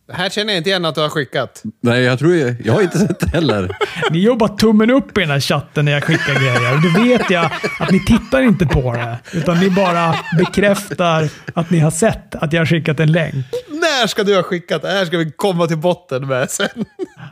Det 0.07 0.13
här 0.13 0.29
känner 0.29 0.53
jag 0.53 0.59
inte 0.59 0.69
igen 0.69 0.85
att 0.85 0.95
du 0.95 1.01
har 1.01 1.09
skickat. 1.09 1.63
Nej, 1.81 2.03
jag 2.03 2.19
tror 2.19 2.35
jag, 2.35 2.55
jag 2.65 2.73
har 2.73 2.81
inte 2.81 2.97
sett 2.97 3.19
det 3.19 3.27
heller. 3.27 3.77
Ni 4.11 4.19
gör 4.19 4.35
bara 4.35 4.49
tummen 4.49 4.89
upp 4.89 5.17
i 5.17 5.21
den 5.21 5.29
här 5.29 5.39
chatten 5.39 5.85
när 5.85 5.91
jag 5.91 6.03
skickar 6.03 6.33
grejer. 6.35 6.75
Och 6.75 6.81
då 6.81 7.03
vet 7.03 7.29
jag 7.29 7.51
att 7.79 7.91
ni 7.91 8.05
tittar 8.05 8.41
inte 8.41 8.65
på 8.65 8.93
det. 8.93 9.17
Utan 9.33 9.59
ni 9.59 9.69
bara 9.69 10.15
bekräftar 10.37 11.29
att 11.53 11.69
ni 11.69 11.79
har 11.79 11.91
sett 11.91 12.35
att 12.35 12.53
jag 12.53 12.61
har 12.61 12.65
skickat 12.65 12.99
en 12.99 13.11
länk. 13.11 13.45
När 13.69 14.07
ska 14.07 14.23
du 14.23 14.35
ha 14.35 14.43
skickat 14.43 14.81
det 14.81 14.87
här? 14.87 15.05
ska 15.05 15.17
vi 15.17 15.31
komma 15.31 15.67
till 15.67 15.77
botten 15.77 16.27
med 16.27 16.49
sen. 16.49 16.85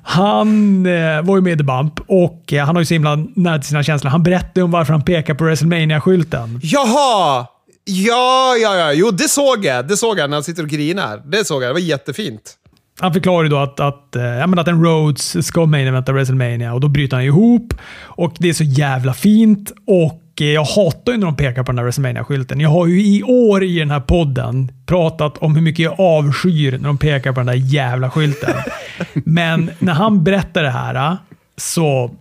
Han 0.04 0.86
eh, 0.86 1.22
var 1.22 1.36
ju 1.36 1.42
med 1.42 1.54
i 1.54 1.58
The 1.58 1.64
Bump 1.64 1.94
och 2.08 2.54
eh, 2.54 2.66
han 2.66 2.76
har 2.76 2.82
ju 2.82 2.86
så 2.86 2.94
himla 2.94 3.16
nära 3.16 3.58
till 3.58 3.68
sina 3.68 3.84
känslor. 3.84 4.12
Han 4.12 4.24
berättade 4.24 4.64
om 4.64 4.72
varför 4.72 4.94
han 4.94 5.02
pekar 5.02 5.34
på 5.34 5.44
WrestleMania 5.44 6.02
skylten 6.02 6.60
Jaha! 6.64 7.46
Ja, 7.88 8.56
ja, 8.62 8.76
ja. 8.78 8.94
Jo, 8.94 9.12
det 9.12 9.30
såg 9.30 9.66
jag. 9.66 9.88
Det 9.88 9.98
såg 9.98 10.20
jag 10.20 10.30
när 10.30 10.38
han 10.38 10.44
sitter 10.44 10.64
och 10.64 10.70
grinar. 10.70 11.22
Det 11.26 11.46
såg 11.46 11.64
jag. 11.64 11.70
Det 11.70 11.74
var 11.74 11.80
jättefint. 11.80 12.58
Han 13.00 13.14
förklarar 13.14 13.44
ju 13.44 13.50
då 13.50 13.58
att, 13.58 13.80
att, 13.80 14.16
eh, 14.16 14.24
ja, 14.24 14.48
men 14.48 14.60
att 14.60 14.68
en 14.68 14.84
Rhodes 14.84 15.48
ska 15.48 15.66
main 15.66 15.88
eventa 15.88 16.12
WrestleMania 16.12 16.74
och 16.74 16.82
då 16.82 16.88
bryter 16.88 17.18
han 17.18 17.26
ihop. 17.26 17.74
Och 18.02 18.34
det 18.40 18.50
är 18.50 18.54
så 18.54 18.64
jävla 18.64 19.14
fint. 19.14 19.72
Och 19.88 20.42
eh, 20.42 20.48
jag 20.48 20.64
hatar 20.64 21.12
ju 21.12 21.18
när 21.18 21.26
de 21.26 21.36
pekar 21.36 21.64
på 21.64 21.72
den 21.72 21.78
här 21.78 21.86
WrestleMania-skylten. 21.86 22.60
Jag 22.60 22.70
har 22.70 22.88
ju 22.88 23.06
i 23.06 23.24
år 23.24 23.64
i 23.64 23.80
den 23.80 23.92
här 23.92 24.00
podden 24.00 24.72
pratat 24.86 25.38
om 25.38 25.56
hur 25.56 25.62
mycket 25.62 25.84
jag 25.84 26.00
avskyr 26.00 26.72
när 26.72 26.88
de 26.88 26.98
pekar 26.98 27.32
på 27.32 27.40
den 27.40 27.48
där 27.48 27.54
jävla 27.54 28.10
skylten. 28.10 28.56
Men 29.14 29.72
när 29.80 29.94
han 29.94 30.24
berättar 30.24 30.64
det 30.64 30.72
här 30.72 31.12
eh, 31.12 31.18
så 31.58 32.12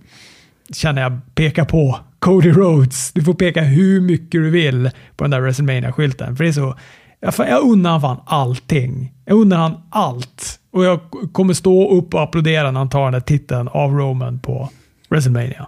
känner 0.72 1.02
jag 1.02 1.20
peka 1.34 1.64
på 1.64 1.98
Cody 2.18 2.52
Rhodes. 2.52 3.12
Du 3.12 3.22
får 3.22 3.34
peka 3.34 3.62
hur 3.62 4.00
mycket 4.00 4.30
du 4.30 4.50
vill 4.50 4.90
på 5.16 5.24
den 5.24 5.30
där 5.30 5.40
WrestleMania-skylten. 5.40 6.36
För 6.36 6.44
det 6.44 6.50
är 6.50 6.52
så... 6.52 6.76
Jag, 7.20 7.34
jag 7.48 7.62
unnar 7.62 7.90
han 7.90 8.00
fan 8.00 8.20
allting. 8.26 9.12
Jag 9.24 9.38
unnar 9.38 9.56
han 9.56 9.80
allt. 9.90 10.60
Och 10.74 10.84
jag 10.84 11.00
kommer 11.32 11.54
stå 11.54 11.98
upp 11.98 12.14
och 12.14 12.22
applådera 12.22 12.70
när 12.70 12.80
han 12.80 12.90
tar 12.90 13.04
den 13.04 13.12
där 13.12 13.20
titeln 13.20 13.68
av 13.68 13.92
Roman 13.92 14.38
på 14.38 14.70
WrestleMania. 15.08 15.66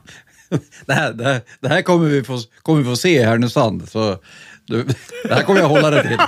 Det 0.87 0.93
här, 0.93 1.13
det 1.13 1.25
här, 1.25 1.41
det 1.61 1.69
här 1.69 1.83
kommer, 1.83 2.09
vi 2.09 2.25
få, 2.25 2.39
kommer 2.63 2.79
vi 2.79 2.85
få 2.85 2.97
se 2.97 3.21
i 3.21 3.23
Härnösand. 3.23 3.89
Så 3.89 4.19
du, 4.67 4.85
det 5.25 5.35
här 5.35 5.43
kommer 5.43 5.61
jag 5.61 5.69
hålla 5.69 5.91
dig 5.91 6.09
till. 6.09 6.17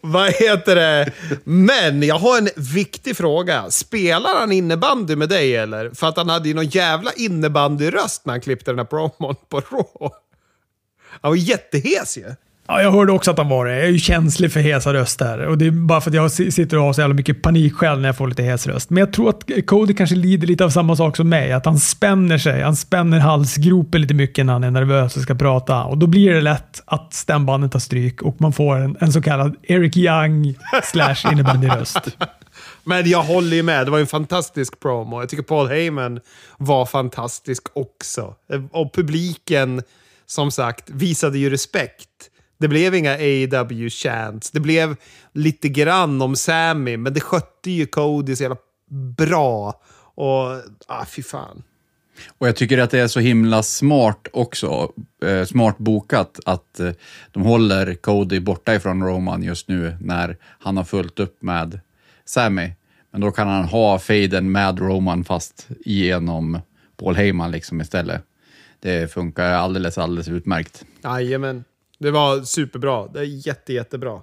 Vad 0.00 0.32
heter 0.32 0.76
det? 0.76 1.12
Men 1.44 2.02
jag 2.02 2.18
har 2.18 2.38
en 2.38 2.48
viktig 2.56 3.16
fråga. 3.16 3.70
Spelar 3.70 4.40
han 4.40 4.52
innebandy 4.52 5.16
med 5.16 5.28
dig 5.28 5.56
eller? 5.56 5.90
För 5.90 6.06
att 6.06 6.16
han 6.16 6.28
hade 6.28 6.48
ju 6.48 6.54
någon 6.54 6.68
jävla 6.68 7.12
innebandyröst 7.12 8.26
när 8.26 8.32
han 8.32 8.40
klippte 8.40 8.70
den 8.70 8.78
här 8.78 8.86
promon 8.86 9.34
på 9.48 9.60
Raw. 9.60 10.16
Han 11.20 11.30
var 11.30 11.36
jättehes 11.36 12.18
ju. 12.18 12.34
Ja, 12.70 12.82
jag 12.82 12.92
hörde 12.92 13.12
också 13.12 13.30
att 13.30 13.38
han 13.38 13.48
var 13.48 13.66
det. 13.66 13.76
Jag 13.76 13.84
är 13.84 13.90
ju 13.90 13.98
känslig 13.98 14.52
för 14.52 14.60
hesa 14.60 14.92
röster. 14.92 15.46
Och 15.46 15.58
det 15.58 15.66
är 15.66 15.70
bara 15.70 16.00
för 16.00 16.10
att 16.10 16.14
jag 16.14 16.32
sitter 16.32 16.76
och 16.76 16.84
har 16.84 16.92
så 16.92 17.00
jävla 17.00 17.14
mycket 17.14 17.42
panik 17.42 17.74
själv 17.74 18.00
när 18.00 18.08
jag 18.08 18.16
får 18.16 18.28
lite 18.28 18.42
hes 18.42 18.66
röst. 18.66 18.90
Men 18.90 19.00
jag 19.00 19.12
tror 19.12 19.28
att 19.28 19.66
Cody 19.66 19.94
kanske 19.94 20.16
lider 20.16 20.46
lite 20.46 20.64
av 20.64 20.70
samma 20.70 20.96
sak 20.96 21.16
som 21.16 21.28
mig. 21.28 21.52
Att 21.52 21.66
han 21.66 21.78
spänner 21.78 22.38
sig. 22.38 22.62
Han 22.62 22.76
spänner 22.76 23.18
halsgropen 23.18 24.00
lite 24.00 24.14
mycket 24.14 24.46
när 24.46 24.52
han 24.52 24.64
är 24.64 24.70
nervös 24.70 25.16
och 25.16 25.22
ska 25.22 25.34
prata. 25.34 25.84
Och 25.84 25.98
då 25.98 26.06
blir 26.06 26.34
det 26.34 26.40
lätt 26.40 26.82
att 26.84 27.14
stämbanden 27.14 27.70
tar 27.70 27.78
stryk 27.78 28.22
och 28.22 28.40
man 28.40 28.52
får 28.52 28.76
en, 28.76 28.96
en 29.00 29.12
så 29.12 29.22
kallad 29.22 29.56
Eric 29.62 29.96
Young 29.96 30.54
slash 30.82 31.32
innebandyröst. 31.32 32.16
Men 32.84 33.08
jag 33.08 33.22
håller 33.22 33.56
ju 33.56 33.62
med. 33.62 33.86
Det 33.86 33.90
var 33.90 33.98
ju 33.98 34.02
en 34.02 34.06
fantastisk 34.06 34.80
promo. 34.80 35.20
Jag 35.20 35.28
tycker 35.28 35.42
Paul 35.42 35.68
Heyman 35.68 36.20
var 36.58 36.86
fantastisk 36.86 37.62
också. 37.72 38.34
Och 38.70 38.94
publiken, 38.94 39.82
som 40.26 40.50
sagt, 40.50 40.90
visade 40.90 41.38
ju 41.38 41.50
respekt. 41.50 42.29
Det 42.60 42.68
blev 42.68 42.94
inga 42.94 43.14
AW 43.14 43.90
chants. 43.90 44.50
Det 44.50 44.60
blev 44.60 44.96
lite 45.32 45.68
grann 45.68 46.22
om 46.22 46.36
Sammy, 46.36 46.96
men 46.96 47.14
det 47.14 47.20
skötte 47.20 47.70
ju 47.70 47.86
Cody 47.86 48.36
så 48.36 48.42
jävla 48.42 48.56
bra. 49.16 49.80
Och, 50.14 50.46
ah, 50.86 51.04
fy 51.06 51.22
fan. 51.22 51.62
Och 52.38 52.48
jag 52.48 52.56
tycker 52.56 52.78
att 52.78 52.90
det 52.90 52.98
är 52.98 53.08
så 53.08 53.20
himla 53.20 53.62
smart 53.62 54.28
också, 54.32 54.92
eh, 55.24 55.44
smart 55.44 55.78
bokat, 55.78 56.40
att 56.46 56.80
eh, 56.80 56.90
de 57.30 57.42
håller 57.42 57.94
Cody 57.94 58.40
borta 58.40 58.74
ifrån 58.74 59.02
Roman 59.02 59.42
just 59.42 59.68
nu 59.68 59.96
när 60.00 60.36
han 60.42 60.76
har 60.76 60.84
fullt 60.84 61.20
upp 61.20 61.42
med 61.42 61.80
Sammy. 62.24 62.70
Men 63.10 63.20
då 63.20 63.30
kan 63.30 63.48
han 63.48 63.64
ha 63.64 63.98
fejden 63.98 64.52
med 64.52 64.78
Roman 64.78 65.24
fast 65.24 65.68
genom 65.84 66.60
Paul 66.96 67.14
Heyman 67.16 67.50
liksom 67.50 67.80
istället. 67.80 68.22
Det 68.80 69.12
funkar 69.12 69.52
alldeles, 69.52 69.98
alldeles 69.98 70.28
utmärkt. 70.28 70.84
Jajamän. 71.04 71.64
Det 72.00 72.10
var 72.10 72.42
superbra. 72.42 73.06
Det 73.06 73.20
är 73.20 73.46
jätte, 73.46 73.72
jättebra. 73.72 74.20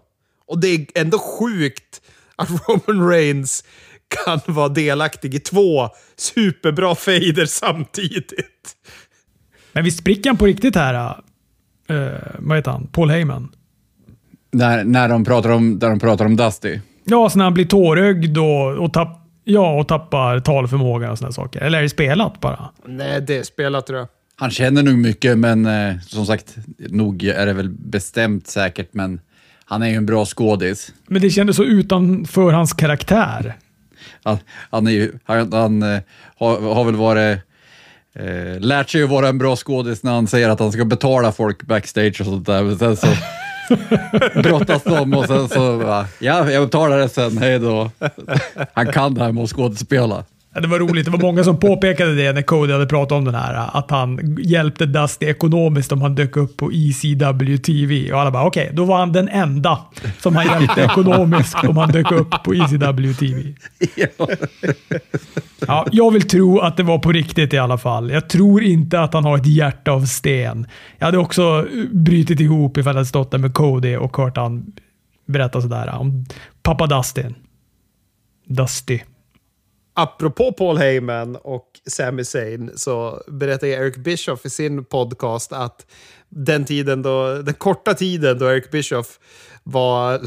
Och 0.48 0.60
det 0.60 0.68
är 0.68 0.86
ändå 0.96 1.20
sjukt 1.20 2.02
att 2.36 2.50
Roman 2.68 3.10
Reigns 3.10 3.64
kan 4.08 4.56
vara 4.56 4.70
delaktig 4.70 5.36
i 5.36 5.40
två 5.40 5.90
superbra 6.16 6.96
fejder 6.96 7.46
samtidigt. 7.46 8.76
Men 9.72 9.84
visst 9.84 10.00
spricker 10.00 10.30
han 10.30 10.38
på 10.38 10.46
riktigt 10.46 10.76
här? 10.76 11.24
Uh, 11.92 12.10
vad 12.40 12.58
heter 12.58 12.72
han? 12.72 12.88
Paul 12.88 13.10
Heyman? 13.10 13.52
När, 14.52 14.84
när, 14.84 15.10
de 15.10 15.26
pratar 15.26 15.50
om, 15.50 15.72
när 15.72 15.90
de 15.90 16.00
pratar 16.00 16.26
om 16.26 16.36
Dusty? 16.36 16.80
Ja, 17.04 17.30
så 17.30 17.38
när 17.38 17.46
han 17.46 17.54
blir 17.54 17.66
tårögd 17.66 18.38
och, 18.38 18.78
och, 18.78 18.94
tapp, 18.94 19.22
ja, 19.44 19.80
och 19.80 19.88
tappar 19.88 20.40
talförmågan 20.40 21.12
och 21.12 21.18
sådana 21.18 21.34
saker. 21.34 21.62
Eller 21.62 21.78
är 21.78 21.82
det 21.82 21.90
spelat 21.90 22.40
bara? 22.40 22.70
Nej, 22.86 23.22
det 23.22 23.38
är 23.38 23.44
spelat 23.44 23.88
tror 23.88 24.00
jag. 24.00 24.08
Han 24.40 24.52
känner 24.52 24.84
nog 24.84 24.98
mycket, 24.98 25.38
men 25.38 25.66
eh, 25.66 26.00
som 26.00 26.26
sagt, 26.26 26.56
nog 26.78 27.24
är 27.24 27.46
det 27.46 27.54
väl 27.54 27.70
bestämt 27.70 28.48
säkert, 28.48 28.90
men 28.92 29.20
han 29.66 29.82
är 29.82 29.88
ju 29.88 29.96
en 29.96 30.06
bra 30.06 30.26
skådis. 30.26 30.94
Men 31.08 31.22
det 31.22 31.30
kändes 31.30 31.56
så 31.56 31.64
utanför 31.64 32.52
hans 32.52 32.74
karaktär. 32.74 33.56
Han, 34.24 34.38
han, 34.70 34.88
är 34.88 34.92
ju, 34.92 35.12
han, 35.24 35.54
han 35.54 35.84
eh, 35.84 36.00
har, 36.38 36.74
har, 36.74 36.84
väl 36.84 36.96
varit... 36.96 37.40
Eh, 38.16 38.60
lärt 38.60 38.90
sig 38.90 39.04
att 39.04 39.10
vara 39.10 39.28
en 39.28 39.38
bra 39.38 39.56
skådis 39.56 40.04
när 40.04 40.12
han 40.12 40.28
säger 40.28 40.50
att 40.50 40.60
han 40.60 40.72
ska 40.72 40.86
betala 40.86 41.32
folk 41.32 41.64
backstage 41.64 42.22
och 42.22 42.26
sånt 42.26 42.46
där. 42.46 42.64
Men 42.64 42.78
sen 42.78 42.98
så 42.98 43.08
brottas 44.42 44.84
de 44.84 45.14
och 45.14 45.26
sen 45.26 45.50
så, 45.50 45.84
ja, 46.20 46.52
jag 46.52 46.64
betalar 46.64 46.98
det 46.98 47.10
sen, 47.10 47.38
hej 47.38 47.60
då. 47.60 47.92
Han 48.74 48.92
kan 48.92 49.14
det 49.14 49.24
här 49.24 49.32
med 49.32 49.44
att 49.44 49.50
skådespela. 49.50 50.26
Det 50.62 50.68
var 50.68 50.80
roligt. 50.80 51.06
Det 51.06 51.12
var 51.12 51.20
många 51.20 51.44
som 51.44 51.60
påpekade 51.60 52.16
det 52.16 52.34
när 52.34 52.42
Cody 52.42 52.74
hade 52.74 52.86
pratat 52.86 53.12
om 53.12 53.26
den 53.26 53.36
här. 53.36 53.70
Att 53.74 53.92
han 53.92 54.38
hjälpte 54.40 54.86
Dusty 54.86 55.26
ekonomiskt 55.26 55.92
om 55.92 56.02
han 56.02 56.16
dök 56.16 56.38
upp 56.38 56.58
på 56.58 56.72
ECW 56.72 57.58
TV. 57.58 58.12
Och 58.12 58.20
alla 58.20 58.32
bara 58.32 58.46
okej, 58.46 58.64
okay, 58.64 58.76
då 58.76 58.86
var 58.86 58.98
han 58.98 59.12
den 59.12 59.30
enda 59.30 59.80
som 60.20 60.36
han 60.36 60.46
hjälpte 60.46 60.82
ekonomiskt 60.82 61.64
om 61.64 61.78
han 61.78 61.92
dök 61.92 62.12
upp 62.12 62.44
på 62.44 62.54
ECW 62.54 63.14
TV. 63.14 63.56
Ja, 65.68 65.88
jag 65.92 66.12
vill 66.12 66.28
tro 66.28 66.60
att 66.60 66.78
det 66.78 66.84
var 66.84 67.00
på 67.00 67.12
riktigt 67.12 67.54
i 67.54 67.58
alla 67.58 67.78
fall. 67.78 68.12
Jag 68.12 68.30
tror 68.30 68.64
inte 68.64 69.00
att 69.00 69.14
han 69.14 69.26
har 69.26 69.38
ett 69.38 69.46
hjärta 69.46 69.92
av 69.92 70.06
sten. 70.06 70.68
Jag 70.98 71.06
hade 71.06 71.18
också 71.18 71.66
brutit 71.92 72.40
ihop 72.40 72.78
ifall 72.78 72.90
jag 72.90 72.96
hade 72.96 73.06
stått 73.06 73.32
där 73.32 73.38
med 73.38 73.54
Cody 73.54 73.96
och 73.96 74.18
hört 74.18 74.38
han 74.38 74.66
berätta 75.26 75.62
sådär 75.62 75.96
om 76.00 76.26
pappa 76.64 76.88
Dustin. 76.88 77.36
Dusty 78.48 79.00
apropå 79.98 80.52
Paul 80.52 80.78
Heyman 80.78 81.36
och 81.36 81.68
Sami 81.86 82.26
Zayn 82.26 82.72
så 82.76 83.24
berättar 83.28 83.68
Eric 83.68 83.96
Bischoff 83.96 84.46
i 84.46 84.50
sin 84.50 84.86
podcast 84.86 85.54
att 85.54 85.86
den 86.30 86.66
tiden 86.66 87.02
då, 87.02 87.34
den 87.42 87.54
korta 87.54 87.94
tiden 87.94 88.40
då 88.40 88.52
Eric 88.52 88.72
Bischoff 88.72 89.20
var 89.64 90.20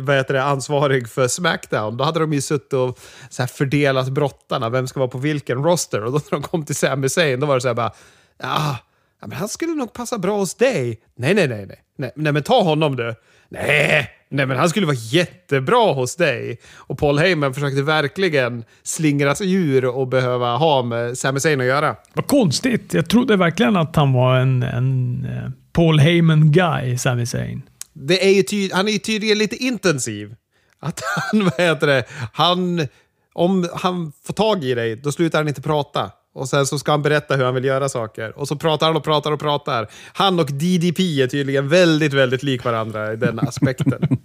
vad 0.00 0.16
heter 0.16 0.34
det, 0.34 0.42
ansvarig 0.42 1.08
för 1.08 1.28
Smackdown, 1.28 1.96
då 1.96 2.04
hade 2.04 2.20
de 2.20 2.32
ju 2.32 2.40
suttit 2.40 2.72
och 2.72 2.98
så 3.30 3.42
här 3.42 3.46
fördelat 3.46 4.08
brottarna, 4.08 4.68
vem 4.68 4.86
ska 4.86 5.00
vara 5.00 5.10
på 5.10 5.18
vilken 5.18 5.64
roster. 5.64 6.04
Och 6.04 6.12
då 6.12 6.18
när 6.18 6.30
de 6.30 6.42
kom 6.42 6.64
till 6.64 6.76
Sami 6.76 7.08
Zayn, 7.08 7.40
då 7.40 7.46
var 7.46 7.54
det 7.54 7.60
så 7.60 7.68
här 7.68 7.74
bara, 7.74 7.92
ah, 8.38 8.76
ja, 9.20 9.26
men 9.26 9.32
han 9.32 9.48
skulle 9.48 9.74
nog 9.74 9.92
passa 9.92 10.18
bra 10.18 10.36
hos 10.36 10.54
dig. 10.54 11.00
Nej, 11.16 11.34
nej, 11.34 11.48
nej, 11.48 11.66
nej, 11.66 11.82
nej, 11.98 12.12
nej 12.16 12.32
men 12.32 12.42
ta 12.42 12.62
honom 12.62 12.96
du. 12.96 13.14
Nej, 13.48 14.10
Nej, 14.28 14.46
men 14.46 14.56
han 14.56 14.68
skulle 14.68 14.86
vara 14.86 14.96
jättebra 14.96 15.92
hos 15.92 16.16
dig. 16.16 16.58
Och 16.76 16.98
Paul 16.98 17.18
Heyman 17.18 17.54
försökte 17.54 17.82
verkligen 17.82 18.64
slingra 18.82 19.34
sig 19.34 19.52
ur 19.52 19.84
och 19.84 20.08
behöva 20.08 20.56
ha 20.56 20.82
med 20.82 21.18
Sami 21.18 21.40
Zayn 21.40 21.60
att 21.60 21.66
göra. 21.66 21.96
Vad 22.14 22.26
konstigt. 22.26 22.94
Jag 22.94 23.08
trodde 23.08 23.36
verkligen 23.36 23.76
att 23.76 23.96
han 23.96 24.12
var 24.12 24.36
en, 24.36 24.62
en 24.62 25.26
uh, 25.30 25.50
Paul 25.72 26.00
Heyman-guy, 26.00 26.98
Sami 26.98 27.26
Zayn. 27.26 27.62
Det 27.92 28.26
är 28.26 28.30
ju 28.34 28.42
ty- 28.42 28.70
han 28.72 28.88
är 28.88 28.92
ju 28.92 28.98
tydligen 28.98 29.38
lite 29.38 29.56
intensiv. 29.56 30.34
Att 30.80 31.02
han, 31.04 31.44
vad 31.44 31.60
heter 31.60 31.86
det, 31.86 32.04
han... 32.32 32.86
Om 33.32 33.68
han 33.74 34.12
får 34.24 34.34
tag 34.34 34.64
i 34.64 34.74
dig, 34.74 34.96
då 34.96 35.12
slutar 35.12 35.38
han 35.38 35.48
inte 35.48 35.62
prata. 35.62 36.10
Och 36.36 36.48
sen 36.48 36.66
så 36.66 36.78
ska 36.78 36.90
han 36.90 37.02
berätta 37.02 37.36
hur 37.36 37.44
han 37.44 37.54
vill 37.54 37.64
göra 37.64 37.88
saker. 37.88 38.38
Och 38.38 38.48
så 38.48 38.56
pratar 38.56 38.86
han 38.86 38.96
och 38.96 39.04
pratar 39.04 39.32
och 39.32 39.40
pratar. 39.40 39.86
Han 40.12 40.40
och 40.40 40.46
DDP 40.46 41.00
är 41.22 41.26
tydligen 41.26 41.68
väldigt, 41.68 42.12
väldigt 42.12 42.42
lik 42.42 42.64
varandra 42.64 43.12
i 43.12 43.16
den 43.16 43.38
aspekten. 43.38 44.00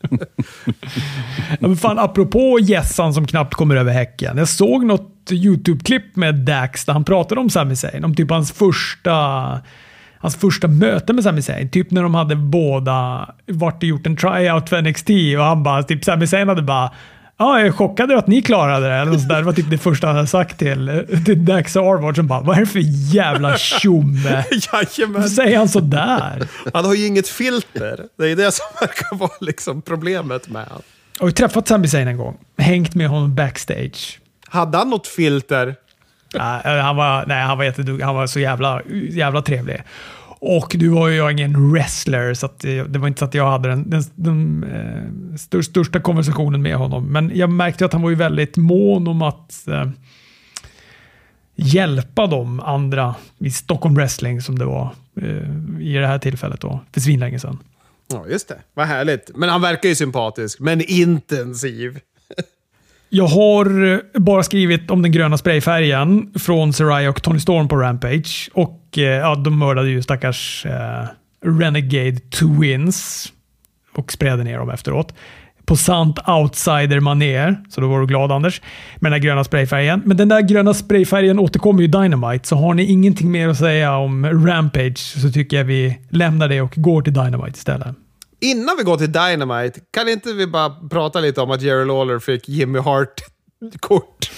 ja, 1.50 1.68
men 1.68 1.78
fan, 1.78 2.00
apropå 2.00 2.60
gässan 2.62 3.14
som 3.14 3.28
knappt 3.28 3.54
kommer 3.54 3.76
över 3.76 3.92
häcken. 3.92 4.38
Jag 4.38 4.50
såg 4.50 4.86
något 4.86 5.32
YouTube-klipp 5.32 6.16
med 6.16 6.36
Dax 6.36 6.86
där 6.86 6.94
han 6.94 7.04
pratade 7.04 7.42
om 7.42 7.50
Sami 7.50 7.76
Zayn. 7.76 8.06
Om 8.06 8.16
typ 8.16 8.30
hans 8.30 8.52
första 8.52 9.14
hans 10.18 10.36
första 10.36 10.68
möte 10.68 11.14
med 11.14 11.24
Sami 11.24 11.42
Zayn. 11.42 11.70
Typ 11.70 11.92
när 11.92 12.04
de 12.04 12.16
hade 12.16 12.36
båda 12.36 13.30
varit 13.48 13.84
och 13.84 13.84
gjort 13.84 14.06
en 14.06 14.18
tryout 14.18 14.70
för 14.70 14.82
NXT 14.82 15.10
och 15.38 15.46
han 15.46 15.64
bara, 15.64 15.84
typ 15.84 16.04
Sami 16.04 16.28
Zayn 16.28 16.48
hade 16.48 16.62
bara 16.62 16.92
Ja, 17.42 17.60
jag 17.60 17.68
är 17.68 17.72
chockad 17.72 18.12
över 18.12 18.20
att 18.20 18.28
ni 18.28 18.42
klarade 18.42 18.88
det. 18.88 18.94
Eller 18.94 19.18
så 19.18 19.28
där. 19.28 19.38
Det 19.38 19.44
var 19.44 19.54
typ 19.54 19.70
det 19.70 19.78
första 19.78 20.08
han 20.08 20.16
hade 20.16 20.28
sagt 20.28 20.60
till, 20.60 21.06
till 21.26 21.46
Dax 21.46 21.76
Arvard 21.76 22.16
som 22.16 22.28
bara, 22.28 22.42
vad 22.42 22.58
är 22.58 22.62
det 22.62 22.68
för 22.68 22.80
jävla 23.16 23.58
tjomme? 23.58 24.44
Varför 25.08 25.28
säger 25.28 25.58
han 25.58 25.70
sådär? 25.70 26.48
Han 26.74 26.86
har 26.86 26.94
ju 26.94 27.08
inget 27.08 27.28
filter. 27.28 28.06
Det 28.18 28.30
är 28.30 28.36
det 28.36 28.52
som 28.52 28.66
verkar 28.82 29.16
vara 29.18 29.32
liksom 29.40 29.82
problemet 29.82 30.50
med 30.50 30.66
honom. 30.66 30.82
Jag 31.18 31.24
har 31.24 31.28
ju 31.30 31.34
träffat 31.34 31.68
Sami 31.68 31.88
Zayn 31.88 32.08
en 32.08 32.18
gång. 32.18 32.38
Hängt 32.58 32.96
med 32.96 33.08
honom 33.08 33.36
backstage. 33.36 34.20
Hade 34.48 34.78
han 34.78 34.90
något 34.90 35.08
filter? 35.08 35.76
Nej, 36.34 36.82
han 36.82 36.96
var, 36.96 37.26
nej, 37.26 37.44
han 37.44 37.58
var. 37.58 38.04
Han 38.04 38.16
var 38.16 38.28
så 38.28 38.40
jävla, 38.40 38.82
jävla 39.10 39.42
trevlig. 39.42 39.84
Och 40.44 40.76
du 40.80 40.90
var 40.90 41.08
ju 41.08 41.16
jag 41.16 41.32
ingen 41.32 41.72
wrestler, 41.72 42.34
så 42.34 42.46
att 42.46 42.60
det, 42.60 42.84
det 42.84 43.00
var 43.00 43.08
inte 43.08 43.20
så 43.20 43.26
att 43.26 43.34
jag 43.34 43.52
hade 43.52 43.70
den, 43.70 43.90
den, 43.90 44.04
den 44.16 44.64
eh, 44.64 45.36
stör, 45.38 45.62
största 45.62 46.00
konversationen 46.00 46.62
med 46.62 46.76
honom. 46.76 47.06
Men 47.06 47.32
jag 47.36 47.50
märkte 47.50 47.86
att 47.86 47.94
han 47.94 48.02
var 48.02 48.10
ju 48.10 48.16
väldigt 48.16 48.58
mån 48.58 49.08
om 49.08 49.22
att 49.22 49.68
eh, 49.68 49.90
hjälpa 51.56 52.28
de 52.28 52.60
andra 52.60 53.16
i 53.40 53.52
Stockholm 53.52 53.96
Wrestling 53.96 54.42
som 54.42 54.60
det 54.60 54.66
var 54.66 54.90
eh, 55.16 55.82
i 55.82 55.94
det 55.94 56.08
här 56.08 56.20
tillfället 56.20 56.62
då, 56.62 56.80
för 56.94 57.02
svinlänge 57.02 57.40
sedan. 57.40 57.58
Ja, 58.08 58.26
just 58.30 58.48
det. 58.48 58.60
Vad 58.74 58.88
härligt. 58.88 59.32
Men 59.36 59.50
han 59.50 59.62
verkar 59.62 59.90
ju 59.90 59.96
sympatisk, 59.96 60.60
men 60.60 60.82
intensiv. 60.82 62.00
Jag 63.14 63.28
har 63.28 63.94
eh, 63.94 64.00
bara 64.14 64.44
skrivit 64.44 64.92
om 64.92 65.02
den 65.02 65.12
gröna 65.12 65.38
sprayfärgen 65.38 66.34
från 66.40 66.74
Saraya 66.74 67.10
och 67.10 67.24
Tony 67.24 67.40
Storm 67.40 67.68
på 67.68 67.76
Rampage. 67.76 68.50
Och 68.54 68.98
eh, 68.98 69.04
ja, 69.04 69.36
de 69.36 69.60
mördade 69.60 69.90
ju 69.90 70.02
stackars 70.02 70.66
eh, 70.66 71.06
Renegade 71.46 72.20
Twins 72.20 73.28
och 73.96 74.12
sprädde 74.12 74.44
ner 74.44 74.58
dem 74.58 74.70
efteråt. 74.70 75.14
På 75.66 75.76
sant 75.76 76.20
outsider-manér, 76.28 77.64
så 77.70 77.82
då 77.82 77.88
var 77.88 78.00
du 78.00 78.06
glad 78.06 78.32
Anders, 78.32 78.62
med 78.96 79.12
den 79.12 79.22
där 79.22 79.28
gröna 79.28 79.44
sprayfärgen. 79.44 80.02
Men 80.06 80.18
den 80.18 80.30
där 80.30 80.42
gröna 80.42 80.74
sprayfärgen 80.74 81.40
återkommer 81.40 81.80
ju 81.80 81.86
i 81.86 81.92
Dynamite, 81.92 82.48
så 82.48 82.56
har 82.56 82.74
ni 82.74 82.84
ingenting 82.84 83.32
mer 83.32 83.48
att 83.48 83.58
säga 83.58 83.96
om 83.96 84.26
Rampage 84.26 84.98
så 84.98 85.32
tycker 85.32 85.58
jag 85.58 85.64
vi 85.64 85.98
lämnar 86.10 86.48
det 86.48 86.62
och 86.62 86.74
går 86.76 87.02
till 87.02 87.14
Dynamite 87.14 87.58
istället. 87.58 87.96
Innan 88.42 88.78
vi 88.78 88.84
går 88.84 88.98
till 88.98 89.12
Dynamite, 89.12 89.80
kan 89.92 90.10
inte 90.10 90.34
vi 90.34 90.48
bara 90.48 90.70
prata 90.90 91.20
lite 91.20 91.42
om 91.42 91.52
att 91.52 91.62
Jerry 91.62 91.86
Lawler 91.86 92.20
fick 92.20 92.50
Jimmy 92.50 92.80
Hart-kort? 92.80 94.32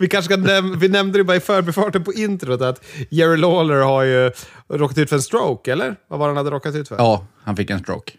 vi 0.00 0.08
kanske 0.08 0.32
ska 0.32 0.36
näm 0.36 0.78
vi 0.78 0.88
nämnde 0.88 1.18
det 1.18 1.24
bara 1.24 1.36
i 1.36 1.40
förbifarten 1.40 2.04
på 2.04 2.12
introt 2.12 2.60
att 2.60 2.84
Jerry 3.10 3.36
Lawler 3.36 3.80
har 3.80 4.02
ju 4.02 4.32
råkat 4.68 4.98
ut 4.98 5.08
för 5.08 5.16
en 5.16 5.22
stroke, 5.22 5.72
eller? 5.72 5.96
Vad 6.08 6.18
var 6.18 6.26
det 6.26 6.30
han 6.30 6.36
hade 6.36 6.50
råkat 6.50 6.74
ut 6.74 6.88
för? 6.88 6.96
Ja, 6.96 7.26
han 7.42 7.56
fick 7.56 7.70
en 7.70 7.78
stroke. 7.78 8.12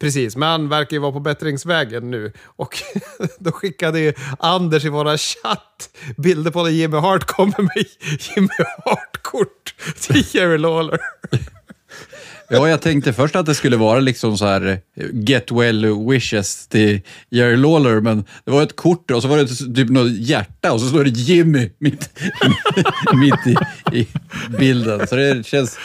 Precis, 0.00 0.36
men 0.36 0.48
han 0.48 0.68
verkar 0.68 0.96
ju 0.96 1.00
vara 1.00 1.12
på 1.12 1.20
bättringsvägen 1.20 2.10
nu. 2.10 2.32
Och 2.44 2.82
då 3.38 3.52
skickade 3.52 4.00
ju 4.00 4.12
Anders 4.38 4.84
i 4.84 4.88
våra 4.88 5.18
chatt 5.18 5.90
bilder 6.16 6.50
på 6.50 6.62
när 6.62 6.70
Jimmy 6.70 6.96
Hart 6.96 7.24
kommer 7.24 7.62
med 7.62 7.84
Jimmy 8.20 8.48
Hart-kort 8.84 9.74
till 10.00 10.24
Jerry 10.36 10.58
Lawler. 10.58 10.98
Ja, 12.48 12.68
jag 12.68 12.82
tänkte 12.82 13.12
först 13.12 13.36
att 13.36 13.46
det 13.46 13.54
skulle 13.54 13.76
vara 13.76 14.00
liksom 14.00 14.38
så 14.38 14.46
här 14.46 14.66
eh, 14.96 15.06
get 15.12 15.52
well 15.52 15.86
wishes 16.10 16.68
till 16.68 17.00
Jerry 17.30 17.56
Lawler, 17.56 18.00
men 18.00 18.24
det 18.44 18.50
var 18.50 18.62
ett 18.62 18.76
kort 18.76 19.10
och 19.10 19.22
så 19.22 19.28
var 19.28 19.38
det 19.38 19.46
typ 19.46 19.90
något 19.90 20.12
hjärta 20.12 20.72
och 20.72 20.80
så 20.80 20.88
står 20.88 21.04
det 21.04 21.10
Jimmy 21.10 21.70
mitt, 21.78 22.10
mitt 23.14 23.46
i, 23.46 23.56
i 23.98 24.08
bilden. 24.58 25.06
Så 25.06 25.16
det 25.16 25.46
känns... 25.46 25.78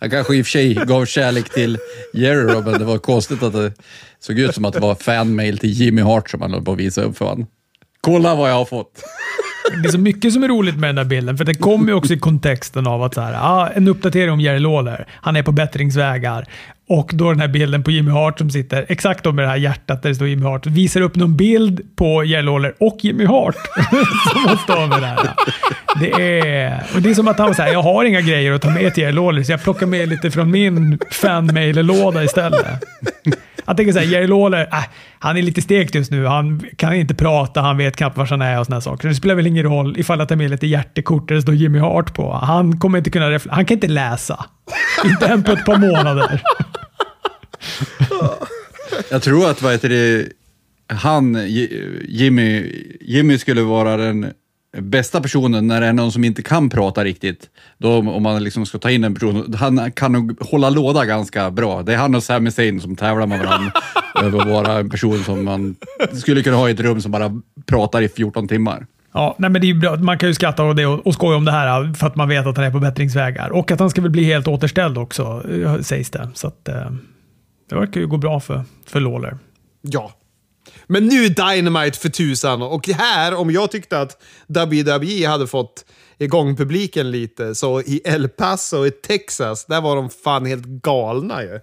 Han 0.00 0.10
kanske 0.10 0.36
i 0.36 0.42
och 0.42 0.46
för 0.46 0.50
sig 0.50 0.74
gav 0.74 1.06
kärlek 1.06 1.50
till 1.50 1.78
Jerry 2.12 2.52
då, 2.52 2.62
men 2.62 2.78
det 2.78 2.84
var 2.84 2.98
konstigt 2.98 3.42
att 3.42 3.52
det 3.52 3.72
såg 4.20 4.38
ut 4.38 4.54
som 4.54 4.64
att 4.64 4.74
det 4.74 4.80
var 4.80 4.94
fanmail 4.94 5.58
till 5.58 5.70
Jimmy 5.70 6.02
Hart 6.02 6.30
som 6.30 6.40
han 6.40 6.52
höll 6.52 6.64
på 6.64 6.72
att 6.72 6.78
visa 6.78 7.02
upp 7.02 7.16
för 7.18 7.24
honom. 7.24 7.46
Kolla 8.00 8.34
vad 8.34 8.50
jag 8.50 8.54
har 8.54 8.64
fått! 8.64 9.02
Det 9.82 9.88
är 9.88 9.92
så 9.92 9.98
mycket 9.98 10.32
som 10.32 10.42
är 10.42 10.48
roligt 10.48 10.76
med 10.76 10.88
den 10.88 10.96
där 10.96 11.04
bilden, 11.04 11.36
för 11.36 11.44
den 11.44 11.54
kommer 11.54 11.88
ju 11.88 11.94
också 11.94 12.12
i 12.14 12.18
kontexten 12.18 12.86
av 12.86 13.02
att 13.02 13.14
så 13.14 13.20
här, 13.20 13.34
ah, 13.40 13.68
en 13.68 13.88
uppdatering 13.88 14.30
om 14.30 14.40
Jerry 14.40 14.58
Lawler. 14.58 15.06
Han 15.10 15.36
är 15.36 15.42
på 15.42 15.52
bättringsvägar. 15.52 16.46
Och 16.90 17.10
då 17.14 17.30
den 17.30 17.40
här 17.40 17.48
bilden 17.48 17.82
på 17.82 17.90
Jimmy 17.90 18.10
Hart 18.10 18.38
som 18.38 18.50
sitter 18.50 18.86
exakt 18.88 19.24
då 19.24 19.32
med 19.32 19.44
det 19.44 19.48
här 19.48 19.56
hjärtat 19.56 20.02
där 20.02 20.08
det 20.08 20.14
står 20.14 20.28
Jimmy 20.28 20.42
Hart. 20.42 20.66
Visar 20.66 21.00
upp 21.00 21.16
någon 21.16 21.36
bild 21.36 21.96
på 21.96 22.24
Jerry 22.24 22.42
Lawler 22.42 22.74
och 22.80 22.98
Jimmy 23.00 23.24
Hart 23.24 23.56
som 24.66 24.74
har 24.76 24.86
med 24.88 25.00
det 25.00 25.06
här. 25.06 25.30
Det 26.00 26.40
är, 26.50 26.82
och 26.94 27.02
det 27.02 27.10
är 27.10 27.14
som 27.14 27.28
att 27.28 27.38
han 27.38 27.54
säger 27.54 27.72
jag 27.72 27.82
har 27.82 28.04
inga 28.04 28.20
grejer 28.20 28.52
att 28.52 28.62
ta 28.62 28.70
med 28.70 28.94
till 28.94 29.02
Jerry 29.02 29.14
Lawler, 29.14 29.42
så 29.42 29.52
jag 29.52 29.62
plockar 29.62 29.86
med 29.86 30.08
lite 30.08 30.30
från 30.30 30.50
min 30.50 30.98
fanmail-låda 31.10 32.24
istället. 32.24 32.84
Han 33.68 33.76
tänker 33.76 33.92
såhär, 33.92 34.06
Jerry 34.06 34.26
Lawler, 34.26 34.68
äh, 34.72 34.84
han 35.18 35.36
är 35.36 35.42
lite 35.42 35.62
stekt 35.62 35.94
just 35.94 36.10
nu. 36.10 36.26
Han 36.26 36.62
kan 36.76 36.94
inte 36.94 37.14
prata, 37.14 37.60
han 37.60 37.76
vet 37.76 37.96
knappt 37.96 38.16
var 38.16 38.26
han 38.26 38.42
är 38.42 38.60
och 38.60 38.66
sådana 38.66 38.80
saker. 38.80 39.02
Så 39.02 39.08
det 39.08 39.14
spelar 39.14 39.34
väl 39.34 39.46
ingen 39.46 39.57
roll 39.62 39.98
ifall 39.98 40.18
jag 40.18 40.28
tar 40.28 40.36
med 40.36 40.50
lite 40.50 40.66
hjärtekort 40.66 41.28
där 41.28 41.34
det 41.34 41.42
står 41.42 41.54
Jimmy 41.54 41.78
Hart 41.78 42.14
på. 42.14 42.32
Han 42.32 42.80
kommer 42.80 42.98
inte 42.98 43.10
kunna 43.10 43.38
Han 43.50 43.66
kan 43.66 43.74
inte 43.74 43.88
läsa. 43.88 44.44
inte 45.04 45.26
än 45.26 45.42
på 45.42 45.52
ett 45.52 45.64
par 45.64 45.76
månader. 45.76 46.42
Jag 49.10 49.22
tror 49.22 49.50
att 49.50 49.62
vad 49.62 49.72
heter 49.72 49.88
det, 49.88 50.28
han, 50.86 51.38
Jimmy, 52.08 52.72
Jimmy 53.00 53.38
skulle 53.38 53.62
vara 53.62 53.96
den 53.96 54.32
bästa 54.78 55.20
personen 55.20 55.66
när 55.66 55.80
det 55.80 55.86
är 55.86 55.92
någon 55.92 56.12
som 56.12 56.24
inte 56.24 56.42
kan 56.42 56.70
prata 56.70 57.04
riktigt. 57.04 57.50
Då 57.78 57.98
om 57.98 58.22
man 58.22 58.44
liksom 58.44 58.66
ska 58.66 58.78
ta 58.78 58.90
in 58.90 59.04
en 59.04 59.14
person, 59.14 59.54
han 59.54 59.92
kan 59.92 60.12
nog 60.12 60.40
hålla 60.40 60.70
låda 60.70 61.04
ganska 61.04 61.50
bra. 61.50 61.82
Det 61.82 61.92
är 61.92 61.96
han 61.96 62.14
och 62.14 62.22
Sami 62.22 62.50
Zayn 62.50 62.80
som 62.80 62.96
tävlar 62.96 63.26
med 63.26 63.38
varandra 63.38 63.72
över 64.22 64.40
att 64.40 64.48
vara 64.48 64.78
en 64.78 64.90
person 64.90 65.24
som 65.24 65.44
man 65.44 65.76
skulle 66.12 66.42
kunna 66.42 66.56
ha 66.56 66.68
i 66.68 66.72
ett 66.72 66.80
rum 66.80 67.00
som 67.00 67.12
bara 67.12 67.40
pratar 67.66 68.02
i 68.02 68.08
14 68.08 68.48
timmar. 68.48 68.86
Ja, 69.12 69.36
nej 69.38 69.50
men 69.50 69.60
det 69.60 69.70
är 69.70 69.74
bra. 69.74 69.96
Man 69.96 70.18
kan 70.18 70.28
ju 70.28 70.34
skratta 70.34 70.62
och, 70.62 70.76
det 70.76 70.86
och, 70.86 71.14
skoja 71.14 71.36
om 71.36 71.44
det 71.44 71.52
här 71.52 71.94
för 71.94 72.06
att 72.06 72.16
man 72.16 72.28
vet 72.28 72.46
att 72.46 72.56
han 72.56 72.66
är 72.66 72.70
på 72.70 72.80
bättringsvägar. 72.80 73.50
Och 73.50 73.70
att 73.70 73.80
han 73.80 73.90
ska 73.90 74.00
väl 74.00 74.10
bli 74.10 74.24
helt 74.24 74.48
återställd 74.48 74.98
också, 74.98 75.42
sägs 75.82 76.10
det. 76.10 76.28
Så 76.34 76.48
att, 76.48 76.68
eh, 76.68 76.90
det 77.68 77.74
verkar 77.74 78.00
ju 78.00 78.06
gå 78.06 78.16
bra 78.16 78.40
för, 78.40 78.64
för 78.86 79.00
Lawler. 79.00 79.38
Ja. 79.80 80.12
Men 80.86 81.06
nu 81.06 81.28
Dynamite 81.28 81.98
för 81.98 82.08
tusan. 82.08 82.62
Och 82.62 82.88
här, 82.88 83.34
om 83.34 83.50
jag 83.50 83.70
tyckte 83.70 84.00
att 84.00 84.22
WWE 84.46 85.28
hade 85.28 85.46
fått 85.46 85.84
igång 86.18 86.56
publiken 86.56 87.10
lite, 87.10 87.54
så 87.54 87.80
i 87.80 88.00
El 88.04 88.28
Paso 88.28 88.86
i 88.86 88.90
Texas, 88.90 89.66
där 89.66 89.80
var 89.80 89.96
de 89.96 90.10
fan 90.10 90.46
helt 90.46 90.64
galna 90.64 91.42
ju. 91.42 91.60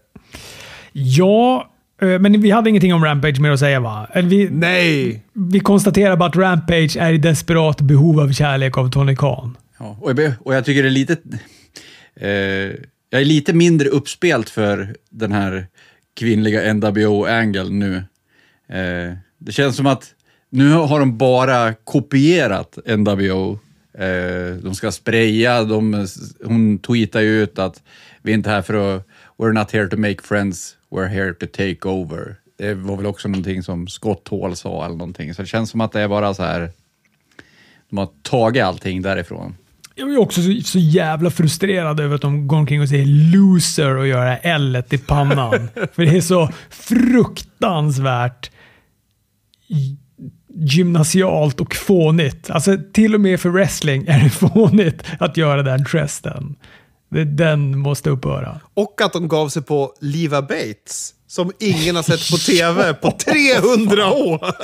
Ja, 0.91 1.57
eh, 1.57 1.74
men 1.99 2.41
vi 2.41 2.51
hade 2.51 2.69
ingenting 2.69 2.93
om 2.93 3.05
Rampage 3.05 3.39
mer 3.39 3.51
att 3.51 3.59
säga 3.59 3.79
va? 3.79 4.07
Vi, 4.23 4.49
Nej! 4.49 5.23
Vi 5.33 5.59
konstaterar 5.59 6.15
bara 6.17 6.29
att 6.29 6.35
Rampage 6.35 6.97
är 6.97 7.13
i 7.13 7.17
desperat 7.17 7.81
behov 7.81 8.19
av 8.19 8.31
kärlek 8.31 8.77
av 8.77 8.91
Tony 8.91 9.15
Khan. 9.15 9.57
Ja, 9.79 9.97
och, 10.01 10.19
jag, 10.19 10.33
och 10.39 10.55
jag 10.55 10.65
tycker 10.65 10.83
det 10.83 10.89
är 10.89 10.91
lite... 10.91 11.17
Eh, 12.15 12.29
jag 13.09 13.21
är 13.21 13.25
lite 13.25 13.53
mindre 13.53 13.89
uppspelt 13.89 14.49
för 14.49 14.95
den 15.09 15.31
här 15.31 15.67
kvinnliga 16.15 16.73
NWO-angle 16.73 17.69
nu. 17.69 17.95
Eh, 18.69 19.17
det 19.37 19.51
känns 19.51 19.75
som 19.75 19.85
att 19.85 20.13
nu 20.49 20.71
har 20.71 20.99
de 20.99 21.17
bara 21.17 21.73
kopierat 21.73 22.77
NWO. 22.97 23.59
Eh, 23.97 24.55
de 24.63 24.75
ska 24.75 24.91
spraya, 24.91 25.63
de, 25.63 26.07
hon 26.43 26.79
tweetar 26.79 27.21
ju 27.21 27.43
ut 27.43 27.59
att 27.59 27.83
vi 28.21 28.31
är 28.31 28.35
inte 28.35 28.49
här 28.49 28.61
för 28.61 28.95
att... 28.95 29.07
We're 29.37 29.53
not 29.53 29.71
here 29.71 29.87
to 29.87 29.97
make 29.97 30.23
friends, 30.23 30.74
we're 30.91 31.07
here 31.07 31.33
to 31.33 31.45
take 31.45 31.89
over. 31.89 32.35
Det 32.57 32.73
var 32.73 32.97
väl 32.97 33.05
också 33.05 33.27
någonting 33.27 33.63
som 33.63 33.87
Scott 33.87 34.27
Hall 34.31 34.55
sa 34.55 34.85
eller 34.85 34.95
någonting. 34.95 35.33
Så 35.33 35.41
det 35.41 35.47
känns 35.47 35.69
som 35.69 35.81
att 35.81 35.91
det 35.91 36.01
är 36.01 36.07
bara 36.07 36.33
så 36.33 36.43
här... 36.43 36.71
De 37.89 37.97
har 37.97 38.09
tagit 38.21 38.63
allting 38.63 39.01
därifrån. 39.01 39.55
Jag 39.95 40.13
är 40.13 40.17
också 40.17 40.41
så, 40.41 40.61
så, 40.63 40.79
jävla 40.79 41.29
frustrerad 41.29 41.99
över 41.99 42.15
att 42.15 42.21
de 42.21 42.47
går 42.47 42.57
omkring 42.57 42.81
och 42.81 42.89
säger 42.89 43.05
loser 43.05 43.95
och 43.95 44.07
gör 44.07 44.39
L 44.41 44.83
i 44.89 44.97
pannan. 44.97 45.51
För 45.93 46.05
det 46.05 46.17
är 46.17 46.21
så 46.21 46.49
fruktansvärt 46.69 48.51
gymnasialt 50.55 51.61
och 51.61 51.75
fånigt. 51.75 52.49
Alltså 52.49 52.77
till 52.93 53.15
och 53.15 53.21
med 53.21 53.39
för 53.39 53.49
wrestling 53.49 54.05
är 54.07 54.23
det 54.23 54.29
fånigt 54.29 55.03
att 55.19 55.37
göra 55.37 55.63
den 55.63 55.85
gesten. 55.85 56.55
Den 57.09 57.77
måste 57.79 58.09
upphöra. 58.09 58.59
Och 58.73 59.01
att 59.01 59.13
de 59.13 59.27
gav 59.27 59.49
sig 59.49 59.61
på 59.63 59.93
Liva 60.01 60.41
Bates. 60.41 61.11
Som 61.27 61.51
ingen 61.59 61.95
har 61.95 62.03
sett 62.03 62.31
på 62.31 62.37
tv 62.37 62.93
på 62.93 63.11
300 63.19 64.11
år. 64.13 64.55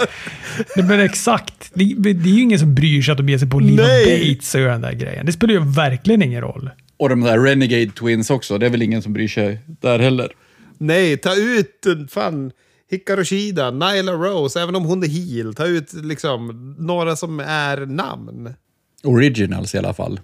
Nej, 0.75 0.85
men 0.85 0.99
exakt. 0.99 1.71
Det, 1.73 1.93
det, 1.97 2.09
är 2.09 2.33
ju 2.33 2.41
ingen 2.41 2.59
som 2.59 2.75
bryr 2.75 3.01
sig 3.01 3.11
att 3.11 3.17
de 3.17 3.29
ger 3.29 3.37
sig 3.37 3.49
på 3.49 3.59
Liva 3.59 3.83
Nej. 3.83 4.33
Bates 4.35 4.55
och 4.55 4.61
gör 4.61 4.69
den 4.69 4.81
där 4.81 4.93
grejen. 4.93 5.25
Det 5.25 5.31
spelar 5.31 5.53
ju 5.53 5.59
verkligen 5.59 6.21
ingen 6.21 6.41
roll. 6.41 6.69
Och 6.97 7.09
de 7.09 7.21
där 7.21 7.39
Renegade 7.39 7.91
Twins 7.91 8.29
också. 8.29 8.57
Det 8.57 8.65
är 8.65 8.69
väl 8.69 8.81
ingen 8.81 9.01
som 9.01 9.13
bryr 9.13 9.27
sig 9.27 9.59
där 9.65 9.99
heller. 9.99 10.31
Nej, 10.77 11.17
ta 11.17 11.35
ut 11.35 11.85
fan 12.09 12.51
Hikaru 12.91 13.25
Shida, 13.25 13.71
Nyla 13.71 14.11
Rose, 14.11 14.61
även 14.61 14.75
om 14.75 14.85
hon 14.85 15.03
är 15.03 15.07
heel. 15.07 15.53
Ta 15.53 15.65
ut 15.65 15.93
liksom 15.93 16.75
några 16.79 17.15
som 17.15 17.39
är 17.39 17.85
namn. 17.85 18.53
Originals 19.03 19.75
i 19.75 19.77
alla 19.77 19.93
fall. 19.93 20.19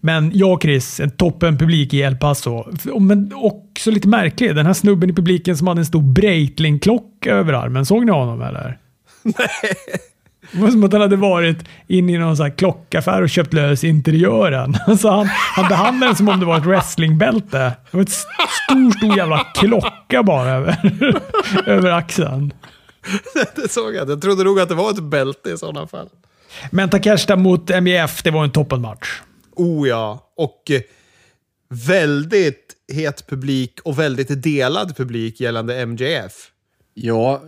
Men 0.00 0.30
jag 0.34 0.52
och 0.52 0.62
Chris, 0.62 1.00
en 1.00 1.10
toppenpublik 1.10 1.94
i 1.94 2.00
El 2.00 2.16
Paso. 2.16 2.64
Men 3.00 3.32
också 3.34 3.90
lite 3.90 4.08
märklig. 4.08 4.54
Den 4.56 4.66
här 4.66 4.72
snubben 4.72 5.10
i 5.10 5.12
publiken 5.12 5.56
som 5.56 5.66
hade 5.66 5.80
en 5.80 5.86
stor 5.86 6.02
Breitling-klocka 6.02 7.30
över 7.30 7.52
armen. 7.52 7.86
Såg 7.86 8.06
ni 8.06 8.12
honom 8.12 8.42
eller? 8.42 8.78
Nej. 9.22 9.74
Det 10.52 10.60
var 10.60 10.70
som 10.70 10.84
att 10.84 10.92
han 10.92 11.00
hade 11.00 11.16
varit 11.16 11.64
inne 11.86 12.12
i 12.12 12.18
någon 12.18 12.36
så 12.36 12.50
klockaffär 12.50 13.22
och 13.22 13.30
köpt 13.30 13.52
lös 13.52 13.84
interiören. 13.84 14.76
Alltså 14.86 15.08
han, 15.08 15.26
han 15.26 15.68
behandlade 15.68 16.10
den 16.10 16.16
som 16.16 16.28
om 16.28 16.40
det 16.40 16.46
var 16.46 16.58
ett 16.58 16.66
wrestlingbälte. 16.66 17.58
Det 17.90 17.96
var 17.96 18.02
ett 18.02 18.10
stor, 18.10 18.98
stor 18.98 19.16
jävla 19.16 19.38
klocka 19.54 20.22
bara 20.22 20.50
över, 20.50 20.76
över 21.66 21.90
axeln. 21.90 22.52
Det 23.56 23.70
såg 23.70 23.94
jag. 23.94 24.10
Jag 24.10 24.22
trodde 24.22 24.44
nog 24.44 24.60
att 24.60 24.68
det 24.68 24.74
var 24.74 24.90
ett 24.90 25.02
bälte 25.02 25.50
i 25.50 25.58
sådana 25.58 25.86
fall. 25.86 26.08
Men 26.70 26.88
Takeshita 26.88 27.36
mot 27.36 27.70
MJF, 27.70 28.22
det 28.22 28.30
var 28.30 28.44
en 28.44 28.50
toppenmatch. 28.50 29.08
Oh 29.60 29.88
ja. 29.88 30.32
Och 30.36 30.70
eh, 30.70 30.80
väldigt 31.68 32.76
het 32.92 33.26
publik 33.26 33.80
och 33.84 33.98
väldigt 33.98 34.42
delad 34.42 34.96
publik 34.96 35.40
gällande 35.40 35.86
MJF. 35.86 36.50
Ja, 36.94 37.42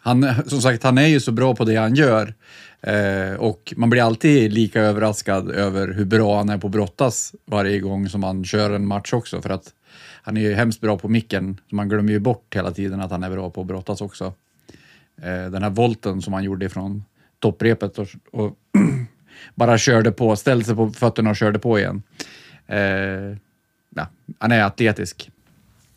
han, 0.00 0.26
som 0.46 0.60
sagt, 0.60 0.82
han 0.82 0.98
är 0.98 1.06
ju 1.06 1.20
så 1.20 1.32
bra 1.32 1.54
på 1.54 1.64
det 1.64 1.76
han 1.76 1.94
gör. 1.94 2.34
Eh, 2.80 3.34
och 3.38 3.74
man 3.76 3.90
blir 3.90 4.02
alltid 4.02 4.52
lika 4.52 4.80
överraskad 4.80 5.50
över 5.50 5.88
hur 5.88 6.04
bra 6.04 6.36
han 6.36 6.48
är 6.48 6.58
på 6.58 6.66
att 6.66 6.72
brottas 6.72 7.34
varje 7.44 7.80
gång 7.80 8.08
som 8.08 8.22
han 8.22 8.44
kör 8.44 8.70
en 8.70 8.86
match 8.86 9.12
också. 9.12 9.42
För 9.42 9.50
att 9.50 9.72
han 10.22 10.36
är 10.36 10.40
ju 10.40 10.54
hemskt 10.54 10.80
bra 10.80 10.98
på 10.98 11.08
micken. 11.08 11.60
Så 11.70 11.76
man 11.76 11.88
glömmer 11.88 12.12
ju 12.12 12.18
bort 12.18 12.56
hela 12.56 12.70
tiden 12.70 13.00
att 13.00 13.10
han 13.10 13.22
är 13.22 13.30
bra 13.30 13.50
på 13.50 13.60
att 13.60 13.66
brottas 13.66 14.00
också. 14.00 14.24
Eh, 15.22 15.50
den 15.50 15.62
här 15.62 15.70
volten 15.70 16.22
som 16.22 16.32
han 16.32 16.44
gjorde 16.44 16.66
ifrån 16.66 17.04
topprepet 17.38 17.98
och, 17.98 18.08
och 18.32 18.56
bara 19.54 19.78
körde 19.78 20.12
på, 20.12 20.36
ställde 20.36 20.64
sig 20.64 20.74
på 20.74 20.90
fötterna 20.90 21.30
och 21.30 21.36
körde 21.36 21.58
på 21.58 21.78
igen. 21.78 22.02
Eh, 22.68 22.78
ja, 23.96 24.08
han 24.38 24.52
är 24.52 24.62
atletisk. 24.62 25.30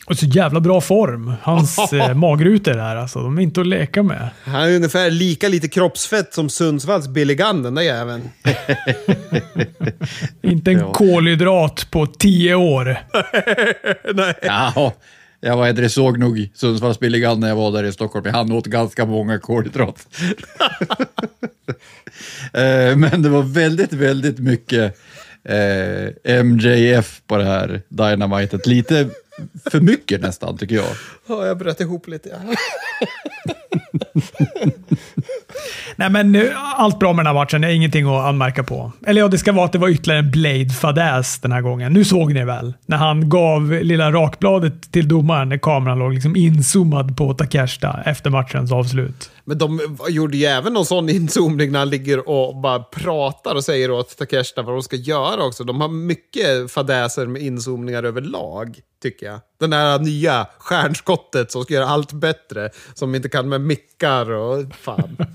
Och 0.06 0.18
så 0.18 0.26
jävla 0.26 0.60
bra 0.60 0.82
form. 0.82 1.34
Hans 1.42 1.94
eh, 1.94 2.14
magrutor 2.14 2.74
där 2.74 2.96
alltså, 2.96 3.20
de 3.20 3.38
är 3.38 3.42
inte 3.42 3.62
att 3.62 3.68
leka 3.68 4.04
med. 4.04 4.30
Han 4.44 4.62
är 4.62 4.76
ungefär 4.76 5.12
lika 5.12 5.48
lite 5.48 5.68
kroppsfett 5.68 6.34
som 6.34 6.50
Sundsvalls 6.50 7.08
Billy 7.08 7.36
Gunn, 7.36 7.64
den 7.64 7.76
där 7.76 7.82
jäveln. 7.82 8.30
Inte 10.42 10.72
en 10.72 10.80
Ja. 10.80 10.94
kolhydrat 10.94 11.88
på 11.92 12.06
tio 12.06 12.56
år. 12.56 12.86
Nej. 14.14 14.34
Ja, 14.42 14.94
jag 15.42 15.58
var 15.58 15.74
det 15.74 15.90
såg 15.90 16.20
nog 16.20 16.50
Sundsvalls 16.54 17.00
Billy 17.00 17.20
när 17.36 17.48
jag 17.48 17.56
var 17.56 17.72
där 17.72 17.84
i 17.84 17.92
Stockholm. 17.92 18.26
Han 18.34 18.52
åt 18.52 18.66
ganska 18.66 19.06
många 19.06 19.40
kolhydrater. 19.40 20.04
Eh, 22.54 22.96
men 22.96 23.22
det 23.22 23.30
var 23.30 23.42
väldigt, 23.42 23.94
väldigt 23.94 24.40
mycket 24.40 24.98
eh, 25.44 26.44
MJF 26.44 27.22
på 27.28 27.38
det 27.38 27.44
här 27.44 27.82
Dynamitet. 27.90 28.68
Lite 28.68 29.10
för 29.72 29.82
mycket 29.82 30.22
nästan, 30.22 30.58
tycker 30.58 30.76
jag. 30.76 30.86
Ja, 31.28 31.46
jag 31.48 31.58
bröt 31.58 31.82
ihop 31.82 32.08
lite. 32.08 32.30
Ja. 32.30 32.56
Nej, 35.96 36.10
men 36.10 36.32
nu, 36.32 36.52
allt 36.76 37.00
bra 37.00 37.14
med 37.14 37.26
den 37.26 37.36
här 37.36 37.42
matchen. 37.42 37.62
Det 37.62 37.68
är 37.68 37.72
ingenting 37.72 38.06
att 38.06 38.26
anmärka 38.26 38.64
på. 38.64 38.92
Eller 39.08 39.22
ja, 39.22 39.28
det 39.28 39.38
ska 39.38 39.52
vara 39.52 39.66
att 39.66 39.72
det 39.72 39.78
var 39.78 39.90
ytterligare 39.90 40.20
en 40.20 40.32
Blade-fadäs 40.32 41.40
den 41.42 41.52
här 41.52 41.62
gången. 41.62 41.94
Nu 41.94 42.06
såg 42.06 42.34
ni 42.34 42.46
väl? 42.46 42.74
När 42.86 42.98
han 42.98 43.30
gav 43.30 43.72
lilla 43.72 44.12
rakbladet 44.12 44.92
till 44.92 45.08
domaren 45.08 45.50
när 45.50 45.58
kameran 45.58 46.00
låg 46.00 46.14
liksom 46.14 46.36
inzoomad 46.36 47.18
på 47.18 47.34
Takeshita 47.34 48.00
efter 48.06 48.30
matchens 48.30 48.72
avslut. 48.72 49.32
Men 49.46 49.58
de 49.58 49.98
gjorde 50.10 50.38
ju 50.38 50.46
även 50.46 50.74
någon 50.74 50.86
sån 50.86 51.10
inzoomning 51.10 51.72
när 51.72 51.80
han 51.80 51.90
ligger 51.90 52.30
och 52.30 52.56
bara 52.56 52.80
pratar 52.80 53.56
och 53.56 53.64
säger 53.64 53.92
åt 53.92 54.18
Takeshita 54.18 54.62
vad 54.62 54.76
de 54.76 54.84
ska 54.84 54.96
göra 54.96 55.44
också. 55.44 55.64
De 55.64 55.82
har 55.82 55.88
mycket 55.88 56.72
fadäser 56.72 57.28
med 57.28 57.42
inzoomningar 57.42 58.04
överlag, 58.04 58.80
tycker 59.02 59.26
jag. 59.26 59.40
Den 59.60 59.70
där 59.70 60.00
nya 60.00 60.48
stjärnskottet 60.60 61.52
som 61.52 61.64
ska 61.64 61.74
göra 61.74 61.86
allt 61.88 62.12
bättre, 62.14 62.70
som 62.94 63.16
inte 63.16 63.30
kan 63.30 63.50
med 63.50 63.62
mickar 63.62 64.32
och 64.32 64.66
fan. 64.76 65.18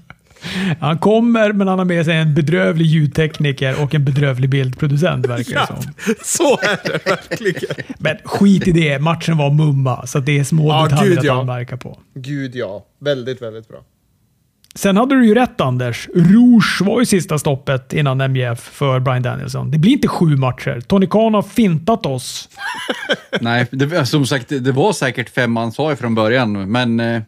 Han 0.81 0.99
kommer, 0.99 1.53
men 1.53 1.69
han 1.69 1.79
har 1.79 1.85
med 1.87 2.05
sig 2.05 2.17
en 2.17 2.35
bedrövlig 2.35 2.87
ljudtekniker 2.87 3.83
och 3.83 3.95
en 3.95 4.05
bedrövlig 4.05 4.51
bildproducent, 4.51 5.27
verkar 5.27 5.45
det 5.55 5.61
Ja, 5.61 5.67
som. 5.67 5.93
så 6.25 6.59
är 6.59 6.79
det 6.93 7.07
verkligen. 7.07 7.75
Men 7.99 8.17
skit 8.25 8.69
i 8.69 8.73
det. 8.73 8.99
Matchen 8.99 9.37
var 9.37 9.51
mumma, 9.51 10.07
så 10.07 10.19
det 10.19 10.39
är 10.39 10.45
små 10.45 10.69
Ja, 10.69 10.85
detaljer 10.85 11.11
gud, 11.11 11.19
att 11.19 11.25
ja. 11.25 11.41
anmärka 11.41 11.77
på. 11.77 11.99
Gud 12.15 12.55
ja, 12.57 12.87
väldigt, 13.01 13.43
väldigt 13.43 13.69
bra. 13.69 13.79
Sen 14.77 14.97
hade 14.97 15.15
du 15.15 15.27
ju 15.27 15.35
rätt 15.35 15.61
Anders. 15.61 16.09
Rouge 16.15 16.81
var 16.81 17.01
ju 17.01 17.07
sista 17.07 17.39
stoppet 17.39 17.93
innan 17.93 18.31
MJF 18.31 18.61
för 18.61 19.01
Brian 19.01 19.23
Danielson. 19.23 19.71
Det 19.71 19.79
blir 19.79 19.93
inte 19.93 20.09
sju 20.09 20.37
matcher. 20.37 20.81
Tony 20.81 21.07
Khan 21.07 21.35
har 21.35 21.43
fintat 21.43 22.07
oss. 22.07 22.49
Nej, 23.41 23.67
det, 23.71 23.85
alltså, 23.85 24.17
som 24.17 24.27
sagt, 24.27 24.49
det 24.49 24.73
var 24.73 24.93
säkert 24.93 25.31
fem 25.31 25.53
man 25.53 25.73
sa 25.73 25.91
ju 25.91 25.97
från 25.97 26.15
början, 26.15 26.71
men 26.71 27.01
eh, 27.01 27.23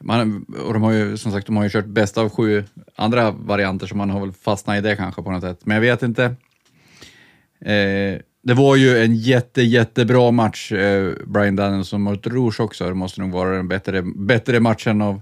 man, 0.00 0.46
och 0.66 0.72
de 0.72 0.82
har 0.82 0.92
ju 0.92 1.16
som 1.16 1.32
sagt 1.32 1.46
de 1.46 1.56
har 1.56 1.64
ju 1.64 1.70
kört 1.70 1.86
bäst 1.86 2.18
av 2.18 2.28
sju 2.28 2.64
andra 2.96 3.30
varianter, 3.30 3.86
så 3.86 3.96
man 3.96 4.10
har 4.10 4.20
väl 4.20 4.32
fastnat 4.32 4.78
i 4.78 4.80
det 4.80 4.96
kanske 4.96 5.22
på 5.22 5.30
något 5.30 5.42
sätt. 5.42 5.60
Men 5.64 5.74
jag 5.74 5.80
vet 5.80 6.02
inte. 6.02 6.24
Eh, 7.64 8.20
det 8.42 8.54
var 8.54 8.76
ju 8.76 8.98
en 8.98 9.14
jätte, 9.14 9.62
jättebra 9.62 10.30
match, 10.30 10.72
eh, 10.72 11.12
Brian 11.26 11.56
Danielson 11.56 12.02
mot 12.02 12.26
Rouge 12.26 12.60
också. 12.60 12.88
Det 12.88 12.94
måste 12.94 13.20
nog 13.20 13.32
vara 13.32 13.56
den 13.56 13.68
bättre, 13.68 14.02
bättre 14.02 14.60
matchen 14.60 15.02
av 15.02 15.20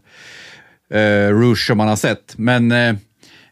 eh, 0.93 1.29
Rouge 1.29 1.67
som 1.67 1.79
man 1.79 1.89
har 1.89 1.97
sett. 1.97 2.39
Men, 2.39 2.73
eh, 2.73 2.95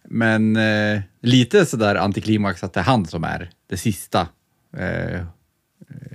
men 0.05 0.57
eh, 0.57 1.01
lite 1.23 1.67
sådär 1.67 1.95
antiklimax 1.95 2.65
att 2.65 2.73
det 2.73 2.81
är 2.81 2.85
han 2.85 3.07
som 3.07 3.25
är 3.25 3.51
det 3.69 3.77
sista 3.77 4.29
eh, 4.77 5.21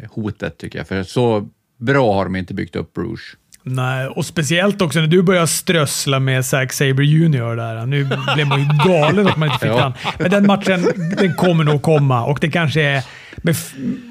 hotet 0.10 0.58
tycker 0.58 0.80
jag. 0.80 0.88
För 0.88 1.04
så 1.04 1.50
bra 1.78 2.14
har 2.14 2.24
de 2.24 2.36
inte 2.36 2.54
byggt 2.54 2.76
upp 2.76 2.98
Rouge. 2.98 3.38
Nej, 3.68 4.08
och 4.08 4.26
speciellt 4.26 4.82
också 4.82 5.00
när 5.00 5.08
du 5.08 5.22
börjar 5.24 5.46
strössla 5.46 6.20
med 6.20 6.46
Zack 6.46 6.74
Sabre 6.74 7.06
Jr. 7.06 7.56
där. 7.56 7.86
Nu 7.86 8.10
blev 8.36 8.48
man 8.48 8.60
ju 8.60 8.68
galen 8.92 9.28
att 9.28 9.38
man 9.38 9.48
inte 9.50 9.60
fick 9.60 9.70
Ja. 9.76 9.84
den. 9.84 9.94
Men 10.20 10.32
den 10.32 10.48
matchen, 10.48 10.86
den 11.18 11.34
kommer 11.34 11.64
nog 11.64 11.82
komma 11.82 12.26
och 12.26 12.38
det 12.42 12.50
kanske 12.50 12.82
är... 12.82 13.04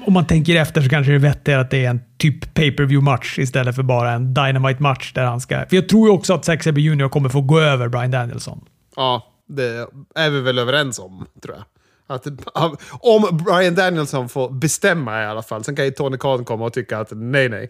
Om 0.05 0.13
man 0.13 0.25
tänker 0.27 0.55
efter 0.55 0.81
så 0.81 0.89
kanske 0.89 1.11
det 1.11 1.15
är 1.15 1.19
vettigare 1.19 1.61
att 1.61 1.71
det 1.71 1.85
är 1.85 1.89
en 1.89 2.01
typ 2.17 2.53
pay-per-view 2.53 3.01
match 3.05 3.39
istället 3.39 3.75
för 3.75 3.83
bara 3.83 4.11
en 4.11 4.33
dynamite 4.33 4.81
match 4.83 5.13
där 5.13 5.23
han 5.25 5.41
ska... 5.41 5.55
För 5.69 5.75
jag 5.75 5.89
tror 5.89 6.07
ju 6.07 6.13
också 6.13 6.33
att 6.33 6.45
Zack 6.45 6.63
Sabre 6.63 6.81
Jr. 6.81 7.09
kommer 7.09 7.29
få 7.29 7.41
gå 7.41 7.59
över 7.59 7.87
Brian 7.87 8.11
Danielson. 8.11 8.65
Ja, 8.95 9.25
det 9.47 9.87
är 10.15 10.29
vi 10.29 10.41
väl 10.41 10.59
överens 10.59 10.99
om, 10.99 11.25
tror 11.43 11.55
jag. 11.55 11.65
Att, 12.07 12.27
om 12.89 13.43
Brian 13.45 13.75
Danielson 13.75 14.29
får 14.29 14.49
bestämma 14.49 15.23
i 15.23 15.25
alla 15.25 15.43
fall. 15.43 15.63
Sen 15.63 15.75
kan 15.75 15.85
ju 15.85 15.91
Tony 15.91 16.17
Khan 16.17 16.45
komma 16.45 16.65
och 16.65 16.73
tycka 16.73 16.99
att 16.99 17.09
nej, 17.11 17.49
nej. 17.49 17.69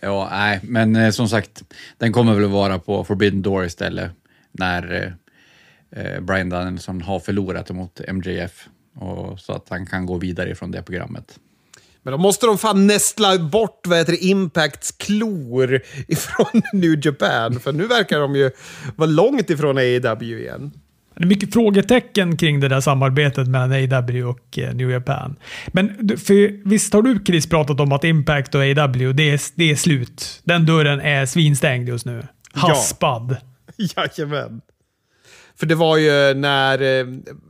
Ja, 0.00 0.28
nej, 0.30 0.60
men 0.62 0.96
eh, 0.96 1.10
som 1.10 1.28
sagt, 1.28 1.64
den 1.98 2.12
kommer 2.12 2.34
väl 2.34 2.48
vara 2.48 2.78
på 2.78 3.04
Forbidden 3.04 3.42
Door 3.42 3.64
istället 3.64 4.10
när 4.52 4.92
eh, 4.92 6.02
eh 6.02 6.20
Brian 6.20 6.48
Danielson 6.48 7.00
har 7.00 7.20
förlorat 7.20 7.70
mot 7.70 8.00
MJF. 8.12 8.68
Och, 8.94 9.40
så 9.40 9.52
att 9.52 9.68
han 9.68 9.86
kan 9.86 10.06
gå 10.06 10.18
vidare 10.18 10.50
ifrån 10.50 10.70
det 10.70 10.82
programmet. 10.82 11.38
Men 12.02 12.12
då 12.12 12.18
måste 12.18 12.46
de 12.46 12.58
fan 12.58 12.86
nästla 12.86 13.38
bort 13.38 13.86
vad 13.86 13.98
heter 13.98 14.12
det, 14.12 14.24
Impacts 14.24 14.92
klor 14.92 15.80
ifrån 16.08 16.62
New 16.72 17.06
Japan. 17.06 17.60
För 17.60 17.72
nu 17.72 17.86
verkar 17.86 18.20
de 18.20 18.36
ju 18.36 18.50
vara 18.96 19.10
långt 19.10 19.50
ifrån 19.50 19.78
AEW 19.78 20.38
igen. 20.38 20.72
Det 21.16 21.24
är 21.24 21.26
mycket 21.26 21.52
frågetecken 21.52 22.36
kring 22.36 22.60
det 22.60 22.68
där 22.68 22.80
samarbetet 22.80 23.48
mellan 23.48 23.72
AW 23.72 24.22
och 24.24 24.58
eh, 24.58 24.74
New 24.74 24.90
Japan. 24.90 25.36
Men 25.68 25.88
för, 26.18 26.68
visst 26.68 26.92
har 26.94 27.02
du 27.02 27.18
Chris 27.26 27.48
pratat 27.48 27.80
om 27.80 27.92
att 27.92 28.04
Impact 28.04 28.54
och 28.54 28.60
AW, 28.60 29.12
det 29.12 29.30
är, 29.30 29.40
det 29.54 29.70
är 29.70 29.76
slut. 29.76 30.40
Den 30.44 30.66
dörren 30.66 31.00
är 31.00 31.26
svinstängd 31.26 31.88
just 31.88 32.06
nu. 32.06 32.22
Ja. 32.54 32.60
Haspad. 32.60 33.36
Jajamän. 33.76 34.60
För 35.58 35.66
det 35.66 35.74
var 35.74 35.96
ju 35.96 36.34
när... 36.34 36.82
eh, 36.82 37.06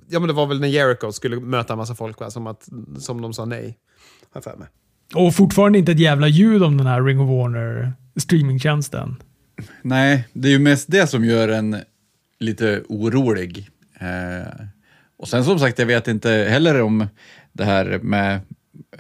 Ja, 0.09 0.19
men 0.21 0.29
det 0.29 0.33
var 0.35 0.47
väl 0.47 0.61
när 0.61 0.69
Jericho 0.69 1.13
skulle 1.13 1.41
möta 1.41 1.73
en 1.73 1.79
massa 1.79 1.95
folk, 1.95 2.21
va? 2.21 2.31
Som, 2.31 2.47
att, 2.47 2.69
som 2.99 3.21
de 3.23 3.33
sa 3.33 3.45
nej. 3.45 3.77
Har 4.35 4.41
för 4.41 4.57
mig. 4.57 4.69
Och 5.15 5.35
fortfarande 5.35 5.79
inte 5.79 5.93
ett 5.93 5.99
jävla 6.01 6.29
ljud 6.29 6.63
om 6.63 6.77
den 6.79 6.87
här 6.87 7.03
Ring 7.03 7.21
of 7.21 7.29
Warner 7.31 7.93
streamingtjänsten. 8.17 9.17
Nej, 9.83 10.29
det 10.33 10.49
är 10.49 10.53
ju 10.53 10.59
mest 10.59 10.91
det 10.91 11.07
som 11.07 11.25
gör 11.25 11.49
en 11.49 11.77
lite 12.39 12.83
orolig. 12.89 13.71
Eh, 13.99 14.67
och 15.17 15.29
sen 15.29 15.45
som 15.45 15.59
sagt, 15.59 15.79
jag 15.79 15.87
vet 15.87 16.09
inte 16.09 16.31
heller 16.31 16.83
om 16.83 17.07
det 17.53 17.65
här 17.65 17.99
med... 18.03 18.41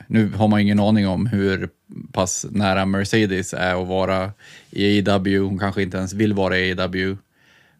Nu 0.07 0.32
har 0.32 0.49
man 0.49 0.61
ingen 0.61 0.80
aning 0.80 1.09
om 1.09 1.26
hur 1.26 1.68
pass 2.12 2.47
nära 2.51 2.87
Mercedes 2.87 3.55
är 3.55 3.82
att 3.82 3.89
vara 3.89 4.32
i 4.70 5.09
AEW. 5.09 5.39
Hon 5.39 5.59
kanske 5.59 5.82
inte 5.82 5.97
ens 5.97 6.12
vill 6.12 6.32
vara 6.32 6.59
i 6.59 6.70
AEW. 6.72 7.16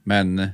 Men 0.03 0.49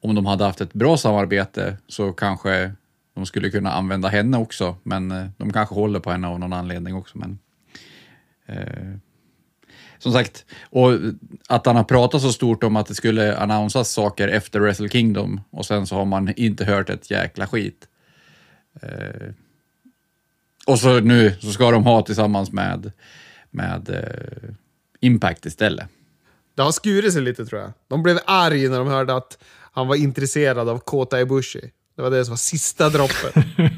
om 0.00 0.14
de 0.14 0.26
hade 0.26 0.44
haft 0.44 0.60
ett 0.60 0.72
bra 0.72 0.96
samarbete 0.96 1.76
så 1.88 2.12
kanske 2.12 2.72
de 3.14 3.26
skulle 3.26 3.50
kunna 3.50 3.72
använda 3.72 4.08
henne 4.08 4.38
också. 4.38 4.76
Men 4.82 5.10
eh, 5.10 5.26
de 5.36 5.52
kanske 5.52 5.74
håller 5.74 6.00
på 6.00 6.10
henne 6.10 6.28
av 6.28 6.40
någon 6.40 6.52
anledning 6.52 6.94
också. 6.94 7.18
Men, 7.18 7.38
eh, 8.46 8.98
som 9.98 10.12
sagt, 10.12 10.44
och 10.70 10.90
att 11.48 11.66
han 11.66 11.76
har 11.76 11.84
pratat 11.84 12.22
så 12.22 12.32
stort 12.32 12.64
om 12.64 12.76
att 12.76 12.86
det 12.86 12.94
skulle 12.94 13.36
annonsas 13.36 13.90
saker 13.90 14.28
efter 14.28 14.60
Wrestle 14.60 14.88
Kingdom 14.88 15.40
och 15.50 15.66
sen 15.66 15.86
så 15.86 15.94
har 15.94 16.04
man 16.04 16.34
inte 16.36 16.64
hört 16.64 16.90
ett 16.90 17.10
jäkla 17.10 17.46
skit. 17.46 17.88
Eh, 18.82 19.28
och 20.66 20.78
så 20.78 21.00
nu 21.00 21.34
så 21.40 21.52
ska 21.52 21.70
de 21.70 21.84
ha 21.84 22.02
tillsammans 22.02 22.52
med, 22.52 22.92
med 23.50 23.90
eh, 23.90 24.54
Impact 25.00 25.46
istället. 25.46 25.88
Det 26.54 26.62
har 26.62 26.72
skurit 26.72 27.12
sig 27.12 27.22
lite 27.22 27.46
tror 27.46 27.60
jag. 27.60 27.72
De 27.88 28.02
blev 28.02 28.18
arg 28.26 28.68
när 28.68 28.78
de 28.78 28.88
hörde 28.88 29.14
att 29.14 29.38
han 29.72 29.88
var 29.88 29.96
intresserad 29.96 30.68
av 30.68 30.78
Kota 30.78 31.20
Ibushi. 31.20 31.70
Det 31.96 32.02
var 32.02 32.10
det 32.10 32.24
som 32.24 32.32
var 32.32 32.36
sista 32.36 32.88
droppen. 32.88 33.42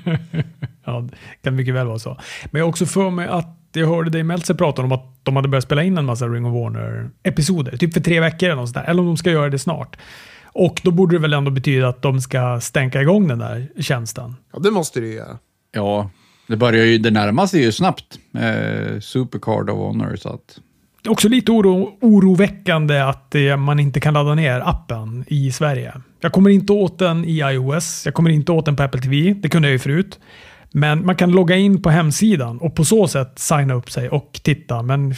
Ja, 0.89 1.01
det 1.11 1.17
kan 1.43 1.57
mycket 1.57 1.75
väl 1.75 1.87
vara 1.87 1.99
så. 1.99 2.21
Men 2.45 2.59
jag 2.59 2.65
har 2.65 2.69
också 2.69 2.87
för 2.87 3.11
mig 3.11 3.27
att 3.27 3.68
jag 3.73 3.87
hörde 3.87 4.11
dig 4.11 4.23
Meltzer 4.23 4.55
prata 4.55 4.83
om 4.83 4.93
att 4.93 5.19
de 5.23 5.37
hade 5.37 5.49
börjat 5.49 5.65
spela 5.65 5.83
in 5.83 5.99
en 5.99 6.05
massa 6.05 6.29
Ring 6.29 6.47
of 6.47 6.53
Warner-episoder. 6.53 7.77
Typ 7.77 7.95
för 7.95 8.01
tre 8.01 8.21
veckor 8.21 8.49
eller 8.49 8.57
något 8.57 8.69
sånt 8.69 8.87
där. 8.87 8.91
Eller 8.91 9.01
om 9.01 9.07
de 9.07 9.17
ska 9.17 9.31
göra 9.31 9.51
det 9.51 9.59
snart. 9.59 9.97
Och 10.53 10.81
då 10.85 10.91
borde 10.91 11.17
det 11.17 11.21
väl 11.21 11.33
ändå 11.33 11.51
betyda 11.51 11.89
att 11.89 12.03
de 12.03 12.21
ska 12.21 12.61
stänka 12.61 13.03
igång 13.03 13.29
den 13.29 13.39
där 13.39 13.69
tjänsten. 13.81 14.37
Ja, 14.53 14.59
det 14.59 14.71
måste 14.71 15.01
det 15.01 15.07
ju 15.07 15.15
göra. 15.15 15.39
Ja, 15.73 16.11
det 16.47 16.57
börjar 16.57 16.85
ju, 16.85 16.99
det 16.99 17.11
närmar 17.11 17.47
sig 17.47 17.63
ju 17.63 17.73
snabbt. 17.73 18.19
Eh, 18.35 19.01
Supercard 19.01 19.71
of 19.71 19.77
Honor, 19.77 20.17
så 20.17 20.29
att... 20.29 20.61
Det 21.03 21.09
är 21.09 21.13
också 21.13 21.29
lite 21.29 21.53
oro, 21.53 21.99
oroväckande 22.01 23.01
att 23.01 23.35
eh, 23.35 23.57
man 23.57 23.81
inte 23.81 24.01
kan 24.01 24.15
ladda 24.15 24.35
ner 24.35 24.61
appen 24.61 25.25
i 25.27 25.53
Sverige. 25.53 25.93
Jag 26.21 26.33
kommer 26.33 26.51
inte 26.51 26.73
åt 26.73 26.99
den 26.99 27.25
i 27.25 27.39
iOS. 27.39 28.03
Jag 28.05 28.15
kommer 28.15 28.31
inte 28.31 28.53
åt 28.53 28.65
den 28.65 28.77
på 28.77 28.83
Apple 28.83 29.01
TV. 29.01 29.35
Det 29.35 29.49
kunde 29.49 29.69
jag 29.69 29.73
ju 29.73 29.79
förut. 29.79 30.19
Men 30.71 31.07
man 31.07 31.17
kan 31.17 31.31
logga 31.31 31.57
in 31.57 31.83
på 31.83 31.91
hemsidan 31.91 32.59
och 32.59 32.75
på 32.77 32.85
så 32.85 33.09
sätt 33.09 33.39
signa 33.39 33.75
upp 33.75 33.91
sig 33.91 34.09
och 34.09 34.41
titta. 34.43 34.83
Men 34.83 35.15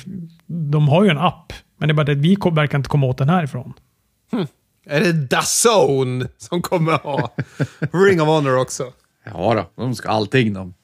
de 0.47 0.89
har 0.89 1.05
ju 1.05 1.11
en 1.11 1.19
app. 1.19 1.53
Men 1.77 1.89
det 1.89 1.93
är 1.93 1.95
bara 1.95 2.13
att 2.13 2.19
vi 2.19 2.37
verkar 2.53 2.79
inte 2.79 2.89
komma 2.89 3.07
åt 3.07 3.19
den 3.19 3.29
härifrån. 3.29 3.73
Är 4.87 5.01
det 5.01 5.13
DAZN 5.13 6.29
som 6.39 6.63
kommer 6.63 6.93
ha 6.93 7.35
Ring 7.93 8.23
of 8.23 8.29
Honor 8.29 8.57
också? 8.59 8.93
Ja 9.25 9.55
då, 9.55 9.83
de 9.83 9.95
ska 9.95 10.09
allting 10.09 10.53
de. 10.53 10.75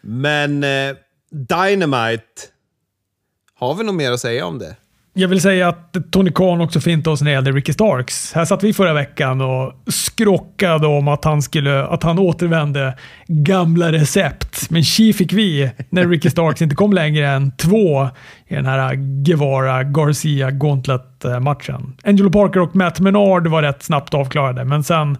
Men 0.00 0.64
eh, 0.64 0.96
Dynamite, 1.30 2.42
har 3.54 3.74
vi 3.74 3.84
något 3.84 3.94
mer 3.94 4.12
att 4.12 4.20
säga 4.20 4.46
om 4.46 4.58
det? 4.58 4.76
Jag 5.16 5.28
vill 5.28 5.40
säga 5.40 5.68
att 5.68 5.96
Tony 6.10 6.30
Khan 6.32 6.60
också 6.60 6.80
fint 6.80 7.06
oss 7.06 7.20
när 7.22 7.30
det 7.30 7.34
gällde 7.34 7.52
Ricky 7.52 7.72
Starks. 7.72 8.32
Här 8.32 8.44
satt 8.44 8.62
vi 8.62 8.72
förra 8.72 8.92
veckan 8.92 9.40
och 9.40 9.72
skrockade 9.86 10.86
om 10.86 11.08
att 11.08 11.24
han, 11.24 11.42
skulle, 11.42 11.84
att 11.84 12.02
han 12.02 12.18
återvände 12.18 12.94
gamla 13.26 13.92
recept. 13.92 14.70
Men 14.70 14.84
tji 14.84 15.12
fick 15.12 15.32
vi 15.32 15.70
när 15.90 16.08
Ricky 16.08 16.30
Starks 16.30 16.62
inte 16.62 16.74
kom 16.74 16.92
längre 16.92 17.28
än 17.28 17.56
två 17.56 18.08
i 18.46 18.54
den 18.54 18.66
här 18.66 18.94
Guevara-Garcia 19.24 20.50
Gauntlet-matchen. 20.50 21.96
Angelo 22.04 22.30
Parker 22.30 22.60
och 22.60 22.76
Matt 22.76 23.00
Menard 23.00 23.46
var 23.46 23.62
rätt 23.62 23.82
snabbt 23.82 24.14
avklarade, 24.14 24.64
men 24.64 24.84
sen 24.84 25.18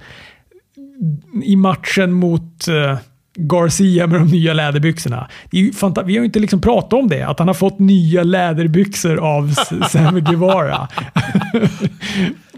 i 1.44 1.56
matchen 1.56 2.12
mot 2.12 2.68
eh, 2.68 2.98
Garcia 3.36 4.06
med 4.06 4.20
de 4.20 4.28
nya 4.28 4.52
läderbyxorna. 4.52 5.28
Vi 5.50 5.72
har 5.82 6.08
ju 6.08 6.24
inte 6.24 6.38
liksom 6.38 6.60
pratat 6.60 6.92
om 6.92 7.08
det, 7.08 7.22
att 7.22 7.38
han 7.38 7.48
har 7.48 7.54
fått 7.54 7.78
nya 7.78 8.22
läderbyxor 8.22 9.16
av 9.16 9.54
Sammy 9.90 10.20
Guevara. 10.20 10.88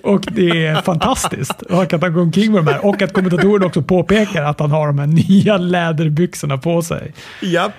och 0.02 0.26
det 0.32 0.66
är 0.66 0.82
fantastiskt. 0.82 1.62
Och 1.62 1.92
att 1.92 2.02
han 2.02 2.12
går 2.12 2.22
omkring 2.22 2.52
med 2.52 2.64
de 2.64 2.72
här. 2.72 2.86
Och 2.86 3.02
att 3.02 3.12
kommentatorn 3.12 3.64
också 3.64 3.82
påpekar 3.82 4.42
att 4.42 4.60
han 4.60 4.70
har 4.70 4.86
de 4.86 4.98
här 4.98 5.06
nya 5.06 5.56
läderbyxorna 5.56 6.58
på 6.58 6.82
sig. 6.82 7.12
Japp. 7.42 7.72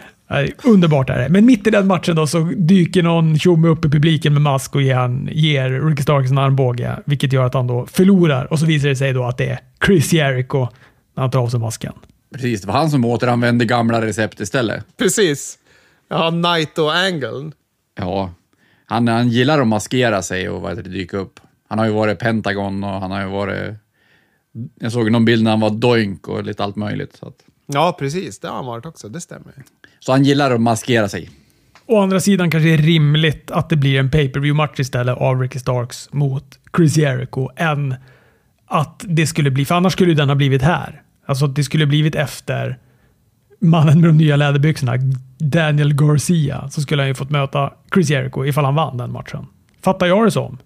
Underbart 0.64 1.10
är 1.10 1.20
det. 1.20 1.30
Men 1.30 1.46
mitt 1.46 1.68
i 1.68 1.70
den 1.70 1.88
matchen 1.88 2.16
då 2.16 2.28
så 2.28 2.40
dyker 2.58 3.04
någon 3.04 3.40
tjomme 3.40 3.68
upp 3.68 3.86
i 3.86 3.90
publiken 3.90 4.34
med 4.34 4.42
mask 4.42 4.76
och 4.76 4.82
ger, 4.82 4.96
han, 4.96 5.30
ger 5.32 5.90
Ricky 5.90 6.04
Starks 6.04 6.32
en 6.32 6.38
armbåge, 6.38 7.00
vilket 7.06 7.34
gör 7.34 7.46
att 7.46 7.54
han 7.54 7.68
då 7.68 7.86
förlorar. 7.86 8.54
Och 8.54 8.60
så 8.60 8.66
visar 8.66 8.90
det 8.90 8.96
sig 8.96 9.14
då 9.14 9.24
att 9.24 9.38
det 9.38 9.50
är 9.50 9.60
Chris 9.86 10.14
Jericho 10.14 10.68
när 11.16 11.24
han 11.24 11.32
tar 11.32 11.40
av 11.40 11.48
sig 11.48 11.60
masken. 11.60 11.94
Precis, 12.32 12.62
det 12.62 12.68
var 12.68 12.74
han 12.74 12.90
som 12.90 13.06
återanvände 13.06 13.66
gamla 13.66 14.02
recept 14.02 14.40
istället. 14.40 14.98
Precis. 14.98 15.58
Ja, 16.08 16.32
Knight 16.32 16.78
och 16.78 16.96
Angle. 16.96 17.52
Ja, 17.96 18.34
han, 18.86 19.08
han 19.08 19.30
gillar 19.30 19.62
att 19.62 19.68
maskera 19.68 20.22
sig 20.22 20.50
och 20.50 20.62
vad 20.62 20.84
dyka 20.84 21.18
upp. 21.18 21.40
Han 21.70 21.80
har 21.80 21.86
ju 21.86 21.92
varit 21.92 22.20
Pentagon 22.20 22.84
och 22.84 23.02
han 23.02 23.12
har 23.12 23.22
ju 23.22 23.28
varit... 23.28 23.74
Jag 24.80 24.92
såg 24.92 25.12
någon 25.12 25.26
bild 25.26 25.44
när 25.44 25.52
han 25.52 25.60
var 25.60 25.70
Doink 25.70 26.28
och 26.28 26.44
lite 26.44 26.64
allt 26.64 26.76
möjligt. 26.76 27.16
Så, 27.16 27.28
att, 27.28 27.44
Ja, 27.68 27.96
precis. 28.00 28.40
Det 28.40 28.48
har 28.48 28.56
han 28.56 28.66
varit 28.66 28.86
också. 28.86 29.10
Det 29.10 29.22
stämmer. 29.22 29.54
så 30.00 30.12
han 30.12 30.24
gillar 30.24 30.52
att 30.52 30.62
maskera 30.62 31.10
sig. 31.10 31.30
Å 31.86 32.00
andra 32.00 32.20
sidan 32.20 32.52
kanske 32.52 32.68
det 32.68 32.74
är 32.74 32.78
rimligt 32.78 33.52
att 33.52 33.70
det 33.70 33.76
blir 33.76 34.00
en 34.00 34.12
pay 34.12 34.30
per 34.30 34.40
view 34.40 34.58
match 34.58 34.80
istället 34.80 35.18
av 35.18 35.42
Ricky 35.42 35.60
Starks 35.60 36.14
mot 36.14 36.60
Chris 36.78 36.98
Jericho 36.98 37.50
än 37.56 37.96
att 38.66 39.06
det 39.08 39.28
skulle 39.28 39.52
bli, 39.52 39.66
för 39.66 39.76
annars 39.76 39.94
skulle 39.94 40.14
den 40.14 40.30
ha 40.30 40.36
blivit 40.36 40.62
här. 40.62 41.02
Alltså 41.28 41.46
att 41.46 41.56
det 41.56 41.64
skulle 41.64 41.86
blivit 41.86 42.16
efter 42.16 42.78
mannen 43.60 44.02
med 44.02 44.10
de 44.10 44.18
nya 44.18 44.36
läderbyxorna, 44.36 44.98
Daniel 45.38 45.94
Garcia, 45.94 46.70
så 46.70 46.82
skulle 46.82 47.02
han 47.02 47.10
ju 47.10 47.16
fått 47.16 47.30
möta 47.30 47.74
Chris 47.94 48.10
Jericho 48.10 48.46
ifall 48.46 48.66
han 48.66 48.76
vann 48.76 48.98
den 48.98 49.12
matchen. 49.12 49.46
Fattar 49.82 50.06
jag 50.06 50.28
det 50.28 50.32
som? 50.32 50.58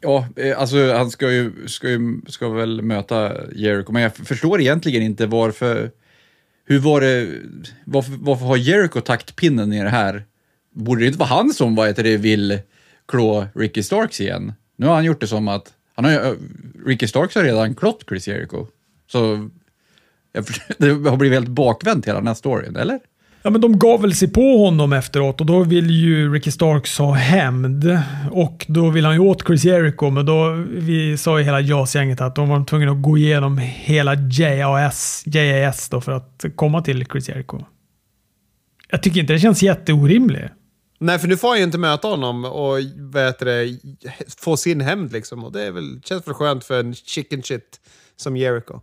Ja, 0.00 0.26
eh, 0.36 0.60
alltså 0.60 0.92
han 0.92 1.10
ska 1.10 1.32
ju, 1.32 1.52
ska 1.66 1.88
ju 1.88 2.20
ska 2.26 2.48
väl 2.48 2.82
möta 2.82 3.32
Jericho, 3.54 3.92
men 3.92 4.02
jag 4.02 4.16
förstår 4.16 4.60
egentligen 4.60 5.02
inte 5.02 5.26
varför... 5.26 5.90
Hur 6.64 6.78
var 6.78 7.00
det... 7.00 7.28
Varför, 7.84 8.12
varför 8.20 8.46
har 8.46 8.56
Jericho 8.56 9.00
taktpinnen 9.00 9.72
i 9.72 9.82
det 9.82 9.90
här? 9.90 10.24
Borde 10.74 11.00
det 11.00 11.06
inte 11.06 11.18
vara 11.18 11.28
han 11.28 11.50
som 11.50 11.74
vad 11.74 11.86
heter 11.86 12.02
det, 12.02 12.16
vill 12.16 12.58
klå 13.08 13.46
Ricky 13.54 13.82
Starks 13.82 14.20
igen? 14.20 14.52
Nu 14.76 14.86
har 14.86 14.94
han 14.94 15.04
gjort 15.04 15.20
det 15.20 15.26
som 15.26 15.48
att... 15.48 15.72
Han 15.94 16.04
har, 16.04 16.12
eh, 16.12 16.32
Ricky 16.86 17.06
Starks 17.06 17.34
har 17.34 17.42
redan 17.42 17.74
klått 17.74 18.04
Chris 18.08 18.28
Jericho. 18.28 18.66
Så 19.06 19.48
det 20.78 20.88
har 20.90 21.16
blivit 21.16 21.36
helt 21.36 21.48
bakvänt 21.48 22.06
hela 22.06 22.18
den 22.18 22.26
här 22.26 22.34
storyn, 22.34 22.76
eller? 22.76 22.98
Ja, 23.42 23.50
men 23.50 23.60
de 23.60 23.78
gav 23.78 24.02
väl 24.02 24.14
sig 24.14 24.32
på 24.32 24.64
honom 24.64 24.92
efteråt 24.92 25.40
och 25.40 25.46
då 25.46 25.62
vill 25.62 25.90
ju 25.90 26.32
Ricky 26.32 26.50
Starks 26.50 26.98
ha 26.98 27.12
hämnd. 27.12 27.98
Och 28.30 28.66
då 28.68 28.90
vill 28.90 29.04
han 29.04 29.14
ju 29.14 29.20
åt 29.20 29.46
Chris 29.46 29.64
Jericho, 29.64 30.10
men 30.10 30.26
då 30.26 30.50
vi 30.68 31.16
sa 31.16 31.38
ju 31.38 31.44
hela 31.44 31.60
JAS-gänget 31.60 32.20
att 32.20 32.34
de 32.34 32.48
var 32.48 32.64
tvungna 32.64 32.92
att 32.92 33.02
gå 33.02 33.18
igenom 33.18 33.58
hela 33.58 34.14
JAS, 34.14 35.22
JAS 35.26 35.88
då 35.88 36.00
för 36.00 36.12
att 36.12 36.44
komma 36.54 36.82
till 36.82 37.06
Chris 37.06 37.28
Jericho. 37.28 37.58
Jag 38.90 39.02
tycker 39.02 39.20
inte 39.20 39.32
det 39.32 39.38
känns 39.38 39.62
jätteorimligt. 39.62 40.52
Nej, 41.00 41.18
för 41.18 41.28
nu 41.28 41.36
får 41.36 41.48
han 41.48 41.58
ju 41.58 41.64
inte 41.64 41.78
möta 41.78 42.08
honom 42.08 42.44
och 42.44 42.78
heter 42.78 43.44
det, 43.44 43.78
få 44.38 44.56
sin 44.56 44.80
hämnd 44.80 45.12
liksom. 45.12 45.44
Och 45.44 45.52
det 45.52 45.62
är 45.62 45.70
väl, 45.70 46.00
känns 46.04 46.26
väl 46.26 46.34
skönt 46.34 46.64
för 46.64 46.80
en 46.80 46.94
chicken 46.94 47.42
shit 47.42 47.80
som 48.16 48.36
Jericho. 48.36 48.80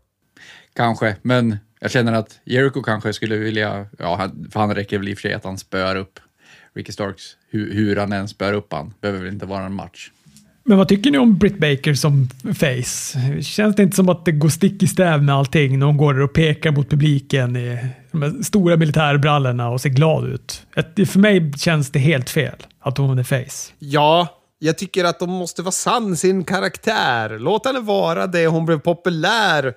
Kanske, 0.76 1.16
men 1.22 1.58
jag 1.80 1.92
känner 1.92 2.14
att 2.14 2.40
Jericho 2.46 2.82
kanske 2.82 3.14
skulle 3.14 3.36
vilja, 3.38 3.86
ja, 4.00 4.30
för 4.52 4.60
han 4.60 4.76
räcker 4.76 4.98
väl 4.98 5.08
i 5.10 5.14
och 5.14 5.18
för 5.18 5.22
sig 5.22 5.34
att 5.34 5.44
han 5.44 5.58
spöar 5.58 5.96
upp 5.96 6.20
Ricky 6.76 6.92
Starks, 6.92 7.24
hur, 7.50 7.74
hur 7.74 7.96
han 7.96 8.12
än 8.12 8.28
spöar 8.28 8.54
upp 8.54 8.74
han. 8.74 8.94
Behöver 9.02 9.20
väl 9.24 9.34
inte 9.34 9.46
vara 9.46 9.64
en 9.66 9.74
match. 9.74 10.12
Men 10.68 10.78
vad 10.78 10.88
tycker 10.88 11.12
ni 11.12 11.18
om 11.18 11.38
Britt 11.38 11.58
Baker 11.58 11.94
som 11.94 12.30
face? 12.56 13.42
Känns 13.42 13.76
det 13.76 13.84
inte 13.84 13.96
som 13.96 14.10
att 14.10 14.26
det 14.26 14.32
går 14.32 14.50
stick 14.50 14.84
i 14.84 14.88
stäv 14.88 15.24
med 15.24 15.36
allting 15.36 15.80
när 15.80 15.86
hon 15.86 15.98
går 15.98 16.14
där 16.14 16.22
och 16.22 16.34
pekar 16.34 16.72
mot 16.72 16.90
publiken 16.90 17.56
i 17.56 17.78
de 18.12 18.22
här 18.22 18.44
stora 18.44 18.78
militärbrallorna 18.78 19.70
och 19.70 19.82
ser 19.82 19.90
glad 19.90 20.28
ut? 20.28 20.62
Ett- 20.76 21.10
För 21.10 21.20
mig 21.20 21.54
känns 21.58 21.92
det 21.92 22.00
helt 22.00 22.30
fel 22.30 22.56
att 22.80 22.98
hon 22.98 23.20
är 23.20 23.24
face. 23.24 23.72
Ja, 23.80 24.28
jag 24.60 24.78
tycker 24.78 25.04
att 25.06 25.20
de 25.20 25.30
måste 25.30 25.62
vara 25.62 25.72
sann 25.72 26.16
sin 26.16 26.44
karaktär. 26.44 27.40
Låt 27.40 27.66
henne 27.66 27.80
vara 27.80 28.28
det 28.28 28.48
hon 28.48 28.66
blev 28.66 28.80
populär 28.80 29.74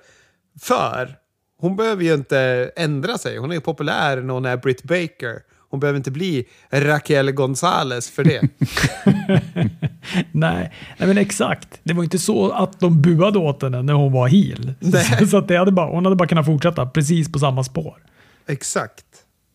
för. 0.61 1.15
Hon 1.57 1.75
behöver 1.75 2.03
ju 2.03 2.13
inte 2.13 2.71
ändra 2.75 3.17
sig. 3.17 3.37
Hon 3.37 3.51
är 3.51 3.55
ju 3.55 3.61
populär 3.61 4.21
när 4.21 4.33
hon 4.33 4.45
är 4.45 4.57
Britt 4.57 4.83
Baker. 4.83 5.39
Hon 5.69 5.79
behöver 5.79 5.97
inte 5.97 6.11
bli 6.11 6.45
Raquel 6.71 7.31
Gonzales 7.31 8.09
för 8.09 8.23
det. 8.23 8.41
Nej, 10.31 10.73
nej 10.97 11.07
men 11.07 11.17
exakt. 11.17 11.79
Det 11.83 11.93
var 11.93 12.03
inte 12.03 12.19
så 12.19 12.51
att 12.51 12.79
de 12.79 13.01
buade 13.01 13.39
åt 13.39 13.61
henne 13.61 13.81
när 13.81 13.93
hon 13.93 14.11
var 14.11 14.27
heel. 14.27 14.73
Nej. 14.79 15.27
Så 15.27 15.37
att 15.37 15.47
det 15.47 15.57
hade 15.57 15.71
bara, 15.71 15.89
hon 15.89 16.05
hade 16.05 16.15
bara 16.15 16.27
kunnat 16.27 16.45
fortsätta 16.45 16.85
precis 16.85 17.31
på 17.31 17.39
samma 17.39 17.63
spår. 17.63 18.03
Exakt. 18.47 19.05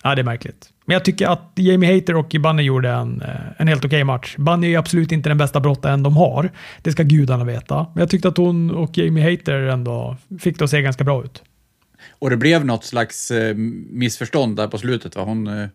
Ja, 0.07 0.15
det 0.15 0.23
är 0.23 0.25
märkligt. 0.25 0.71
Men 0.85 0.95
jag 0.95 1.05
tycker 1.05 1.27
att 1.27 1.53
Jamie 1.55 1.95
Hater 1.95 2.17
och 2.17 2.37
Bunny 2.41 2.63
gjorde 2.63 2.91
en, 2.91 3.23
eh, 3.23 3.31
en 3.57 3.69
helt 3.69 3.85
okej 3.85 4.05
match. 4.05 4.37
Bunny 4.39 4.75
är 4.75 4.79
absolut 4.79 5.13
inte 5.13 5.29
den 5.29 5.39
bästa 5.39 5.61
brottaren 5.61 6.03
de 6.03 6.17
har. 6.17 6.51
Det 6.83 6.93
ska 6.93 7.03
gudarna 7.03 7.45
veta. 7.45 7.87
Men 7.95 8.01
jag 8.01 8.11
tyckte 8.11 8.29
att 8.29 8.37
hon 8.37 8.71
och 8.71 8.99
Jamie 8.99 9.31
Hater 9.31 9.55
ändå 9.55 10.17
fick 10.41 10.59
det 10.59 10.65
att 10.65 10.71
se 10.71 10.83
ganska 10.83 11.05
bra 11.05 11.25
ut. 11.25 11.43
Och 12.19 12.31
det 12.31 12.37
blev 12.37 12.65
något 12.65 12.85
slags 12.85 13.31
eh, 13.31 13.55
missförstånd 13.91 14.57
där 14.57 14.69
på 14.69 14.79
slutet. 14.79 15.17
Va? 15.17 15.23
Hon 15.23 15.47
eh, 15.47 15.69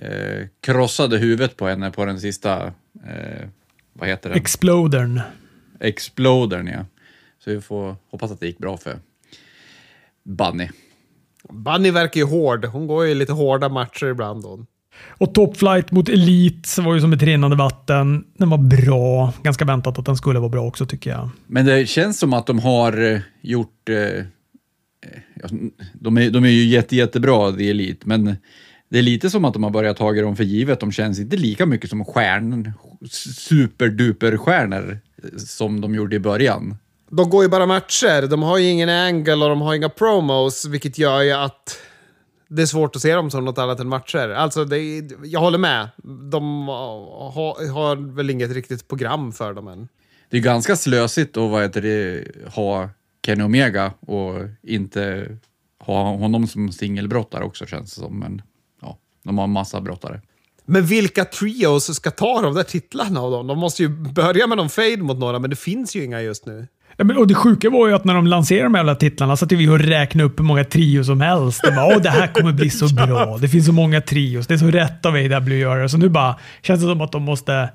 eh, 0.00 0.46
krossade 0.60 1.18
huvudet 1.18 1.56
på 1.56 1.68
henne 1.68 1.90
på 1.90 2.04
den 2.04 2.20
sista, 2.20 2.66
eh, 3.06 3.48
vad 3.92 4.08
heter 4.08 4.28
den? 4.28 4.38
Explodern. 4.38 5.20
Explodern, 5.80 6.66
ja. 6.66 6.84
Så 7.44 7.50
vi 7.50 7.60
får 7.60 7.96
hoppas 8.10 8.30
att 8.30 8.40
det 8.40 8.46
gick 8.46 8.58
bra 8.58 8.76
för 8.76 8.98
Bunny. 10.24 10.68
Bunny 11.52 11.90
verkar 11.90 12.20
ju 12.20 12.26
hård. 12.26 12.64
Hon 12.64 12.86
går 12.86 13.06
ju 13.06 13.14
lite 13.14 13.32
hårda 13.32 13.68
matcher 13.68 14.06
ibland. 14.06 14.44
Hon. 14.44 14.66
Och 15.08 15.34
Top 15.34 15.56
Flight 15.56 15.90
mot 15.90 16.08
Elite 16.08 16.82
var 16.82 16.94
ju 16.94 17.00
som 17.00 17.12
ett 17.12 17.22
rinnande 17.22 17.56
vatten. 17.56 18.24
Den 18.38 18.50
var 18.50 18.58
bra. 18.58 19.32
Ganska 19.42 19.64
väntat 19.64 19.98
att 19.98 20.06
den 20.06 20.16
skulle 20.16 20.38
vara 20.38 20.48
bra 20.48 20.66
också 20.66 20.86
tycker 20.86 21.10
jag. 21.10 21.30
Men 21.46 21.66
det 21.66 21.88
känns 21.88 22.18
som 22.18 22.32
att 22.32 22.46
de 22.46 22.58
har 22.58 23.12
eh, 23.12 23.20
gjort... 23.40 23.88
Eh, 23.88 23.96
eh, 23.96 24.24
de, 25.92 26.18
är, 26.18 26.30
de 26.30 26.44
är 26.44 26.48
ju 26.48 26.64
jätte, 26.64 26.96
jättebra, 26.96 27.52
The 27.52 27.70
Elite, 27.70 28.08
men 28.08 28.36
det 28.90 28.98
är 28.98 29.02
lite 29.02 29.30
som 29.30 29.44
att 29.44 29.54
de 29.54 29.62
har 29.62 29.70
börjat 29.70 29.96
ta 29.96 30.12
dem 30.12 30.36
för 30.36 30.44
givet. 30.44 30.80
De 30.80 30.92
känns 30.92 31.20
inte 31.20 31.36
lika 31.36 31.66
mycket 31.66 31.90
som 31.90 32.04
stjärn, 32.04 32.72
superduper-stjärnor 33.10 34.90
eh, 35.22 35.38
som 35.38 35.80
de 35.80 35.94
gjorde 35.94 36.16
i 36.16 36.20
början. 36.20 36.76
De 37.08 37.30
går 37.30 37.42
ju 37.42 37.48
bara 37.48 37.66
matcher. 37.66 38.26
De 38.26 38.42
har 38.42 38.58
ju 38.58 38.68
ingen 38.68 38.88
angle 38.88 39.34
och 39.34 39.48
de 39.48 39.60
har 39.60 39.74
inga 39.74 39.88
promos, 39.88 40.64
vilket 40.64 40.98
gör 40.98 41.22
ju 41.22 41.32
att 41.32 41.78
det 42.48 42.62
är 42.62 42.66
svårt 42.66 42.96
att 42.96 43.02
se 43.02 43.14
dem 43.14 43.30
som 43.30 43.44
något 43.44 43.58
annat 43.58 43.80
än 43.80 43.88
matcher. 43.88 44.28
Alltså, 44.28 44.64
det 44.64 45.02
jag 45.22 45.40
håller 45.40 45.58
med. 45.58 45.88
De 46.30 46.68
har, 46.68 47.72
har 47.72 48.14
väl 48.14 48.30
inget 48.30 48.50
riktigt 48.50 48.88
program 48.88 49.32
för 49.32 49.54
dem 49.54 49.68
än. 49.68 49.88
Det 50.30 50.36
är 50.36 50.40
ganska 50.40 50.76
slösigt 50.76 51.36
att 51.36 51.50
vad 51.50 51.62
heter 51.62 51.82
det, 51.82 52.24
ha 52.54 52.88
Kenny 53.26 53.44
Omega 53.44 53.92
och 54.00 54.34
inte 54.62 55.36
ha 55.80 56.16
honom 56.16 56.46
som 56.46 56.72
singelbrottare 56.72 57.44
också 57.44 57.66
känns 57.66 57.94
det 57.94 58.00
som. 58.00 58.18
Men 58.18 58.42
ja, 58.82 58.98
de 59.24 59.38
har 59.38 59.44
en 59.44 59.50
massa 59.50 59.80
brottare. 59.80 60.20
Men 60.64 60.86
vilka 60.86 61.24
trios 61.24 61.94
ska 61.94 62.10
ta 62.10 62.42
de 62.42 62.54
där 62.54 62.62
titlarna 62.62 63.20
av 63.20 63.30
dem? 63.30 63.46
De 63.46 63.58
måste 63.58 63.82
ju 63.82 63.88
börja 63.88 64.46
med 64.46 64.56
någon 64.56 64.68
fade 64.68 64.96
mot 64.96 65.18
några, 65.18 65.38
men 65.38 65.50
det 65.50 65.56
finns 65.56 65.96
ju 65.96 66.04
inga 66.04 66.22
just 66.22 66.46
nu. 66.46 66.66
Ja, 67.00 67.04
men, 67.04 67.16
och 67.16 67.26
det 67.26 67.34
sjuka 67.34 67.70
var 67.70 67.88
ju 67.88 67.94
att 67.94 68.04
när 68.04 68.14
de 68.14 68.26
lanserade 68.26 68.64
de 68.64 68.74
jävla 68.74 68.94
titlarna 68.94 69.36
satt 69.36 69.52
vi 69.52 69.68
och 69.68 69.78
räknade 69.78 70.26
upp 70.26 70.38
hur 70.40 70.44
många 70.44 70.64
trios 70.64 71.06
som 71.06 71.20
helst. 71.20 71.66
Och 71.66 71.74
bara, 71.74 71.86
Åh, 71.86 72.02
det 72.02 72.10
här 72.10 72.26
kommer 72.26 72.52
bli 72.52 72.70
så 72.70 72.94
bra. 72.94 73.38
Det 73.38 73.48
finns 73.48 73.66
så 73.66 73.72
många 73.72 74.00
trios. 74.00 74.46
Det 74.46 74.54
är 74.54 74.58
så 74.58 74.70
rätt 74.70 75.06
av 75.06 75.14
AW 75.14 75.34
att 75.34 75.48
göra. 75.48 75.88
Så 75.88 75.98
nu 75.98 76.08
bara 76.08 76.36
känns 76.62 76.80
det 76.80 76.86
som 76.86 77.00
att 77.00 77.12
de 77.12 77.22
måste 77.22 77.70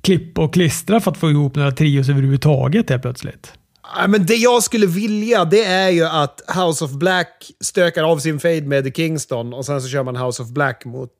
klippa 0.00 0.42
och 0.42 0.54
klistra 0.54 1.00
för 1.00 1.10
att 1.10 1.16
få 1.16 1.30
ihop 1.30 1.54
några 1.56 1.72
trios 1.72 2.08
överhuvudtaget 2.08 2.90
helt 2.90 3.02
plötsligt. 3.02 3.52
Men 4.08 4.26
det 4.26 4.34
jag 4.34 4.62
skulle 4.62 4.86
vilja, 4.86 5.44
det 5.44 5.64
är 5.64 5.90
ju 5.90 6.04
att 6.04 6.40
House 6.56 6.84
of 6.84 6.90
Black 6.90 7.50
stökar 7.60 8.02
av 8.02 8.18
sin 8.18 8.40
fade 8.40 8.62
med 8.62 8.84
The 8.84 8.90
Kingston 8.92 9.54
och 9.54 9.66
sen 9.66 9.82
så 9.82 9.88
kör 9.88 10.02
man 10.02 10.16
House 10.16 10.42
of 10.42 10.48
Black 10.48 10.84
mot 10.84 11.10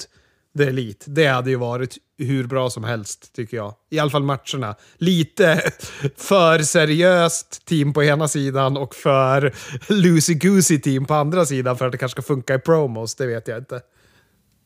The 0.59 0.65
Elite. 0.65 1.11
Det 1.11 1.27
hade 1.27 1.51
ju 1.51 1.57
varit 1.57 1.97
hur 2.19 2.47
bra 2.47 2.71
som 2.71 2.85
helst, 2.85 3.35
tycker 3.37 3.57
jag. 3.57 3.75
I 3.91 3.99
alla 3.99 4.11
fall 4.11 4.23
matcherna. 4.23 4.75
Lite 4.99 5.61
för 6.17 6.59
seriöst 6.59 7.67
team 7.67 7.93
på 7.93 8.05
ena 8.05 8.29
sidan 8.29 8.77
och 8.77 8.95
för 8.95 9.53
loosey-goosey 9.89 10.81
team 10.81 11.05
på 11.05 11.15
andra 11.15 11.47
sidan 11.47 11.77
för 11.77 11.87
att 11.87 11.93
det 11.93 11.99
kanske 11.99 12.23
ska 12.23 12.35
funka 12.35 12.55
i 12.55 12.59
promos, 12.59 13.15
det 13.15 13.27
vet 13.27 13.49
jag 13.49 13.59
inte. 13.59 13.81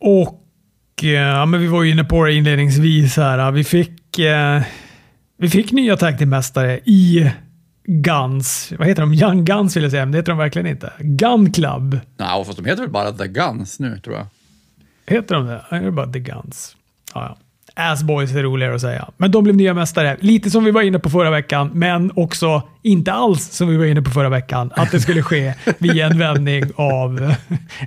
Och 0.01 1.05
eh, 1.05 1.11
ja, 1.11 1.47
men 1.47 1.61
vi 1.61 1.67
var 1.67 1.83
ju 1.83 1.91
inne 1.91 2.05
på 2.05 2.25
det 2.25 2.33
inledningsvis 2.33 3.17
här. 3.17 3.51
Vi 3.51 3.65
fick, 3.65 4.19
eh, 4.19 4.63
vi 5.39 5.51
fick 5.51 5.73
nya 5.73 5.97
tag 5.97 6.27
mästare 6.27 6.79
i 6.79 7.31
Guns. 7.85 8.73
Vad 8.79 8.89
heter 8.89 9.03
de? 9.03 9.15
Young 9.15 9.45
Guns 9.45 9.77
vill 9.77 9.83
jag 9.83 9.93
säga, 9.93 10.05
men 10.05 10.13
det 10.13 10.19
heter 10.19 10.33
de 10.33 10.39
verkligen 10.39 10.67
inte. 10.67 10.93
Gun 10.99 11.53
Club. 11.53 11.99
Nej, 12.17 12.45
fast 12.45 12.57
de 12.57 12.65
heter 12.65 12.83
väl 12.83 12.91
bara 12.91 13.13
The 13.13 13.27
Guns 13.27 13.81
nu, 13.81 13.99
tror 13.99 14.17
jag. 14.17 14.27
Heter 15.09 15.35
de 15.35 15.47
det? 15.47 15.65
Eller 15.71 15.91
bara 15.91 16.13
The 16.13 16.19
Guns? 16.19 16.77
Ja, 17.15 17.37
ja. 17.37 17.39
Assboys 17.75 18.35
är 18.35 18.43
roligare 18.43 18.75
att 18.75 18.81
säga. 18.81 19.09
Men 19.17 19.31
de 19.31 19.45
blev 19.45 19.57
nya 19.57 19.75
mästare. 19.75 20.17
Lite 20.21 20.51
som 20.51 20.65
vi 20.65 20.71
var 20.71 20.83
inne 20.83 20.99
på 20.99 21.11
förra 21.11 21.31
veckan, 21.31 21.71
men 21.75 22.13
också 22.17 22.63
inte 22.83 23.13
alls 23.13 23.51
som 23.51 23.69
vi 23.69 23.77
var 23.77 23.85
inne 23.85 24.03
på 24.03 24.11
förra 24.11 24.29
veckan. 24.29 24.73
Att 24.77 24.91
det 24.91 25.01
skulle 25.01 25.23
ske 25.23 25.55
via 25.79 26.07
en 26.07 26.19
vändning 26.19 26.65
av 26.75 27.35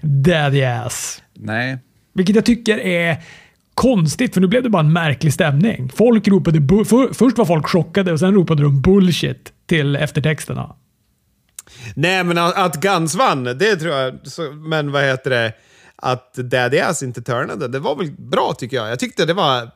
Daddy 0.01 0.63
Ass. 0.63 1.21
Nej. 1.33 1.77
Vilket 2.13 2.35
jag 2.35 2.45
tycker 2.45 2.77
är 2.77 3.17
konstigt, 3.73 4.33
för 4.33 4.41
nu 4.41 4.47
blev 4.47 4.63
det 4.63 4.69
bara 4.69 4.79
en 4.79 4.93
märklig 4.93 5.33
stämning. 5.33 5.89
Folk 5.95 6.27
ropade... 6.27 6.85
För, 6.85 7.13
först 7.13 7.37
var 7.37 7.45
folk 7.45 7.67
chockade 7.67 8.11
och 8.11 8.19
sen 8.19 8.33
ropade 8.33 8.63
de 8.63 8.81
bullshit 8.81 9.53
till 9.65 9.95
eftertexterna. 9.95 10.75
Nej, 11.93 12.23
men 12.23 12.37
att, 12.37 12.81
Guns 12.81 13.15
vann, 13.15 13.43
det 13.43 13.75
tror 13.75 13.93
jag. 13.95 14.19
Men 14.55 14.91
vad 14.91 15.03
heter 15.03 15.29
det? 15.29 15.53
Att 16.03 16.33
Daddy 16.33 16.79
Ass 16.79 17.03
inte 17.03 17.21
turnade, 17.21 17.67
det 17.67 17.79
var 17.79 17.95
väl 17.95 18.11
bra 18.11 18.53
tycker 18.57 18.77
jag. 18.77 18.91
Jag 18.91 18.99
tyckte 18.99 19.25
det 19.25 19.33
var 19.33 19.71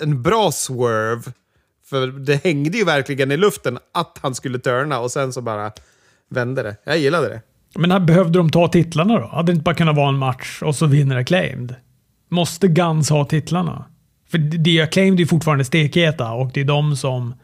en 0.00 0.22
bra 0.22 0.52
swerve. 0.52 1.22
För 1.90 2.06
det 2.06 2.44
hängde 2.44 2.78
ju 2.78 2.84
verkligen 2.84 3.32
i 3.32 3.36
luften 3.36 3.78
att 3.94 4.18
han 4.22 4.34
skulle 4.34 4.58
turna 4.58 5.00
och 5.00 5.10
sen 5.10 5.32
så 5.32 5.42
bara 5.42 5.72
vände 6.30 6.62
det. 6.62 6.76
Jag 6.84 6.98
gillade 6.98 7.28
det. 7.28 7.42
Men 7.74 7.90
här 7.90 8.00
behövde 8.00 8.38
de 8.38 8.50
ta 8.50 8.68
titlarna 8.68 9.18
då? 9.18 9.26
Hade 9.26 9.52
det 9.52 9.52
inte 9.52 9.62
bara 9.62 9.74
kunnat 9.74 9.96
vara 9.96 10.08
en 10.08 10.18
match 10.18 10.62
och 10.62 10.76
så 10.76 10.86
vinner 10.86 11.16
Acclaimed? 11.16 11.74
Måste 12.28 12.68
Guns 12.68 13.10
ha 13.10 13.24
titlarna? 13.24 13.84
För 14.30 14.38
det 14.38 14.80
Acclaimed 14.80 15.20
är 15.20 15.26
fortfarande 15.26 15.64
stekheta 15.64 16.32
och 16.32 16.50
det 16.54 16.60
är 16.60 16.64
de 16.64 16.96
som... 16.96 17.34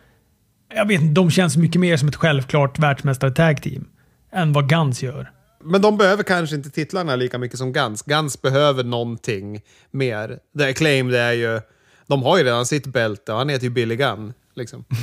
Jag 0.75 0.89
vet 0.89 1.01
inte, 1.01 1.15
de 1.15 1.31
känns 1.31 1.57
mycket 1.57 1.81
mer 1.81 1.97
som 1.97 2.09
ett 2.09 2.17
självklart 2.17 2.79
världsmästare 2.79 3.31
tag 3.31 3.63
team 3.63 3.89
än 4.33 4.53
vad 4.53 4.69
Guns 4.69 5.03
gör. 5.03 5.31
Men 5.67 5.83
de 5.83 5.97
behöver 5.97 6.23
kanske 6.23 6.57
inte 6.57 6.71
titlarna 6.71 7.17
lika 7.17 7.39
mycket 7.39 7.59
som 7.59 7.73
Guns. 7.73 8.03
Guns 8.03 8.43
behöver 8.43 8.85
någonting 8.85 9.63
mer. 9.91 10.39
The 10.59 10.65
Acclaimed 10.65 11.15
är 11.15 11.33
ju... 11.33 11.61
De 12.07 12.23
har 12.23 12.39
ju 12.39 12.45
redan 12.45 12.67
sitt 12.67 12.87
bälte 12.87 13.33
och 13.33 13.39
han 13.39 13.49
heter 13.49 13.65
ju 13.65 13.71
Billy 13.71 13.97
Gunn. 13.97 14.33
Liksom. 14.55 14.85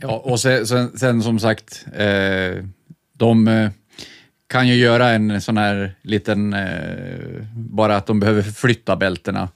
Ja, 0.00 0.18
och 0.18 0.40
sen, 0.40 0.66
sen, 0.66 0.98
sen 0.98 1.22
som 1.22 1.38
sagt, 1.38 1.86
eh, 1.94 2.64
de 3.12 3.48
eh, 3.48 3.70
kan 4.46 4.68
ju 4.68 4.74
göra 4.74 5.10
en 5.10 5.40
sån 5.40 5.56
här 5.56 5.94
liten, 6.02 6.52
eh, 6.52 7.46
bara 7.54 7.96
att 7.96 8.06
de 8.06 8.20
behöver 8.20 8.42
flytta 8.42 8.96
bältena. 8.96 9.48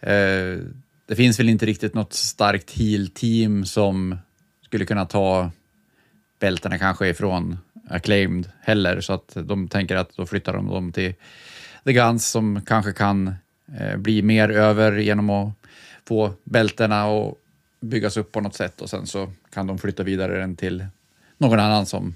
Eh, 0.00 0.58
det 1.08 1.16
finns 1.16 1.38
väl 1.38 1.48
inte 1.48 1.66
riktigt 1.66 1.94
något 1.94 2.12
starkt 2.12 2.70
heel-team 2.70 3.64
som 3.64 4.18
skulle 4.64 4.84
kunna 4.84 5.06
ta 5.06 5.50
bältena 6.40 6.78
kanske 6.78 7.08
ifrån 7.08 7.58
Acclaimed 7.88 8.50
heller, 8.60 9.00
så 9.00 9.12
att 9.12 9.32
de 9.34 9.68
tänker 9.68 9.96
att 9.96 10.16
då 10.16 10.26
flyttar 10.26 10.52
de 10.52 10.68
dem 10.68 10.92
till 10.92 11.14
The 11.84 11.92
Guns 11.92 12.30
som 12.30 12.60
kanske 12.66 12.92
kan 12.92 13.34
eh, 13.78 13.96
bli 13.96 14.22
mer 14.22 14.50
över 14.50 14.96
genom 14.96 15.30
att 15.30 15.52
få 16.08 16.34
bältena 16.44 17.06
och 17.06 17.38
byggas 17.80 18.16
upp 18.16 18.32
på 18.32 18.40
något 18.40 18.54
sätt. 18.54 18.80
Och 18.80 18.90
sen 18.90 19.06
så 19.06 19.32
kan 19.50 19.66
de 19.66 19.78
flytta 19.78 20.02
vidare 20.02 20.38
den 20.38 20.56
till 20.56 20.86
någon 21.38 21.60
annan 21.60 21.86
som, 21.86 22.14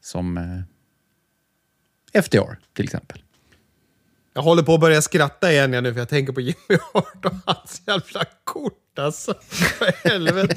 som 0.00 0.36
eh, 0.36 2.22
FDR 2.22 2.58
till 2.72 2.84
exempel. 2.84 3.22
Jag 4.34 4.42
håller 4.42 4.62
på 4.62 4.74
att 4.74 4.80
börja 4.80 5.02
skratta 5.02 5.52
igen 5.52 5.70
nu 5.70 5.92
för 5.92 6.00
jag 6.00 6.08
tänker 6.08 6.32
på 6.32 6.40
Jimmy 6.40 6.78
Hart 6.94 7.24
och 7.24 7.32
hans 7.46 7.82
jävla 7.86 8.24
kort 8.44 8.81
alltså. 8.98 9.34
För 9.50 10.08
helvete. 10.08 10.56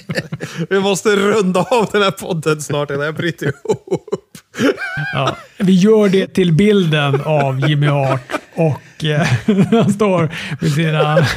Vi 0.70 0.80
måste 0.80 1.16
runda 1.16 1.60
av 1.60 1.90
den 1.92 2.02
här 2.02 2.12
podden 2.12 2.62
snart 2.62 2.92
innan 2.92 3.06
jag 3.06 3.16
bryter 3.16 3.48
ihop. 3.48 4.38
Ja, 5.14 5.38
vi 5.58 5.74
gör 5.74 6.10
det 6.10 6.28
till 6.28 6.54
bilden 6.54 7.22
av 7.22 7.70
Jimmy 7.70 7.88
Hart 7.88 8.32
och 8.56 9.04
eh, 9.04 9.28
han 9.72 9.94
står 9.94 10.30
med 10.62 10.72
sina, 10.72 11.28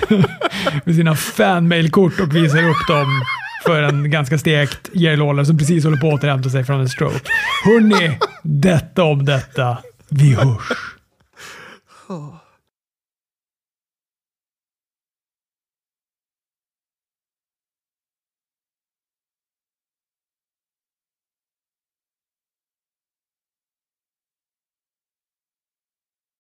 med 0.85 0.95
sina 0.95 1.17
fanmailkort 1.17 2.21
och 2.21 2.37
visar 2.37 2.69
upp 2.69 2.89
dem 2.89 3.23
för 3.65 3.83
en 3.83 4.11
ganska 4.11 4.39
stekt 4.39 4.91
Jerry 4.93 5.17
Lawler 5.17 5.45
som 5.45 5.59
precis 5.59 5.85
håller 5.85 5.97
på 5.97 6.09
att 6.09 6.15
återhämta 6.15 6.51
sig 6.51 6.65
från 6.65 6.81
en 6.81 6.89
stroke. 6.89 7.21
Hörni, 7.65 8.19
detta 8.43 9.03
om 9.03 9.25
detta. 9.25 9.79
Vi 10.09 10.35
hörs. 10.35 10.97